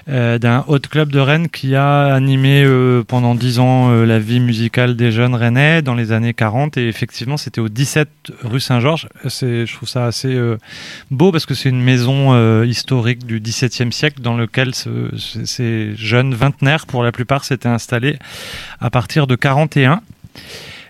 Euh, 0.06 0.38
d'un 0.38 0.66
hot 0.68 0.80
club 0.80 1.10
de 1.10 1.18
Rennes 1.18 1.48
qui 1.48 1.74
a 1.74 2.12
animé 2.12 2.62
euh, 2.62 3.02
pendant 3.02 3.34
dix 3.34 3.58
ans 3.58 3.90
euh, 3.90 4.04
la 4.04 4.18
vie 4.18 4.38
musicale 4.38 4.96
des 4.96 5.10
jeunes 5.10 5.34
rennais 5.34 5.80
dans 5.80 5.94
les 5.94 6.12
années 6.12 6.34
40 6.34 6.76
et 6.76 6.88
effectivement 6.88 7.38
c'était 7.38 7.62
au 7.62 7.70
17 7.70 8.08
rue 8.42 8.60
Saint-Georges. 8.60 9.08
Je 9.24 9.74
trouve 9.74 9.88
ça 9.88 10.04
assez 10.04 10.38
beau 11.10 11.32
parce 11.32 11.46
que 11.46 11.54
c'est 11.54 11.70
une 11.70 11.80
maison 11.80 12.62
historique 12.64 13.24
du 13.24 13.40
XVIIe 13.40 13.92
siècle 13.92 14.20
dans 14.20 14.36
lequel 14.36 14.72
ces 14.74 15.96
jeunes 15.96 16.34
vingtenaires 16.34 16.86
pour 16.86 17.02
la 17.02 17.12
plupart 17.12 17.44
s'étaient 17.44 17.68
installés 17.68 18.18
à 18.80 18.90
partir 18.90 19.26
de 19.26 19.36
41. 19.36 20.02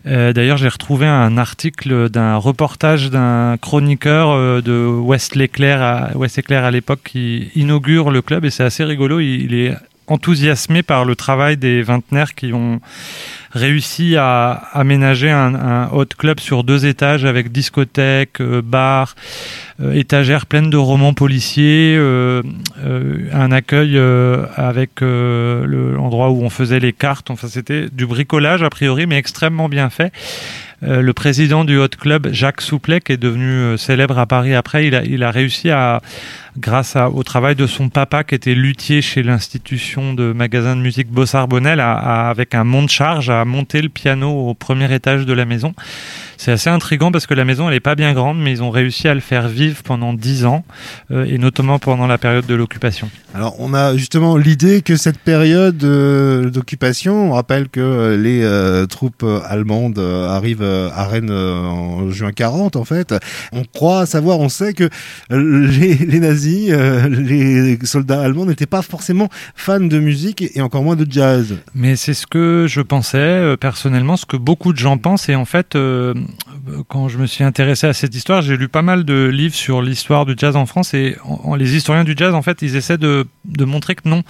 Euh, 0.06 0.32
d'ailleurs, 0.32 0.58
j'ai 0.58 0.68
retrouvé 0.68 1.06
un 1.06 1.38
article 1.38 2.10
d'un 2.10 2.36
reportage 2.36 3.10
d'un 3.10 3.56
chroniqueur 3.56 4.30
euh, 4.30 4.60
de 4.60 4.86
West 4.86 5.36
Éclair 5.36 5.80
à, 5.82 6.10
West 6.16 6.40
à 6.50 6.70
l'époque 6.70 7.00
qui 7.04 7.50
inaugure 7.54 8.10
le 8.10 8.20
club 8.20 8.44
et 8.44 8.50
c'est 8.50 8.64
assez 8.64 8.84
rigolo. 8.84 9.20
il 9.20 9.54
est 9.54 9.74
enthousiasmé 10.06 10.82
par 10.82 11.04
le 11.04 11.16
travail 11.16 11.56
des 11.56 11.82
vingtenaires 11.82 12.34
qui 12.34 12.52
ont 12.52 12.80
réussi 13.54 14.16
à 14.16 14.50
aménager 14.72 15.30
un, 15.30 15.88
hot 15.92 16.06
club 16.18 16.40
sur 16.40 16.64
deux 16.64 16.86
étages 16.86 17.24
avec 17.24 17.52
discothèque, 17.52 18.40
euh, 18.40 18.60
bar, 18.62 19.14
euh, 19.80 19.92
étagère 19.94 20.46
pleine 20.46 20.70
de 20.70 20.76
romans 20.76 21.14
policiers, 21.14 21.94
euh, 21.96 22.42
un 23.32 23.52
accueil 23.52 23.96
avec 24.56 25.00
l'endroit 25.00 26.30
où 26.30 26.42
on 26.42 26.50
faisait 26.50 26.80
les 26.80 26.92
cartes. 26.92 27.30
Enfin, 27.30 27.48
c'était 27.48 27.88
du 27.90 28.06
bricolage 28.06 28.62
a 28.62 28.70
priori, 28.70 29.06
mais 29.06 29.16
extrêmement 29.16 29.68
bien 29.68 29.88
fait. 29.90 30.12
Le 30.86 31.12
président 31.12 31.64
du 31.64 31.78
Hot 31.78 31.88
Club, 31.98 32.28
Jacques 32.32 32.60
Souplet, 32.60 33.00
qui 33.00 33.12
est 33.12 33.16
devenu 33.16 33.78
célèbre 33.78 34.18
à 34.18 34.26
Paris 34.26 34.54
après, 34.54 34.86
il 34.86 35.22
a, 35.22 35.30
réussi 35.30 35.70
à, 35.70 36.00
grâce 36.58 36.96
au 36.96 37.22
travail 37.22 37.54
de 37.54 37.66
son 37.66 37.88
papa 37.88 38.24
qui 38.24 38.34
était 38.34 38.54
luthier 38.54 39.02
chez 39.02 39.22
l'institution 39.22 40.14
de 40.14 40.32
magasins 40.32 40.76
de 40.76 40.80
musique 40.80 41.08
Bossard-Bonnel, 41.08 41.80
avec 41.80 42.54
un 42.54 42.64
monte-charge 42.64 43.30
à 43.30 43.44
monter 43.44 43.82
le 43.82 43.88
piano 43.88 44.30
au 44.30 44.54
premier 44.54 44.92
étage 44.92 45.26
de 45.26 45.32
la 45.32 45.44
maison. 45.44 45.74
C'est 46.44 46.52
assez 46.52 46.68
intrigant 46.68 47.10
parce 47.10 47.26
que 47.26 47.32
la 47.32 47.46
maison 47.46 47.70
elle 47.70 47.74
est 47.74 47.80
pas 47.80 47.94
bien 47.94 48.12
grande, 48.12 48.38
mais 48.38 48.52
ils 48.52 48.62
ont 48.62 48.68
réussi 48.68 49.08
à 49.08 49.14
le 49.14 49.20
faire 49.20 49.48
vivre 49.48 49.82
pendant 49.82 50.12
dix 50.12 50.44
ans 50.44 50.62
euh, 51.10 51.24
et 51.24 51.38
notamment 51.38 51.78
pendant 51.78 52.06
la 52.06 52.18
période 52.18 52.44
de 52.44 52.54
l'occupation. 52.54 53.08
Alors 53.34 53.54
on 53.60 53.72
a 53.72 53.96
justement 53.96 54.36
l'idée 54.36 54.82
que 54.82 54.96
cette 54.96 55.16
période 55.16 55.82
euh, 55.84 56.50
d'occupation, 56.50 57.30
on 57.30 57.32
rappelle 57.32 57.70
que 57.70 57.80
euh, 57.80 58.18
les 58.18 58.86
troupes 58.88 59.24
allemandes 59.46 59.98
arrivent 59.98 60.62
à 60.62 61.06
Rennes 61.06 61.30
en 61.30 62.10
juin 62.10 62.32
40 62.32 62.76
en 62.76 62.84
fait. 62.84 63.14
On 63.52 63.64
croit 63.64 64.04
savoir, 64.04 64.38
on 64.38 64.50
sait 64.50 64.74
que 64.74 64.90
les, 65.30 65.94
les 65.94 66.20
nazis, 66.20 66.70
les 67.08 67.78
soldats 67.84 68.20
allemands 68.20 68.44
n'étaient 68.44 68.66
pas 68.66 68.82
forcément 68.82 69.30
fans 69.54 69.80
de 69.80 69.98
musique 69.98 70.44
et 70.54 70.60
encore 70.60 70.82
moins 70.82 70.96
de 70.96 71.06
jazz. 71.10 71.56
Mais 71.74 71.96
c'est 71.96 72.12
ce 72.12 72.26
que 72.26 72.66
je 72.68 72.82
pensais 72.82 73.56
personnellement, 73.58 74.18
ce 74.18 74.26
que 74.26 74.36
beaucoup 74.36 74.74
de 74.74 74.78
gens 74.78 74.98
pensent 74.98 75.30
et 75.30 75.36
en 75.36 75.46
fait 75.46 75.74
quand 76.88 77.08
je 77.08 77.18
me 77.18 77.26
suis 77.26 77.44
intéressé 77.44 77.86
à 77.86 77.92
cette 77.92 78.14
histoire, 78.14 78.42
j'ai 78.42 78.56
lu 78.56 78.68
pas 78.68 78.82
mal 78.82 79.04
de 79.04 79.26
livres 79.26 79.54
sur 79.54 79.82
l'histoire 79.82 80.26
du 80.26 80.34
jazz 80.36 80.56
en 80.56 80.66
France 80.66 80.94
et 80.94 81.16
les 81.56 81.76
historiens 81.76 82.04
du 82.04 82.14
jazz, 82.16 82.34
en 82.34 82.42
fait, 82.42 82.62
ils 82.62 82.76
essaient 82.76 82.98
de, 82.98 83.26
montrer 83.60 83.94
que 83.94 84.08
non. 84.08 84.22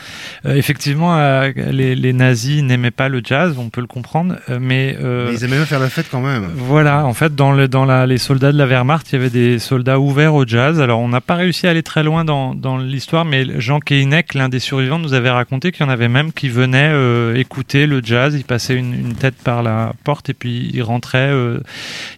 Euh, 0.46 0.54
effectivement, 0.54 1.16
euh, 1.18 1.50
les, 1.70 2.12
nazis 2.12 2.62
n'aimaient 2.62 2.90
pas 2.90 3.08
le 3.08 3.20
jazz, 3.24 3.56
on 3.58 3.70
peut 3.70 3.80
le 3.80 3.86
comprendre, 3.86 4.36
euh, 4.48 4.58
mais, 4.60 4.96
ils 5.32 5.44
aimaient 5.44 5.56
bien 5.56 5.66
faire 5.66 5.80
la 5.80 5.90
fête 5.90 6.06
quand 6.10 6.20
même. 6.20 6.48
Voilà, 6.54 7.04
en 7.04 7.14
fait, 7.14 7.34
dans, 7.34 7.52
le, 7.52 7.68
dans 7.68 7.84
la, 7.84 8.06
les 8.06 8.18
soldats 8.18 8.52
de 8.52 8.58
la 8.58 8.66
Wehrmacht, 8.66 9.10
il 9.10 9.16
y 9.16 9.18
avait 9.18 9.30
des 9.30 9.58
soldats 9.58 9.98
ouverts 9.98 10.34
au 10.34 10.46
jazz. 10.46 10.80
Alors, 10.80 11.00
on 11.00 11.08
n'a 11.08 11.20
pas 11.20 11.34
réussi 11.34 11.66
à 11.66 11.70
aller 11.70 11.82
très 11.82 12.02
loin 12.02 12.24
dans, 12.24 12.54
dans 12.54 12.76
l'histoire, 12.76 13.24
mais 13.24 13.60
Jean 13.60 13.80
Keinek, 13.80 14.34
l'un 14.34 14.48
des 14.48 14.60
survivants, 14.60 14.98
nous 14.98 15.14
avait 15.14 15.30
raconté 15.30 15.72
qu'il 15.72 15.84
y 15.84 15.88
en 15.88 15.92
avait 15.92 16.08
même 16.08 16.32
qui 16.32 16.48
venaient 16.48 16.92
écouter 17.38 17.86
le 17.86 18.00
jazz. 18.02 18.34
Il 18.34 18.44
passait 18.44 18.74
une, 18.74 18.94
une, 18.94 19.14
tête 19.14 19.36
par 19.36 19.62
la 19.62 19.92
porte 20.02 20.30
et 20.30 20.34
puis 20.34 20.70
il 20.72 20.82
rentrait 20.82 21.32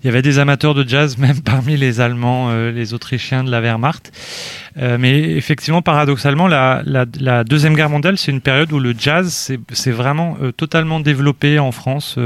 il 0.03 0.07
y 0.07 0.09
avait 0.09 0.23
des 0.23 0.39
amateurs 0.39 0.75
de 0.75 0.87
jazz 0.87 1.19
même 1.19 1.41
parmi 1.41 1.77
les 1.77 2.01
Allemands, 2.01 2.49
euh, 2.51 2.71
les 2.71 2.95
Autrichiens 2.95 3.45
de 3.45 3.51
la 3.51 3.61
Wehrmacht. 3.61 4.13
Euh, 4.79 4.99
mais 5.01 5.19
effectivement, 5.37 5.81
paradoxalement, 5.81 6.49
la, 6.49 6.83
la, 6.85 7.45
Deuxième 7.45 7.75
Guerre 7.75 7.89
mondiale, 7.89 8.19
c'est 8.19 8.31
une 8.31 8.43
période 8.43 8.71
où 8.73 8.79
le 8.79 8.95
jazz 8.99 9.51
s'est 9.73 9.91
vraiment 9.91 10.37
euh, 10.43 10.53
totalement 10.53 11.01
développé 11.01 11.59
en 11.59 11.73
France, 11.73 12.19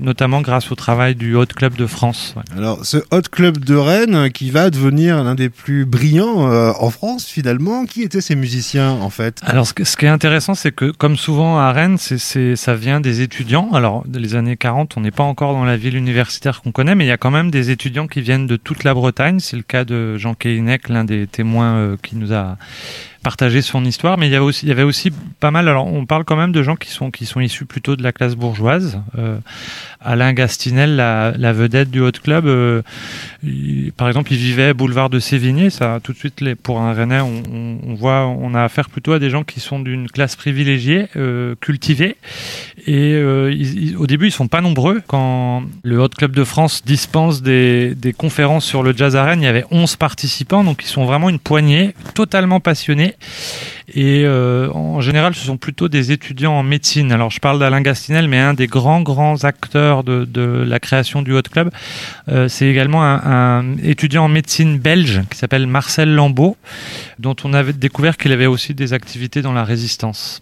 notamment 0.00 0.42
grâce 0.42 0.70
au 0.70 0.74
travail 0.74 1.14
du 1.14 1.34
Hot 1.34 1.46
Club 1.46 1.76
de 1.76 1.86
France. 1.86 2.34
Alors, 2.56 2.84
ce 2.84 2.98
Hot 3.10 3.22
Club 3.30 3.64
de 3.64 3.74
Rennes, 3.74 4.30
qui 4.30 4.50
va 4.50 4.68
devenir 4.68 5.24
l'un 5.24 5.34
des 5.34 5.48
plus 5.48 5.86
brillants 5.86 6.44
en 6.44 6.90
France, 6.90 7.26
finalement, 7.26 7.86
qui 7.86 8.02
étaient 8.02 8.20
ces 8.20 8.36
musiciens, 8.36 8.90
en 8.90 9.10
fait? 9.10 9.40
Alors, 9.46 9.66
ce, 9.66 9.72
ce, 9.82 9.96
qui 9.96 10.04
est 10.04 10.08
intéressant, 10.08 10.54
c'est 10.54 10.72
que, 10.72 10.90
comme 10.90 11.16
souvent 11.16 11.58
à 11.58 11.72
Rennes, 11.72 11.96
c'est 11.98 12.18
ça 12.56 12.74
vient 12.74 13.00
des 13.00 13.20
étudiants. 13.20 13.70
Alors, 13.72 14.04
les 14.12 14.34
années 14.34 14.56
40, 14.56 14.96
on 14.96 15.00
n'est 15.00 15.10
pas 15.10 15.22
encore 15.22 15.52
dans 15.52 15.64
la 15.64 15.76
ville 15.76 15.96
universitaire 15.96 16.62
qu'on 16.62 16.72
connaît, 16.72 16.83
mais 16.94 17.04
il 17.04 17.08
y 17.08 17.12
a 17.12 17.16
quand 17.16 17.30
même 17.30 17.50
des 17.50 17.70
étudiants 17.70 18.06
qui 18.06 18.20
viennent 18.20 18.46
de 18.46 18.56
toute 18.56 18.84
la 18.84 18.92
Bretagne. 18.92 19.40
C'est 19.40 19.56
le 19.56 19.62
cas 19.62 19.84
de 19.84 20.18
Jean 20.18 20.34
Keinec, 20.34 20.88
l'un 20.88 21.04
des 21.04 21.26
témoins 21.26 21.96
qui 22.02 22.16
nous 22.16 22.32
a 22.32 22.58
partagé 23.24 23.62
son 23.62 23.84
histoire, 23.84 24.18
mais 24.18 24.28
il 24.28 24.32
y, 24.32 24.70
avait 24.70 24.82
aussi, 24.82 25.10
pas 25.40 25.50
mal. 25.50 25.68
Alors, 25.68 25.86
on 25.86 26.06
parle 26.06 26.24
quand 26.24 26.36
même 26.36 26.52
de 26.52 26.62
gens 26.62 26.76
qui 26.76 26.90
sont, 26.90 27.10
qui 27.10 27.26
sont 27.26 27.40
issus 27.40 27.64
plutôt 27.64 27.96
de 27.96 28.02
la 28.02 28.12
classe 28.12 28.36
bourgeoise. 28.36 29.00
Euh, 29.18 29.38
Alain 30.00 30.34
Gastinel, 30.34 30.94
la, 30.94 31.52
vedette 31.52 31.90
du 31.90 32.00
Hot 32.00 32.12
Club, 32.22 32.46
euh, 32.46 32.82
par 33.96 34.06
exemple, 34.08 34.32
il 34.32 34.38
vivait 34.38 34.74
boulevard 34.74 35.10
de 35.10 35.18
Sévigné. 35.18 35.70
Ça, 35.70 35.98
tout 36.02 36.12
de 36.12 36.18
suite, 36.18 36.54
pour 36.62 36.80
un 36.80 36.92
Rennais, 36.92 37.20
on, 37.20 37.94
voit, 37.94 38.26
on 38.26 38.54
a 38.54 38.62
affaire 38.62 38.90
plutôt 38.90 39.12
à 39.12 39.18
des 39.18 39.30
gens 39.30 39.42
qui 39.42 39.60
sont 39.60 39.80
d'une 39.80 40.08
classe 40.08 40.36
privilégiée, 40.36 41.06
euh, 41.16 41.54
cultivée. 41.60 42.16
Et 42.86 43.16
au 43.96 44.06
début, 44.06 44.26
ils 44.26 44.32
sont 44.32 44.48
pas 44.48 44.60
nombreux. 44.60 45.00
Quand 45.06 45.62
le 45.82 45.98
Hot 45.98 46.10
Club 46.10 46.32
de 46.32 46.44
France 46.44 46.82
dispense 46.84 47.40
des, 47.40 47.96
conférences 48.16 48.66
sur 48.66 48.82
le 48.82 48.94
jazz 48.94 49.16
à 49.16 49.34
il 49.34 49.42
y 49.42 49.46
avait 49.46 49.64
11 49.70 49.96
participants, 49.96 50.62
donc 50.62 50.82
ils 50.82 50.88
sont 50.88 51.06
vraiment 51.06 51.30
une 51.30 51.38
poignée, 51.38 51.94
totalement 52.14 52.60
passionnés 52.60 53.13
et 53.92 54.24
euh, 54.24 54.70
en 54.70 55.00
général, 55.00 55.34
ce 55.34 55.44
sont 55.44 55.56
plutôt 55.56 55.88
des 55.88 56.12
étudiants 56.12 56.52
en 56.52 56.62
médecine. 56.62 57.12
Alors, 57.12 57.30
je 57.30 57.40
parle 57.40 57.58
d'Alain 57.58 57.80
Gastinel, 57.80 58.28
mais 58.28 58.38
un 58.38 58.54
des 58.54 58.66
grands, 58.66 59.02
grands 59.02 59.44
acteurs 59.44 60.04
de, 60.04 60.26
la 60.66 60.80
création 60.80 61.22
du 61.22 61.34
Hot 61.34 61.42
Club, 61.42 61.70
euh, 62.28 62.48
c'est 62.48 62.66
également 62.66 63.04
un, 63.04 63.76
étudiant 63.82 64.24
en 64.24 64.28
médecine 64.28 64.78
belge 64.78 65.22
qui 65.30 65.38
s'appelle 65.38 65.66
Marcel 65.66 66.14
Lambeau, 66.14 66.56
dont 67.18 67.36
on 67.44 67.52
avait 67.52 67.72
découvert 67.72 68.16
qu'il 68.16 68.32
avait 68.32 68.46
aussi 68.46 68.74
des 68.74 68.92
activités 68.92 69.42
dans 69.42 69.52
la 69.52 69.64
résistance. 69.64 70.40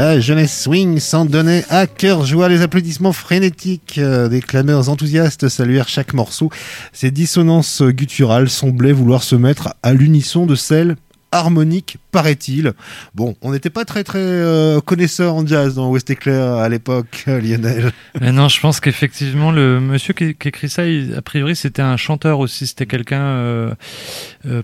La 0.00 0.18
jeunesse 0.18 0.62
swing 0.62 0.98
s'en 0.98 1.26
donnait 1.26 1.62
à 1.68 1.86
cœur 1.86 2.24
joie. 2.24 2.48
Les 2.48 2.62
applaudissements 2.62 3.12
frénétiques 3.12 3.98
euh, 3.98 4.28
des 4.28 4.40
clameurs 4.40 4.88
enthousiastes 4.88 5.50
saluèrent 5.50 5.90
chaque 5.90 6.14
morceau. 6.14 6.48
Ces 6.94 7.10
dissonances 7.10 7.82
gutturales 7.82 8.48
semblaient 8.48 8.94
vouloir 8.94 9.22
se 9.22 9.36
mettre 9.36 9.74
à 9.82 9.92
l'unisson 9.92 10.46
de 10.46 10.54
celles 10.54 10.96
harmoniques 11.32 11.98
paraît-il. 12.12 12.72
Bon, 13.14 13.36
on 13.42 13.52
n'était 13.52 13.68
pas 13.68 13.84
très 13.84 14.02
très 14.02 14.18
euh, 14.18 14.80
connaisseur 14.80 15.34
en 15.34 15.46
jazz 15.46 15.74
dans 15.74 15.90
West 15.90 16.08
Éclair 16.08 16.54
à 16.54 16.68
l'époque, 16.70 17.24
Lionel. 17.26 17.92
Non, 18.20 18.48
je 18.48 18.58
pense 18.58 18.80
qu'effectivement, 18.80 19.52
le 19.52 19.80
monsieur 19.80 20.14
qui, 20.14 20.24
écrit 20.24 20.70
ça, 20.70 20.82
a 21.14 21.22
priori, 21.22 21.54
c'était 21.54 21.82
un 21.82 21.98
chanteur 21.98 22.40
aussi. 22.40 22.66
C'était 22.66 22.86
quelqu'un 22.86 23.22
euh, 23.22 23.74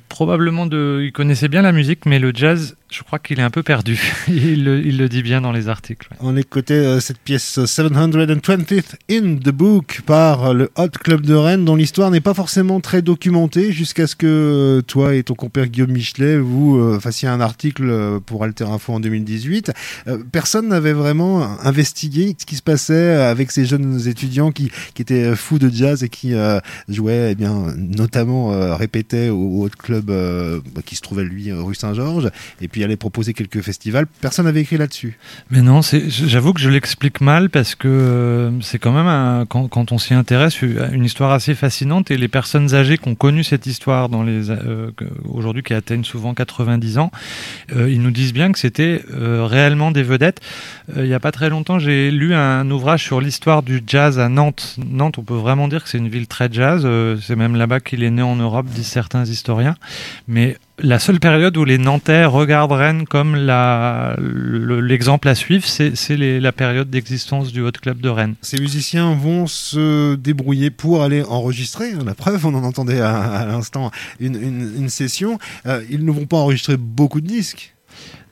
probablement 0.08 0.66
de. 0.66 1.02
Il 1.04 1.12
connaissait 1.12 1.48
bien 1.48 1.60
la 1.60 1.72
musique, 1.72 2.06
mais 2.06 2.18
le 2.18 2.32
jazz, 2.34 2.74
je 2.90 3.02
crois 3.02 3.18
qu'il 3.18 3.38
est 3.38 3.42
un 3.42 3.50
peu 3.50 3.62
perdu. 3.62 4.00
il, 4.28 4.64
le, 4.64 5.08
dit 5.08 5.22
bien 5.22 5.40
dans 5.40 5.52
les 5.52 5.68
articles. 5.68 6.08
On 6.20 6.36
écoutait 6.36 7.00
cette 7.00 7.18
pièce 7.18 7.58
720th 7.58 8.84
in 9.10 9.36
the 9.36 9.50
Book 9.50 10.02
par 10.06 10.54
le 10.54 10.70
Hot 10.76 10.88
Club 10.88 11.22
de 11.22 11.34
Rennes, 11.34 11.64
dont 11.64 11.76
l'histoire 11.76 12.10
n'est 12.10 12.20
pas 12.20 12.34
forcément 12.34 12.80
très 12.80 13.02
documentée, 13.02 13.72
jusqu'à 13.72 14.06
ce 14.06 14.16
que 14.16 14.82
toi 14.86 15.14
et 15.14 15.22
ton 15.22 15.34
compère 15.34 15.66
Guillaume 15.66 15.92
Michelet 15.92 16.38
vous 16.38 16.98
fassiez 17.00 17.28
un 17.28 17.40
article 17.40 17.88
euh, 17.88 18.20
pour 18.20 18.44
Alter 18.44 18.64
Info 18.64 18.92
en 18.92 19.00
2018. 19.00 19.72
Euh, 20.08 20.18
personne 20.32 20.68
n'avait 20.68 20.92
vraiment 20.92 21.58
investigué 21.60 22.34
ce 22.38 22.46
qui 22.46 22.56
se 22.56 22.62
passait 22.62 23.14
avec 23.14 23.50
ces 23.50 23.64
jeunes 23.64 24.08
étudiants 24.08 24.52
qui, 24.52 24.70
étaient 24.98 25.36
fous 25.36 25.58
de 25.58 25.68
jazz 25.68 26.02
et 26.02 26.08
qui 26.08 26.34
euh, 26.34 26.58
jouaient, 26.88 27.32
eh 27.32 27.34
bien, 27.34 27.74
notamment 27.76 28.76
répétaient 28.76 29.28
au, 29.28 29.64
au 29.64 29.68
club 29.68 30.10
qui 30.84 30.96
se 30.96 31.00
trouvait 31.00 31.24
lui 31.24 31.52
rue 31.52 31.74
Saint-Georges. 31.74 32.30
Puis 32.76 32.84
aller 32.84 32.98
proposer 32.98 33.32
quelques 33.32 33.62
festivals. 33.62 34.04
Personne 34.20 34.44
n'avait 34.44 34.60
écrit 34.60 34.76
là-dessus. 34.76 35.16
Mais 35.50 35.62
non, 35.62 35.80
j'avoue 35.80 36.52
que 36.52 36.60
je 36.60 36.68
l'explique 36.68 37.22
mal 37.22 37.48
parce 37.48 37.74
que 37.74 37.88
euh, 37.88 38.60
c'est 38.60 38.78
quand 38.78 38.92
même, 38.92 39.06
un, 39.06 39.46
quand, 39.46 39.92
on 39.92 39.96
s'y 39.96 40.12
intéresse, 40.12 40.60
une 40.60 41.06
histoire 41.06 41.32
assez 41.32 41.54
fascinante 41.54 42.10
et 42.10 42.18
les 42.18 42.28
personnes 42.28 42.74
âgées 42.74 42.98
qui 42.98 43.08
ont 43.08 43.14
connu 43.14 43.44
cette 43.44 43.64
histoire 43.64 44.10
dans 44.10 44.22
les 44.22 44.50
euh, 44.50 44.90
aujourd'hui 45.24 45.62
qui 45.62 45.72
atteignent 45.72 46.04
souvent 46.04 46.34
90 46.34 46.98
ans, 46.98 47.10
euh, 47.74 47.90
ils 47.90 48.02
nous 48.02 48.10
disent 48.10 48.34
bien 48.34 48.52
que 48.52 48.58
c'était 48.58 49.02
réellement 49.08 49.90
des 49.90 50.02
vedettes. 50.02 50.42
il 50.94 51.04
n'y 51.04 51.14
a 51.14 51.20
pas 51.20 51.32
très 51.32 51.48
longtemps, 51.48 51.78
j'ai 51.78 52.10
lu 52.10 52.34
un 52.34 52.70
ouvrage 52.70 53.02
sur 53.02 53.22
l'histoire 53.22 53.62
du 53.62 53.82
jazz 53.86 54.18
à 54.18 54.28
Nantes. 54.28 54.76
Nantes, 54.86 55.16
on 55.16 55.22
peut 55.22 55.32
vraiment 55.32 55.66
dire 55.66 55.82
que 55.82 55.88
c'est 55.88 55.96
une 55.96 56.10
ville 56.10 56.26
très 56.26 56.52
jazz. 56.52 56.86
c'est 57.22 57.36
même 57.36 57.56
là-bas 57.56 57.80
qu'il 57.80 58.02
est 58.02 58.10
né 58.10 58.20
en 58.20 58.36
Europe, 58.36 58.66
disent 58.66 58.88
certains 58.88 59.24
historiens. 59.24 59.76
Mais 60.28 60.58
la 60.78 60.98
seule 60.98 61.20
période 61.20 61.56
où 61.56 61.64
les 61.64 61.78
Nantais 61.78 62.24
regardent 62.26 62.72
Rennes 62.72 63.06
comme 63.06 63.34
l'exemple 63.36 65.28
à 65.28 65.34
suivre, 65.34 65.64
c'est 65.66 66.16
la 66.16 66.52
période 66.52 66.90
d'existence 66.90 67.52
du 67.52 67.62
Hot 67.62 67.72
Club 67.72 68.00
de 68.00 68.08
Rennes. 68.08 68.34
Ces 68.42 68.58
musiciens 68.58 69.14
vont 69.14 69.46
se 69.46 70.14
débrouiller 70.16 70.70
pour 70.70 71.02
aller 71.02 71.22
enregistrer. 71.22 71.92
La 72.04 72.14
preuve, 72.14 72.46
on 72.46 72.54
en 72.54 72.64
entendait 72.64 73.00
à, 73.00 73.44
l'instant 73.46 73.90
une, 74.20 74.88
session. 74.88 75.38
Euh, 75.66 75.82
ils 75.90 76.04
ne 76.04 76.10
vont 76.10 76.26
pas 76.26 76.36
enregistrer 76.36 76.76
beaucoup 76.76 77.20
de 77.20 77.26
disques. 77.26 77.75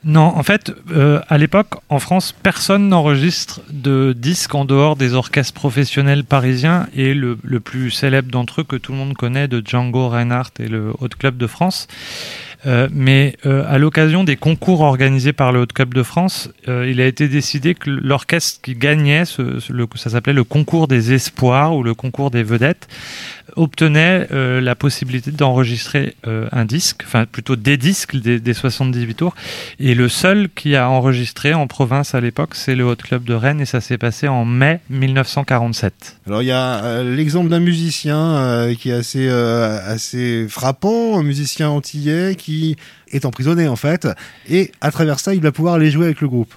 Non, 0.05 0.37
en 0.37 0.43
fait, 0.43 0.71
euh, 0.91 1.19
à 1.29 1.39
l'époque, 1.39 1.73
en 1.89 1.97
France, 1.97 2.31
personne 2.31 2.89
n'enregistre 2.89 3.61
de 3.71 4.13
disques 4.15 4.53
en 4.53 4.63
dehors 4.63 4.95
des 4.95 5.15
orchestres 5.15 5.55
professionnels 5.55 6.23
parisiens 6.23 6.87
et 6.95 7.15
le, 7.15 7.39
le 7.41 7.59
plus 7.59 7.89
célèbre 7.89 8.29
d'entre 8.29 8.61
eux 8.61 8.63
que 8.63 8.75
tout 8.75 8.91
le 8.91 8.99
monde 8.99 9.15
connaît 9.15 9.47
de 9.47 9.63
Django 9.65 10.07
Reinhardt 10.09 10.51
et 10.59 10.67
le 10.67 10.93
Hot 10.99 11.09
Club 11.17 11.37
de 11.37 11.47
France. 11.47 11.87
Euh, 12.65 12.87
mais 12.91 13.35
euh, 13.45 13.63
à 13.67 13.77
l'occasion 13.77 14.23
des 14.23 14.35
concours 14.35 14.81
organisés 14.81 15.33
par 15.33 15.51
le 15.51 15.61
Haut 15.61 15.67
Club 15.67 15.93
de 15.93 16.03
France, 16.03 16.49
euh, 16.67 16.89
il 16.89 16.99
a 16.99 17.05
été 17.05 17.27
décidé 17.27 17.75
que 17.75 17.89
l'orchestre 17.89 18.61
qui 18.61 18.75
gagnait, 18.75 19.23
ça 19.25 20.09
s'appelait 20.09 20.33
le 20.33 20.43
concours 20.43 20.87
des 20.87 21.13
espoirs 21.13 21.75
ou 21.75 21.83
le 21.83 21.93
concours 21.93 22.31
des 22.31 22.43
vedettes, 22.43 22.87
obtenait 23.55 24.27
la 24.31 24.75
possibilité 24.75 25.31
d'enregistrer 25.31 26.15
un 26.25 26.65
disque, 26.65 27.03
enfin 27.05 27.25
plutôt 27.25 27.55
des 27.55 27.77
disques, 27.77 28.15
des, 28.15 28.39
des, 28.39 28.53
78 28.53 29.13
tours. 29.15 29.35
Et 29.79 29.93
le 29.93 30.09
seul 30.09 30.49
qui 30.53 30.75
a 30.75 30.89
enregistré 30.89 31.53
en 31.53 31.67
province 31.67 32.15
à 32.15 32.21
l'époque, 32.21 32.55
c'est 32.55 32.75
le 32.75 32.85
Haut 32.85 32.95
Club 32.95 33.23
de 33.23 33.33
Rennes 33.33 33.61
et 33.61 33.65
ça 33.65 33.81
s'est 33.81 33.97
passé 33.97 34.27
en 34.27 34.45
mai 34.45 34.81
1947. 34.89 36.17
Alors 36.27 36.41
il 36.41 36.47
y 36.47 36.51
a 36.51 37.03
l'exemple 37.03 37.49
d'un 37.49 37.59
musicien 37.59 38.73
qui 38.79 38.89
est 38.89 38.93
assez, 38.93 39.29
assez 39.29 40.47
frappant, 40.49 41.19
un 41.19 41.23
musicien 41.23 41.69
antillais 41.69 42.35
qui 42.35 42.54
est 43.09 43.25
emprisonné 43.25 43.67
en 43.67 43.75
fait, 43.75 44.07
et 44.49 44.71
à 44.81 44.91
travers 44.91 45.19
ça, 45.19 45.33
il 45.33 45.41
va 45.41 45.51
pouvoir 45.51 45.75
aller 45.75 45.91
jouer 45.91 46.05
avec 46.05 46.21
le 46.21 46.27
groupe. 46.27 46.53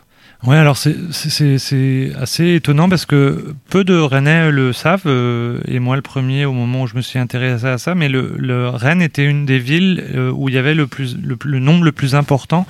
Ouais, 0.46 0.56
alors 0.56 0.76
c'est 0.76 2.12
assez 2.16 2.54
étonnant 2.54 2.88
parce 2.88 3.06
que 3.06 3.56
peu 3.70 3.82
de 3.82 3.98
Rennais 3.98 4.52
le 4.52 4.72
savent, 4.72 5.02
euh, 5.06 5.58
et 5.66 5.80
moi 5.80 5.96
le 5.96 6.02
premier 6.02 6.44
au 6.44 6.52
moment 6.52 6.82
où 6.82 6.86
je 6.86 6.94
me 6.94 7.00
suis 7.00 7.18
intéressé 7.18 7.66
à 7.66 7.76
ça, 7.76 7.96
mais 7.96 8.08
le, 8.08 8.34
le 8.38 8.68
Rennes 8.68 9.02
était 9.02 9.24
une 9.24 9.46
des 9.46 9.58
villes 9.58 10.04
euh, 10.14 10.30
où 10.30 10.48
il 10.48 10.54
y 10.54 10.58
avait 10.58 10.76
le, 10.76 10.86
plus, 10.86 11.16
le, 11.20 11.58
nombre 11.58 11.84
le 11.84 11.90
plus 11.90 12.14
important 12.14 12.68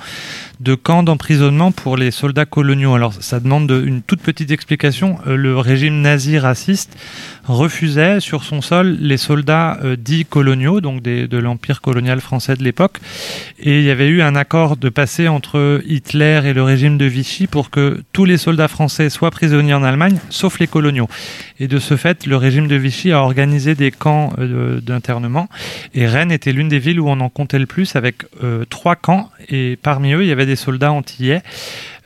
de 0.59 0.73
camps 0.73 1.03
d'emprisonnement 1.03 1.71
pour 1.71 1.95
les 1.95 2.09
soldats 2.09 2.47
coloniaux. 2.47 2.95
Alors 2.95 3.13
ça 3.13 3.39
demande 3.39 3.69
une 3.69 4.01
toute 4.01 4.21
petite 4.21 4.49
explication. 4.49 5.19
Euh, 5.27 5.35
le 5.35 5.55
régime 5.55 6.01
nazi 6.01 6.39
raciste 6.39 6.97
refusait 7.47 8.19
sur 8.19 8.43
son 8.43 8.61
sol 8.61 8.97
les 8.99 9.17
soldats 9.17 9.79
dits 9.97 10.25
coloniaux, 10.25 10.81
donc 10.81 11.01
des, 11.01 11.27
de 11.27 11.37
l'empire 11.37 11.81
colonial 11.81 12.19
français 12.19 12.55
de 12.55 12.63
l'époque, 12.63 12.97
et 13.59 13.79
il 13.79 13.85
y 13.85 13.89
avait 13.89 14.07
eu 14.07 14.21
un 14.21 14.35
accord 14.35 14.77
de 14.77 14.89
passer 14.89 15.27
entre 15.27 15.81
Hitler 15.87 16.41
et 16.45 16.53
le 16.53 16.61
régime 16.61 16.99
de 16.99 17.05
Vichy 17.05 17.47
pour 17.47 17.58
pour 17.59 17.71
que 17.71 18.01
tous 18.13 18.23
les 18.23 18.37
soldats 18.37 18.69
français 18.69 19.09
soient 19.09 19.31
prisonniers 19.31 19.73
en 19.73 19.83
Allemagne, 19.83 20.17
sauf 20.29 20.59
les 20.59 20.67
coloniaux. 20.67 21.09
Et 21.59 21.67
de 21.67 21.77
ce 21.77 21.97
fait, 21.97 22.25
le 22.25 22.37
régime 22.37 22.69
de 22.69 22.75
Vichy 22.77 23.11
a 23.11 23.21
organisé 23.21 23.75
des 23.75 23.91
camps 23.91 24.31
euh, 24.39 24.79
d'internement. 24.79 25.49
Et 25.93 26.07
Rennes 26.07 26.31
était 26.31 26.53
l'une 26.53 26.69
des 26.69 26.79
villes 26.79 27.01
où 27.01 27.09
on 27.09 27.19
en 27.19 27.27
comptait 27.27 27.59
le 27.59 27.65
plus, 27.65 27.97
avec 27.97 28.23
euh, 28.41 28.63
trois 28.69 28.95
camps. 28.95 29.29
Et 29.49 29.77
parmi 29.83 30.13
eux, 30.13 30.23
il 30.23 30.29
y 30.29 30.31
avait 30.31 30.45
des 30.45 30.55
soldats 30.55 30.93
antillais. 30.93 31.41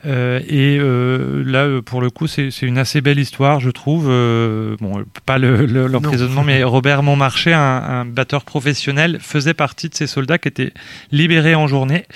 Euh, 0.06 0.40
et 0.48 0.76
là, 1.48 1.80
pour 1.82 2.00
le 2.00 2.10
coup, 2.10 2.26
c'est 2.26 2.50
une 2.62 2.78
assez 2.78 3.00
belle 3.00 3.20
histoire, 3.20 3.60
je 3.60 3.70
trouve. 3.70 4.06
bon, 4.06 5.04
pas 5.24 5.38
l'emprisonnement, 5.38 6.42
mais 6.42 6.64
Robert 6.64 7.04
Montmarché, 7.04 7.52
un, 7.52 7.60
un, 7.60 8.04
batteur 8.04 8.44
professionnel, 8.44 9.18
faisait 9.20 9.54
partie 9.54 9.88
de 9.88 9.94
ces 9.94 10.08
soldats 10.08 10.38
qui 10.38 10.48
étaient 10.48 10.72
libérés 11.12 11.54
en 11.54 11.68
journée. 11.68 12.06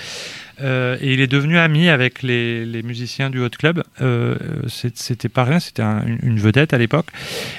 Euh, 0.61 0.97
et 1.01 1.13
il 1.13 1.21
est 1.21 1.27
devenu 1.27 1.57
ami 1.57 1.89
avec 1.89 2.21
les, 2.23 2.81
musiciens 2.83 3.29
du 3.29 3.41
Hot 3.41 3.49
Club. 3.49 3.83
Euh, 4.01 4.35
c'était 4.67 5.29
pas 5.29 5.43
rien, 5.43 5.59
c'était 5.59 5.83
une 5.83 6.39
vedette 6.39 6.73
à 6.73 6.77
l'époque. 6.77 7.07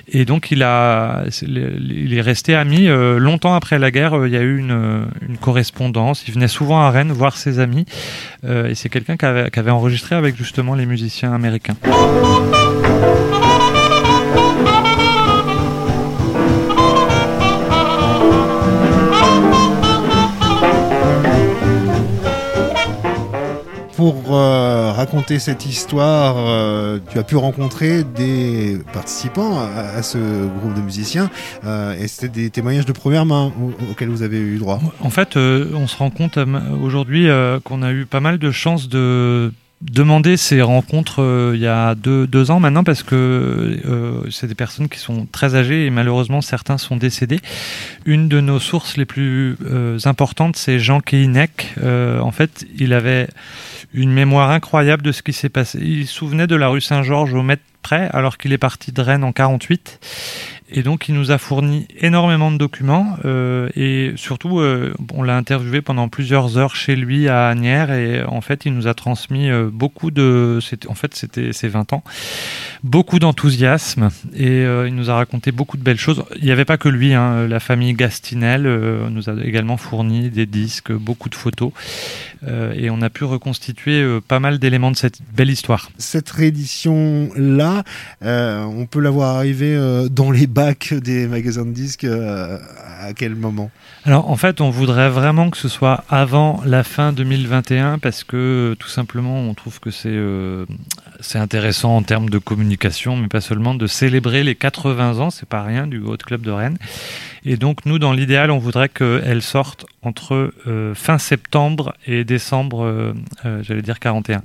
Et 0.08 0.24
donc 0.24 0.50
il 0.50 0.62
a, 0.62 1.24
il 1.42 2.14
est 2.14 2.20
resté 2.20 2.54
ami 2.54 2.88
euh, 2.88 3.18
longtemps 3.18 3.54
après 3.54 3.78
la 3.78 3.90
guerre. 3.90 4.26
Il 4.26 4.32
y 4.32 4.36
a 4.36 4.42
eu 4.42 4.58
une, 4.58 5.06
correspondance. 5.40 6.24
Il 6.28 6.34
venait 6.34 6.48
souvent 6.48 6.80
à 6.80 6.90
Rennes 6.90 7.12
voir 7.12 7.36
ses 7.36 7.58
amis. 7.58 7.86
et 8.46 8.74
c'est 8.74 8.88
quelqu'un 8.88 9.16
qui 9.16 9.26
qui 9.52 9.58
avait 9.58 9.70
enregistré 9.70 10.16
avec 10.16 10.36
justement 10.36 10.74
les 10.74 10.86
musiciens 10.86 11.32
américains. 11.32 11.76
Pour 24.00 24.34
euh, 24.34 24.92
raconter 24.92 25.38
cette 25.38 25.66
histoire, 25.66 26.36
euh, 26.38 27.00
tu 27.12 27.18
as 27.18 27.22
pu 27.22 27.36
rencontrer 27.36 28.02
des 28.02 28.78
participants 28.94 29.58
à, 29.60 30.02
ce 30.02 30.16
groupe 30.16 30.72
de 30.72 30.80
musiciens 30.80 31.28
euh, 31.66 31.94
et 32.00 32.08
c'était 32.08 32.28
des 32.28 32.48
témoignages 32.48 32.86
de 32.86 32.92
première 32.92 33.26
main 33.26 33.52
auxquels 33.90 34.08
vous 34.08 34.22
avez 34.22 34.38
eu 34.38 34.56
droit. 34.56 34.80
En 35.00 35.10
fait, 35.10 35.36
on 35.36 35.86
se 35.86 35.98
rend 35.98 36.08
compte 36.08 36.38
aujourd'hui 36.82 37.28
qu'on 37.64 37.82
a 37.82 37.92
eu 37.92 38.06
pas 38.06 38.20
mal 38.20 38.38
de 38.38 38.50
chances 38.50 38.88
de 38.88 39.52
demander 39.82 40.38
ces 40.38 40.62
rencontres 40.62 41.52
il 41.52 41.60
y 41.60 41.66
a 41.66 41.94
deux, 41.94 42.50
ans 42.50 42.58
maintenant 42.58 42.84
parce 42.84 43.02
que 43.02 44.26
c'est 44.30 44.46
des 44.46 44.54
personnes 44.54 44.88
qui 44.88 44.98
sont 44.98 45.26
très 45.30 45.56
âgées 45.56 45.84
et 45.84 45.90
malheureusement 45.90 46.40
certains 46.40 46.78
sont 46.78 46.96
décédés. 46.96 47.40
Une 48.06 48.30
de 48.30 48.40
nos 48.40 48.60
sources 48.60 48.96
les 48.96 49.04
plus 49.04 49.58
importantes, 50.06 50.56
c'est 50.56 50.78
Jean 50.78 51.00
Keinek. 51.00 51.74
en 51.82 52.30
fait, 52.30 52.64
il 52.78 52.94
avait 52.94 53.28
une 53.92 54.12
mémoire 54.12 54.50
incroyable 54.50 55.02
de 55.02 55.12
ce 55.12 55.22
qui 55.22 55.32
s'est 55.32 55.48
passé. 55.48 55.78
Il 55.80 56.06
se 56.06 56.14
souvenait 56.14 56.46
de 56.46 56.56
la 56.56 56.68
rue 56.68 56.80
Saint-Georges 56.80 57.34
au 57.34 57.42
mètre 57.42 57.62
près, 57.82 58.08
alors 58.12 58.38
qu'il 58.38 58.52
est 58.52 58.58
parti 58.58 58.92
de 58.92 59.00
Rennes 59.00 59.24
en 59.24 59.32
48. 59.32 60.00
Et 60.72 60.82
donc, 60.82 61.08
il 61.08 61.14
nous 61.14 61.32
a 61.32 61.38
fourni 61.38 61.86
énormément 61.98 62.52
de 62.52 62.56
documents 62.56 63.16
euh, 63.24 63.68
et 63.74 64.12
surtout, 64.16 64.60
euh, 64.60 64.94
on 65.14 65.22
l'a 65.22 65.36
interviewé 65.36 65.82
pendant 65.82 66.08
plusieurs 66.08 66.58
heures 66.58 66.76
chez 66.76 66.94
lui 66.94 67.28
à 67.28 67.48
Agnières 67.48 67.90
et 67.92 68.22
en 68.24 68.40
fait, 68.40 68.66
il 68.66 68.74
nous 68.74 68.86
a 68.86 68.94
transmis 68.94 69.50
euh, 69.50 69.68
beaucoup 69.72 70.10
de. 70.10 70.60
En 70.88 70.94
fait, 70.94 71.14
c'était 71.14 71.52
ses 71.52 71.68
20 71.68 71.92
ans, 71.92 72.04
beaucoup 72.84 73.18
d'enthousiasme 73.18 74.10
et 74.36 74.62
il 74.62 74.94
nous 74.94 75.10
a 75.10 75.14
raconté 75.14 75.52
beaucoup 75.52 75.76
de 75.76 75.82
belles 75.82 75.98
choses. 75.98 76.24
Il 76.36 76.44
n'y 76.44 76.52
avait 76.52 76.64
pas 76.64 76.76
que 76.76 76.88
lui, 76.88 77.14
hein, 77.14 77.46
la 77.48 77.60
famille 77.60 77.94
Gastinel 77.94 78.62
nous 79.10 79.28
a 79.28 79.34
également 79.42 79.76
fourni 79.76 80.30
des 80.30 80.46
disques, 80.46 80.92
beaucoup 80.92 81.28
de 81.28 81.34
photos 81.34 81.72
et 82.74 82.90
on 82.90 83.02
a 83.02 83.10
pu 83.10 83.24
reconstituer 83.24 84.20
pas 84.26 84.40
mal 84.40 84.58
d'éléments 84.58 84.90
de 84.90 84.96
cette 84.96 85.18
belle 85.34 85.50
histoire. 85.50 85.90
Cette 85.98 86.30
réédition-là, 86.30 87.84
on 88.22 88.86
peut 88.86 89.00
la 89.00 89.10
voir 89.10 89.36
arriver 89.36 89.78
dans 90.10 90.30
les 90.30 90.46
des 90.92 91.26
magasins 91.26 91.64
de 91.64 91.72
disques 91.72 92.04
euh, 92.04 92.58
à 93.00 93.12
quel 93.14 93.34
moment 93.34 93.70
Alors 94.04 94.30
en 94.30 94.36
fait, 94.36 94.60
on 94.60 94.70
voudrait 94.70 95.10
vraiment 95.10 95.50
que 95.50 95.56
ce 95.56 95.68
soit 95.68 96.04
avant 96.08 96.62
la 96.64 96.84
fin 96.84 97.12
2021 97.12 97.98
parce 97.98 98.24
que 98.24 98.76
tout 98.78 98.88
simplement, 98.88 99.40
on 99.40 99.54
trouve 99.54 99.80
que 99.80 99.90
c'est 99.90 100.08
euh, 100.10 100.66
c'est 101.20 101.38
intéressant 101.38 101.96
en 101.96 102.02
termes 102.02 102.30
de 102.30 102.38
communication, 102.38 103.16
mais 103.16 103.28
pas 103.28 103.40
seulement 103.40 103.74
de 103.74 103.86
célébrer 103.86 104.42
les 104.42 104.54
80 104.54 105.18
ans, 105.18 105.30
c'est 105.30 105.48
pas 105.48 105.62
rien 105.62 105.86
du 105.86 105.98
Haut 105.98 106.16
Club 106.16 106.42
de 106.42 106.50
Rennes. 106.50 106.78
Et 107.44 107.56
donc 107.56 107.86
nous, 107.86 107.98
dans 107.98 108.12
l'idéal, 108.12 108.50
on 108.50 108.58
voudrait 108.58 108.88
qu'elle 108.88 109.42
sorte 109.42 109.86
entre 110.02 110.52
euh, 110.66 110.94
fin 110.94 111.18
septembre 111.18 111.94
et 112.06 112.24
décembre, 112.24 112.84
euh, 112.84 113.12
euh, 113.44 113.62
j'allais 113.62 113.82
dire 113.82 113.98
41, 113.98 114.42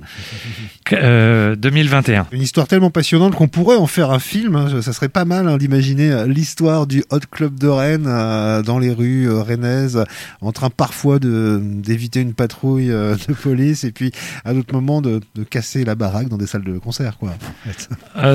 2021. 1.54 2.26
Une 2.32 2.42
histoire 2.42 2.68
tellement 2.68 2.90
passionnante 2.90 3.34
qu'on 3.34 3.48
pourrait 3.48 3.76
en 3.76 3.86
faire 3.86 4.10
un 4.10 4.18
film. 4.18 4.54
Hein. 4.56 4.82
Ça 4.82 4.92
serait 4.92 5.08
pas 5.08 5.24
mal 5.24 5.48
hein, 5.48 5.56
d'imaginer 5.56 6.26
l'histoire 6.26 6.86
du 6.86 7.04
Hot 7.10 7.20
Club 7.30 7.58
de 7.58 7.68
Rennes 7.68 8.62
dans 8.62 8.78
les 8.78 8.92
rues 8.92 9.30
rennaises, 9.30 10.04
en 10.42 10.52
train 10.52 10.68
parfois 10.68 11.18
d'éviter 11.18 12.20
une 12.20 12.34
patrouille 12.34 12.88
de 12.88 13.32
police 13.32 13.84
et 13.84 13.92
puis 13.92 14.12
à 14.44 14.52
d'autres 14.52 14.74
moments 14.74 15.00
de, 15.00 15.20
de, 15.34 15.44
casser 15.44 15.84
la 15.84 15.94
baraque 15.94 16.28
dans 16.28 16.36
des 16.36 16.46
salles 16.46 16.64
de 16.64 16.78
concert. 16.78 17.16
Quoi, 17.18 17.34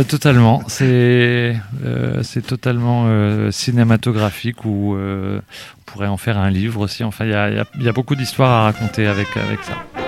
totalement. 0.07 0.64
C'est 0.68 1.55
c'est 2.24 2.45
totalement 2.45 3.51
cinématographique 3.51 4.51
ou 4.66 4.95
on 4.95 5.41
pourrait 5.86 6.08
en 6.08 6.18
faire 6.18 6.38
un 6.38 6.49
livre 6.49 6.82
aussi. 6.82 7.04
Enfin, 7.04 7.26
il 7.26 7.32
y 7.84 7.89
a, 7.89 7.93
beaucoup 7.93 8.16
d'histoires 8.16 8.52
à 8.52 8.64
raconter 8.64 9.08
avec, 9.08 9.36
avec 9.38 9.64
ça. 9.64 10.01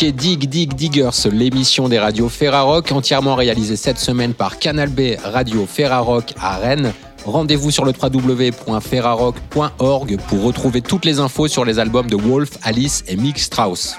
Dig 0.00 0.48
Dig 0.48 0.74
Diggers, 0.74 1.28
l'émission 1.32 1.88
des 1.88 1.98
radios 1.98 2.28
Ferrarock, 2.28 2.92
entièrement 2.92 3.34
réalisée 3.34 3.74
cette 3.74 3.98
semaine 3.98 4.32
par 4.32 4.60
Canal 4.60 4.90
B 4.90 5.16
Radio 5.20 5.66
Ferrarock 5.66 6.34
à 6.40 6.56
Rennes. 6.56 6.92
Rendez-vous 7.24 7.72
sur 7.72 7.84
le 7.84 7.92
www.ferrarock.org 8.00 10.18
pour 10.28 10.44
retrouver 10.44 10.82
toutes 10.82 11.04
les 11.04 11.18
infos 11.18 11.48
sur 11.48 11.64
les 11.64 11.80
albums 11.80 12.08
de 12.08 12.14
Wolf, 12.14 12.50
Alice 12.62 13.02
et 13.08 13.16
Mick 13.16 13.40
Strauss. 13.40 13.96